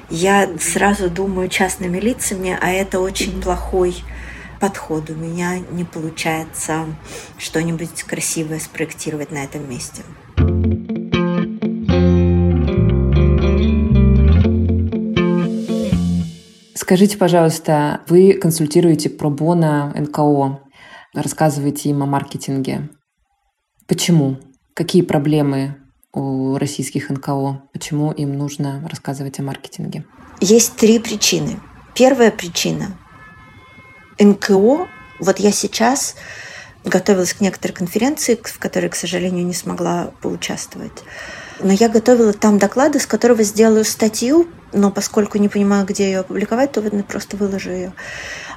Я 0.09 0.49
сразу 0.59 1.09
думаю 1.09 1.47
частными 1.47 1.97
лицами, 1.97 2.57
а 2.59 2.69
это 2.69 2.99
очень 2.99 3.41
плохой 3.41 4.03
подход. 4.59 5.09
У 5.09 5.13
меня 5.13 5.59
не 5.71 5.85
получается 5.85 6.85
что-нибудь 7.37 8.03
красивое 8.03 8.59
спроектировать 8.59 9.31
на 9.31 9.43
этом 9.43 9.69
месте. 9.69 10.03
Скажите, 16.83 17.17
пожалуйста, 17.17 18.01
вы 18.09 18.33
консультируете 18.33 19.09
про 19.09 19.29
Бона 19.29 19.93
НКО, 19.95 20.59
рассказываете 21.13 21.87
им 21.87 22.03
о 22.03 22.05
маркетинге. 22.05 22.89
Почему? 23.87 24.37
Какие 24.73 25.01
проблемы 25.01 25.77
у 26.11 26.57
российских 26.57 27.09
НКО? 27.09 27.69
Почему 27.71 28.11
им 28.11 28.37
нужно 28.37 28.85
рассказывать 28.91 29.39
о 29.39 29.43
маркетинге? 29.43 30.03
Есть 30.41 30.75
три 30.75 30.99
причины. 30.99 31.61
Первая 31.95 32.31
причина. 32.31 32.97
НКО, 34.19 34.89
вот 35.21 35.39
я 35.39 35.53
сейчас 35.53 36.15
готовилась 36.83 37.33
к 37.33 37.39
некоторой 37.39 37.75
конференции, 37.75 38.37
в 38.43 38.59
которой, 38.59 38.89
к 38.89 38.95
сожалению, 38.95 39.45
не 39.45 39.53
смогла 39.53 40.11
поучаствовать. 40.21 41.05
Но 41.61 41.71
я 41.71 41.87
готовила 41.87 42.33
там 42.33 42.57
доклады, 42.57 42.99
с 42.99 43.05
которого 43.05 43.41
сделаю 43.43 43.85
статью, 43.85 44.49
но 44.73 44.91
поскольку 44.91 45.37
не 45.37 45.49
понимаю, 45.49 45.85
где 45.85 46.05
ее 46.05 46.19
опубликовать, 46.19 46.71
то 46.71 46.81
просто 47.03 47.37
выложу 47.37 47.71
ее. 47.71 47.93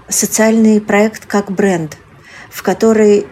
Социальный 0.08 0.80
проект 0.80 1.26
как 1.26 1.50
бренд, 1.50 1.96
в 2.50 2.62
который 2.62 3.26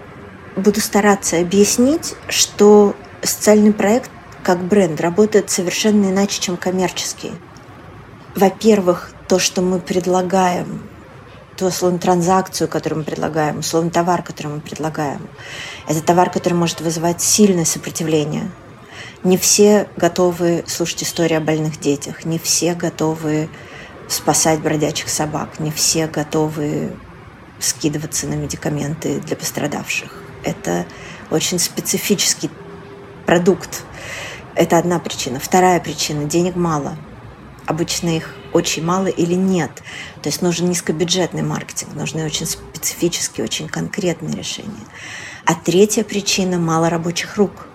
буду 0.57 0.80
стараться 0.80 1.41
объяснить, 1.41 2.14
что 2.28 2.95
социальный 3.22 3.72
проект 3.72 4.11
как 4.43 4.62
бренд 4.62 5.01
работает 5.01 5.51
совершенно 5.51 6.11
иначе, 6.11 6.41
чем 6.41 6.57
коммерческий. 6.57 7.32
Во-первых, 8.35 9.12
то, 9.28 9.39
что 9.39 9.62
мы 9.62 9.78
предлагаем, 9.78 10.82
ту 11.57 11.66
условно 11.66 11.99
транзакцию, 11.99 12.68
которую 12.68 13.01
мы 13.01 13.05
предлагаем, 13.05 13.61
условно 13.61 13.91
товар, 13.91 14.22
который 14.22 14.49
мы 14.49 14.61
предлагаем, 14.61 15.28
это 15.89 16.03
товар, 16.03 16.30
который 16.30 16.55
может 16.55 16.80
вызывать 16.80 17.22
сильное 17.22 17.64
сопротивление. 17.64 18.51
Не 19.24 19.38
все 19.38 19.88
готовы 19.96 20.64
слушать 20.66 21.02
истории 21.02 21.34
о 21.34 21.40
больных 21.40 21.80
детях, 21.80 22.26
не 22.26 22.38
все 22.38 22.74
готовы 22.74 23.48
спасать 24.06 24.60
бродячих 24.60 25.08
собак, 25.08 25.58
не 25.60 25.70
все 25.70 26.06
готовы 26.06 26.92
скидываться 27.58 28.26
на 28.26 28.34
медикаменты 28.34 29.20
для 29.20 29.34
пострадавших. 29.34 30.12
Это 30.42 30.84
очень 31.30 31.58
специфический 31.58 32.50
продукт. 33.24 33.84
Это 34.54 34.76
одна 34.76 34.98
причина. 34.98 35.40
Вторая 35.40 35.80
причина– 35.80 36.24
денег 36.26 36.54
мало. 36.54 36.98
Обычно 37.64 38.14
их 38.14 38.34
очень 38.52 38.84
мало 38.84 39.06
или 39.06 39.32
нет. 39.32 39.70
То 40.20 40.28
есть 40.28 40.42
нужен 40.42 40.68
низкобюджетный 40.68 41.42
маркетинг, 41.42 41.94
нужны 41.94 42.26
очень 42.26 42.44
специфические, 42.44 43.44
очень 43.44 43.68
конкретные 43.68 44.36
решения. 44.36 44.84
А 45.46 45.54
третья 45.54 46.04
причина– 46.04 46.58
мало 46.58 46.90
рабочих 46.90 47.38
рук. 47.38 47.68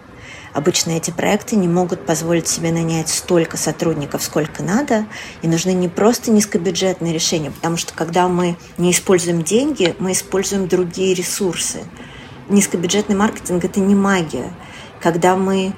Обычно 0.53 0.91
эти 0.91 1.11
проекты 1.11 1.55
не 1.55 1.67
могут 1.67 2.05
позволить 2.05 2.47
себе 2.47 2.71
нанять 2.71 3.09
столько 3.09 3.55
сотрудников, 3.55 4.23
сколько 4.23 4.63
надо, 4.63 5.05
и 5.41 5.47
нужны 5.47 5.73
не 5.73 5.87
просто 5.87 6.31
низкобюджетные 6.31 7.13
решения, 7.13 7.51
потому 7.51 7.77
что 7.77 7.93
когда 7.93 8.27
мы 8.27 8.57
не 8.77 8.91
используем 8.91 9.43
деньги, 9.43 9.95
мы 9.99 10.13
используем 10.13 10.67
другие 10.67 11.13
ресурсы. 11.13 11.83
Низкобюджетный 12.49 13.15
маркетинг– 13.15 13.63
это 13.65 13.79
не 13.79 13.93
магия. 13.93 14.51
Когда 14.99 15.35
мы 15.35 15.73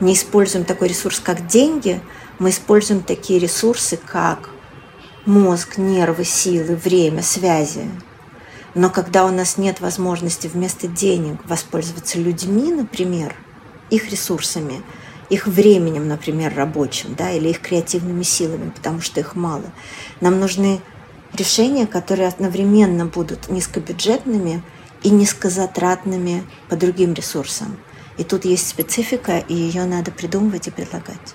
не 0.00 0.14
используем 0.14 0.64
такой 0.64 0.88
ресурс, 0.88 1.20
как 1.20 1.46
деньги, 1.46 2.00
мы 2.40 2.50
используем 2.50 3.02
такие 3.02 3.38
ресурсы, 3.38 3.96
как 3.96 4.50
мозг, 5.24 5.78
нервы, 5.78 6.24
силы, 6.24 6.74
время, 6.74 7.22
связи. 7.22 7.88
Но 8.74 8.90
когда 8.90 9.24
у 9.24 9.30
нас 9.30 9.56
нет 9.56 9.80
возможности 9.80 10.48
вместо 10.48 10.86
денег 10.86 11.40
воспользоваться 11.44 12.18
людьми, 12.18 12.72
например, 12.72 13.34
их 13.90 14.10
ресурсами, 14.10 14.82
их 15.30 15.46
временем, 15.46 16.08
например, 16.08 16.54
рабочим, 16.54 17.14
да, 17.16 17.30
или 17.32 17.48
их 17.48 17.60
креативными 17.60 18.22
силами, 18.22 18.70
потому 18.70 19.00
что 19.00 19.20
их 19.20 19.34
мало, 19.34 19.64
нам 20.20 20.38
нужны 20.38 20.80
решения, 21.34 21.86
которые 21.86 22.28
одновременно 22.28 23.06
будут 23.06 23.48
низкобюджетными 23.48 24.62
и 25.02 25.10
низкозатратными 25.10 26.44
по 26.68 26.76
другим 26.76 27.12
ресурсам. 27.14 27.76
И 28.18 28.24
тут 28.24 28.44
есть 28.44 28.68
специфика, 28.68 29.38
и 29.38 29.54
ее 29.54 29.84
надо 29.84 30.10
придумывать 30.10 30.68
и 30.68 30.70
предлагать. 30.70 31.34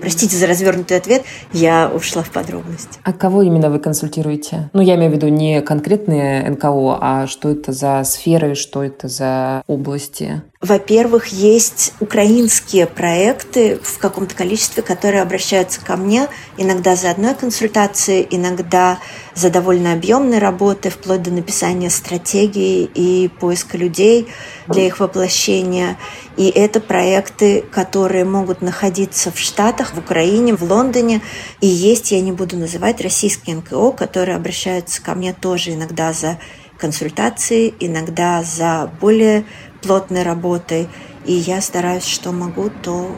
Простите 0.00 0.36
за 0.36 0.46
развернутый 0.46 0.96
ответ, 0.96 1.24
я 1.52 1.90
ушла 1.94 2.22
в 2.22 2.30
подробности. 2.30 2.98
А 3.02 3.12
кого 3.12 3.42
именно 3.42 3.68
вы 3.70 3.78
консультируете? 3.78 4.70
Ну, 4.72 4.80
я 4.80 4.94
имею 4.96 5.10
в 5.10 5.14
виду 5.14 5.28
не 5.28 5.60
конкретные 5.60 6.48
НКО, 6.50 6.98
а 7.00 7.26
что 7.26 7.50
это 7.50 7.72
за 7.72 8.02
сферы, 8.04 8.54
что 8.54 8.82
это 8.82 9.08
за 9.08 9.62
области? 9.66 10.42
Во-первых, 10.62 11.26
есть 11.26 11.92
украинские 11.98 12.86
проекты 12.86 13.80
в 13.82 13.98
каком-то 13.98 14.36
количестве, 14.36 14.84
которые 14.84 15.20
обращаются 15.20 15.80
ко 15.80 15.96
мне 15.96 16.28
иногда 16.56 16.94
за 16.94 17.10
одной 17.10 17.34
консультацией, 17.34 18.28
иногда 18.30 19.00
за 19.34 19.50
довольно 19.50 19.92
объемной 19.92 20.38
работы, 20.38 20.88
вплоть 20.88 21.20
до 21.20 21.32
написания 21.32 21.90
стратегии 21.90 22.88
и 22.94 23.28
поиска 23.40 23.76
людей 23.76 24.28
для 24.68 24.86
их 24.86 25.00
воплощения. 25.00 25.98
И 26.36 26.48
это 26.48 26.78
проекты, 26.78 27.62
которые 27.62 28.24
могут 28.24 28.62
находиться 28.62 29.32
в 29.32 29.40
Штатах, 29.40 29.94
в 29.94 29.98
Украине, 29.98 30.54
в 30.54 30.62
Лондоне. 30.62 31.22
И 31.60 31.66
есть, 31.66 32.12
я 32.12 32.20
не 32.20 32.30
буду 32.30 32.56
называть, 32.56 33.00
российские 33.00 33.56
НКО, 33.56 33.90
которые 33.90 34.36
обращаются 34.36 35.02
ко 35.02 35.16
мне 35.16 35.32
тоже 35.32 35.72
иногда 35.72 36.12
за 36.12 36.38
консультации, 36.78 37.74
иногда 37.80 38.44
за 38.44 38.92
более 39.00 39.44
плотной 39.82 40.22
работой, 40.22 40.88
и 41.24 41.32
я 41.32 41.60
стараюсь, 41.60 42.06
что 42.06 42.32
могу, 42.32 42.70
то 42.82 43.14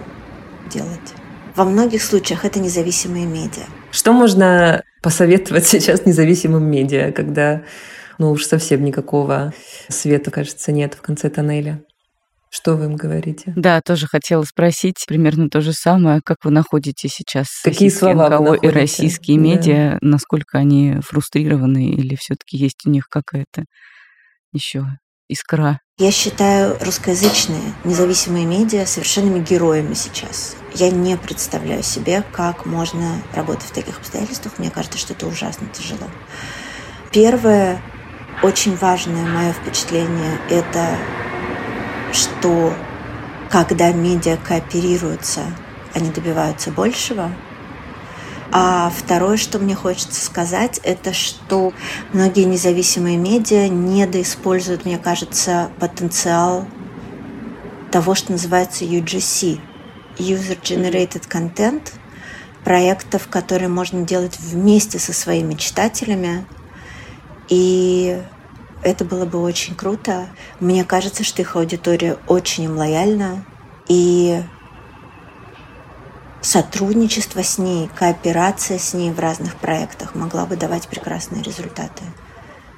делать. 0.72 1.14
Во 1.54 1.64
многих 1.64 2.02
случаях 2.02 2.44
это 2.44 2.58
независимые 2.58 3.26
медиа. 3.26 3.64
Что 3.90 4.12
можно 4.12 4.82
посоветовать 5.02 5.66
сейчас 5.66 6.04
независимым 6.04 6.64
медиа, 6.64 7.12
когда 7.12 7.62
ну 8.18 8.30
уж 8.30 8.44
совсем 8.44 8.84
никакого 8.84 9.52
света, 9.88 10.30
кажется, 10.30 10.72
нет 10.72 10.94
в 10.94 11.02
конце 11.02 11.30
тоннеля? 11.30 11.82
Что 12.50 12.76
вы 12.76 12.84
им 12.84 12.94
говорите? 12.94 13.52
Да, 13.56 13.80
тоже 13.80 14.06
хотела 14.06 14.44
спросить 14.44 15.04
примерно 15.08 15.50
то 15.50 15.60
же 15.60 15.72
самое. 15.72 16.20
Как 16.24 16.44
вы 16.44 16.52
находите 16.52 17.08
сейчас 17.08 17.48
Какие 17.64 17.88
слова 17.88 18.28
НКО 18.28 18.42
вы 18.42 18.56
и 18.58 18.68
российские 18.68 19.38
да. 19.38 19.42
медиа? 19.42 19.98
Насколько 20.00 20.58
они 20.58 21.00
фрустрированы 21.00 21.86
или 21.86 22.14
все 22.14 22.36
таки 22.36 22.56
есть 22.56 22.86
у 22.86 22.90
них 22.90 23.08
какая-то 23.08 23.64
еще 24.52 24.86
искра 25.26 25.80
Я 25.96 26.10
считаю 26.10 26.76
русскоязычные 26.80 27.72
независимые 27.84 28.46
медиа 28.46 28.84
совершенными 28.84 29.38
героями 29.38 29.94
сейчас. 29.94 30.56
Я 30.74 30.90
не 30.90 31.16
представляю 31.16 31.84
себе, 31.84 32.24
как 32.32 32.66
можно 32.66 33.22
работать 33.32 33.68
в 33.68 33.72
таких 33.72 33.98
обстоятельствах. 33.98 34.58
Мне 34.58 34.72
кажется, 34.72 34.98
что 34.98 35.12
это 35.12 35.28
ужасно 35.28 35.68
тяжело. 35.68 36.10
Первое, 37.12 37.80
очень 38.42 38.74
важное 38.74 39.24
мое 39.24 39.52
впечатление, 39.52 40.40
это 40.50 40.96
что 42.12 42.74
когда 43.48 43.92
медиа 43.92 44.36
кооперируются, 44.36 45.42
они 45.94 46.10
добиваются 46.10 46.72
большего– 46.72 47.30
а 48.56 48.90
второе, 48.96 49.36
что 49.36 49.58
мне 49.58 49.74
хочется 49.74 50.24
сказать, 50.24 50.80
это 50.84 51.12
что 51.12 51.72
многие 52.12 52.44
независимые 52.44 53.16
медиа 53.16 53.68
недоиспользуют, 53.68 54.84
мне 54.84 54.96
кажется, 54.96 55.70
потенциал 55.80 56.66
того, 57.90 58.14
что 58.14 58.32
называется 58.32 58.84
UGC– 58.84 59.60
User 60.18 60.60
Generated 60.60 61.28
Content, 61.28 61.92
проектов, 62.64 63.28
которые 63.28 63.68
можно 63.68 64.02
делать 64.02 64.38
вместе 64.38 64.98
со 64.98 65.12
своими 65.12 65.54
читателями. 65.54 66.46
И 67.48 68.22
это 68.82 69.04
было 69.04 69.26
бы 69.26 69.40
очень 69.40 69.74
круто. 69.74 70.28
Мне 70.60 70.84
кажется, 70.84 71.24
что 71.24 71.42
их 71.42 71.56
аудитория 71.56 72.16
очень 72.26 72.64
им 72.64 72.76
лояльна. 72.76 73.44
И 73.88 74.42
сотрудничество 76.44 77.42
с 77.42 77.58
ней, 77.58 77.88
кооперация 77.88 78.78
с 78.78 78.94
ней 78.94 79.10
в 79.10 79.18
разных 79.18 79.56
проектах 79.56 80.14
могла 80.14 80.46
бы 80.46 80.56
давать 80.56 80.88
прекрасные 80.88 81.42
результаты. 81.42 82.04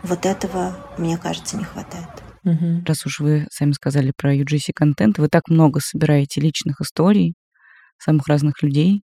Вот 0.03 0.25
этого, 0.25 0.77
мне 0.99 1.19
кажется, 1.19 1.57
не 1.57 1.65
хватает. 1.65 2.09
Угу. 2.45 2.85
Раз 2.87 3.07
уж 3.07 3.21
вы 3.21 3.47
сами 3.51 3.73
сказали 3.73 4.13
про 4.17 4.35
UGC 4.35 4.71
контент, 4.73 5.19
вы 5.19 5.29
так 5.29 5.49
много 5.49 5.81
собираете 5.81 6.41
личных 6.41 6.81
историй 6.81 7.35
самых 7.99 8.29
разных 8.29 8.63
людей, 8.63 9.03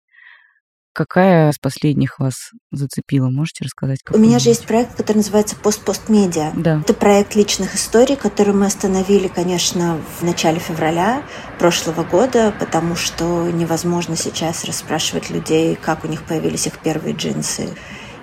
Какая 0.94 1.50
из 1.50 1.58
последних 1.58 2.20
вас 2.20 2.52
зацепила? 2.70 3.28
Можете 3.28 3.64
рассказать? 3.64 3.98
У 4.12 4.18
меня 4.18 4.38
же 4.38 4.50
есть 4.50 4.64
проект, 4.64 4.94
который 4.96 5.18
называется 5.18 5.56
«Пост-пост-медиа». 5.56 6.52
Да. 6.54 6.80
Это 6.80 6.94
проект 6.94 7.34
личных 7.34 7.74
историй, 7.74 8.14
который 8.14 8.54
мы 8.54 8.66
остановили, 8.66 9.26
конечно, 9.26 10.00
в 10.20 10.22
начале 10.22 10.60
февраля 10.60 11.24
прошлого 11.58 12.04
года, 12.04 12.54
потому 12.60 12.94
что 12.94 13.50
невозможно 13.50 14.14
сейчас 14.14 14.64
расспрашивать 14.64 15.30
людей, 15.30 15.74
как 15.74 16.04
у 16.04 16.08
них 16.08 16.22
появились 16.22 16.68
их 16.68 16.78
первые 16.78 17.16
джинсы 17.16 17.70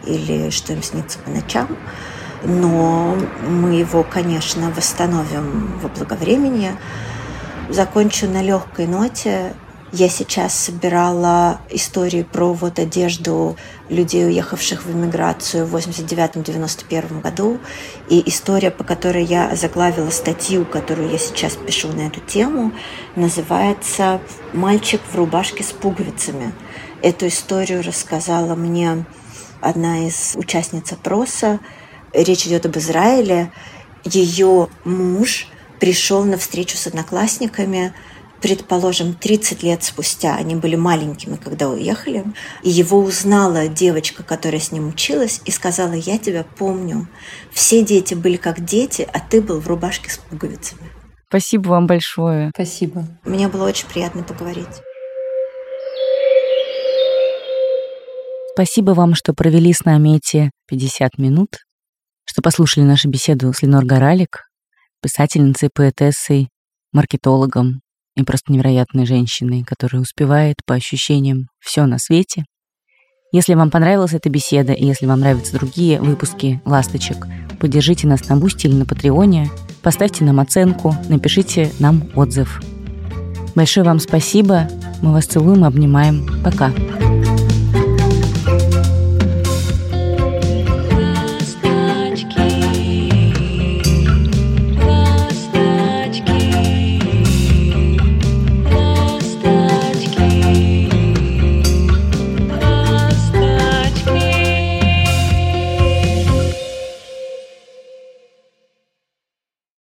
или 0.08 0.50
что 0.50 0.72
им 0.72 0.82
снится 0.82 1.20
по 1.20 1.30
ночам. 1.30 1.78
Но 2.46 3.18
мы 3.48 3.74
его, 3.74 4.04
конечно, 4.04 4.72
восстановим 4.72 5.78
во 5.82 5.90
благовремени. 5.90 6.72
Закончу 7.70 8.28
на 8.28 8.42
легкой 8.42 8.88
ноте. 8.88 9.54
Я 9.94 10.08
сейчас 10.08 10.58
собирала 10.58 11.60
истории 11.70 12.24
про 12.24 12.54
вот 12.54 12.80
одежду 12.80 13.58
людей, 13.90 14.26
уехавших 14.26 14.86
в 14.86 14.92
эмиграцию 14.92 15.66
в 15.66 15.76
89-91 15.76 17.20
году. 17.20 17.60
И 18.08 18.24
история, 18.30 18.72
по 18.72 18.86
которой 18.86 19.26
я 19.26 19.54
заглавила 19.58 20.10
статью, 20.10 20.64
которую 20.64 21.12
я 21.12 21.18
сейчас 21.18 21.58
пишу 21.58 21.90
на 21.90 22.08
эту 22.08 22.22
тему, 22.22 22.72
называется 23.18 24.22
«Мальчик 24.54 25.02
в 25.12 25.16
рубашке 25.18 25.66
с 25.66 25.74
пуговицами». 25.74 26.54
Эту 27.02 27.28
историю 27.28 27.84
рассказала 27.84 28.56
мне 28.56 29.04
одна 29.60 30.08
из 30.08 30.38
участниц 30.38 30.94
опроса. 30.94 31.60
Речь 32.14 32.48
идет 32.48 32.66
об 32.66 32.78
Израиле. 32.78 33.52
Ее 34.06 34.70
муж 34.86 35.48
пришел 35.82 36.24
на 36.24 36.38
встречу 36.38 36.78
с 36.78 36.88
одноклассниками– 36.88 37.94
предположим, 38.42 39.14
30 39.14 39.64
лет 39.64 39.84
спустя, 39.84 40.36
они 40.36 40.56
были 40.56 40.76
маленькими, 40.76 41.36
когда 41.36 41.70
уехали, 41.70 42.26
и 42.64 42.70
его 42.70 43.00
узнала 43.00 43.68
девочка, 43.68 44.24
которая 44.24 44.60
с 44.60 44.72
ним 44.72 44.90
училась, 44.90 45.42
и 45.46 45.52
сказала, 45.52 45.94
я 45.94 46.18
тебя 46.18 46.44
помню. 46.44 47.08
Все 47.52 47.84
дети 47.84 48.14
были 48.14 48.38
как 48.38 48.66
дети, 48.66 49.08
а 49.14 49.20
ты 49.20 49.42
был 49.42 49.60
в 49.60 49.68
рубашке 49.68 50.10
с 50.10 50.18
пуговицами. 50.18 50.82
Спасибо 51.28 51.70
вам 51.70 51.88
большое. 51.88 52.52
Спасибо. 52.54 53.08
Мне 53.24 53.48
было 53.48 53.68
очень 53.68 53.88
приятно 53.88 54.24
поговорить. 54.24 54.82
Спасибо 58.54 58.92
вам, 58.92 59.16
что 59.16 59.34
провели 59.34 59.72
с 59.72 59.86
нами 59.86 60.18
эти 60.18 60.52
50 60.68 61.18
минут, 61.18 61.60
что 62.26 62.42
послушали 62.42 62.84
нашу 62.84 63.10
беседу 63.10 63.54
с 63.54 63.62
Линор 63.62 63.86
Горалик, 63.86 64.42
писательницей, 65.02 65.70
поэтессой, 65.74 66.50
маркетологом, 66.92 67.80
и 68.16 68.24
просто 68.24 68.52
невероятной 68.52 69.06
женщиной, 69.06 69.64
которая 69.64 70.02
успевает 70.02 70.58
по 70.66 70.76
ощущениям 70.76 71.48
все 71.60 71.86
на 71.86 71.98
свете. 71.98 72.44
Если 73.34 73.54
вам 73.54 73.70
понравилась 73.72 74.14
эта 74.14 74.30
беседа, 74.30 74.74
и 74.74 74.86
если 74.86 75.06
вам 75.06 75.22
нравятся 75.22 75.54
другие 75.54 76.02
выпуски 76.02 76.62
«Ласточек», 76.66 77.28
поддержите 77.60 78.08
нас 78.08 78.28
на 78.28 78.36
Boosty 78.36 78.68
или 78.68 78.74
на 78.74 78.86
Patreon 78.86 79.36
е, 79.36 79.50
поставьте 79.82 80.26
нам 80.26 80.42
оценку, 80.42 80.94
напишите 81.08 81.72
нам 81.80 82.10
отзыв. 82.16 82.62
Большое 83.56 83.86
вам 83.86 84.00
спасибо. 84.00 84.68
Мы 85.02 85.14
вас 85.14 85.26
целуем 85.26 85.64
обнимаем. 85.64 86.28
Пока. 86.44 86.72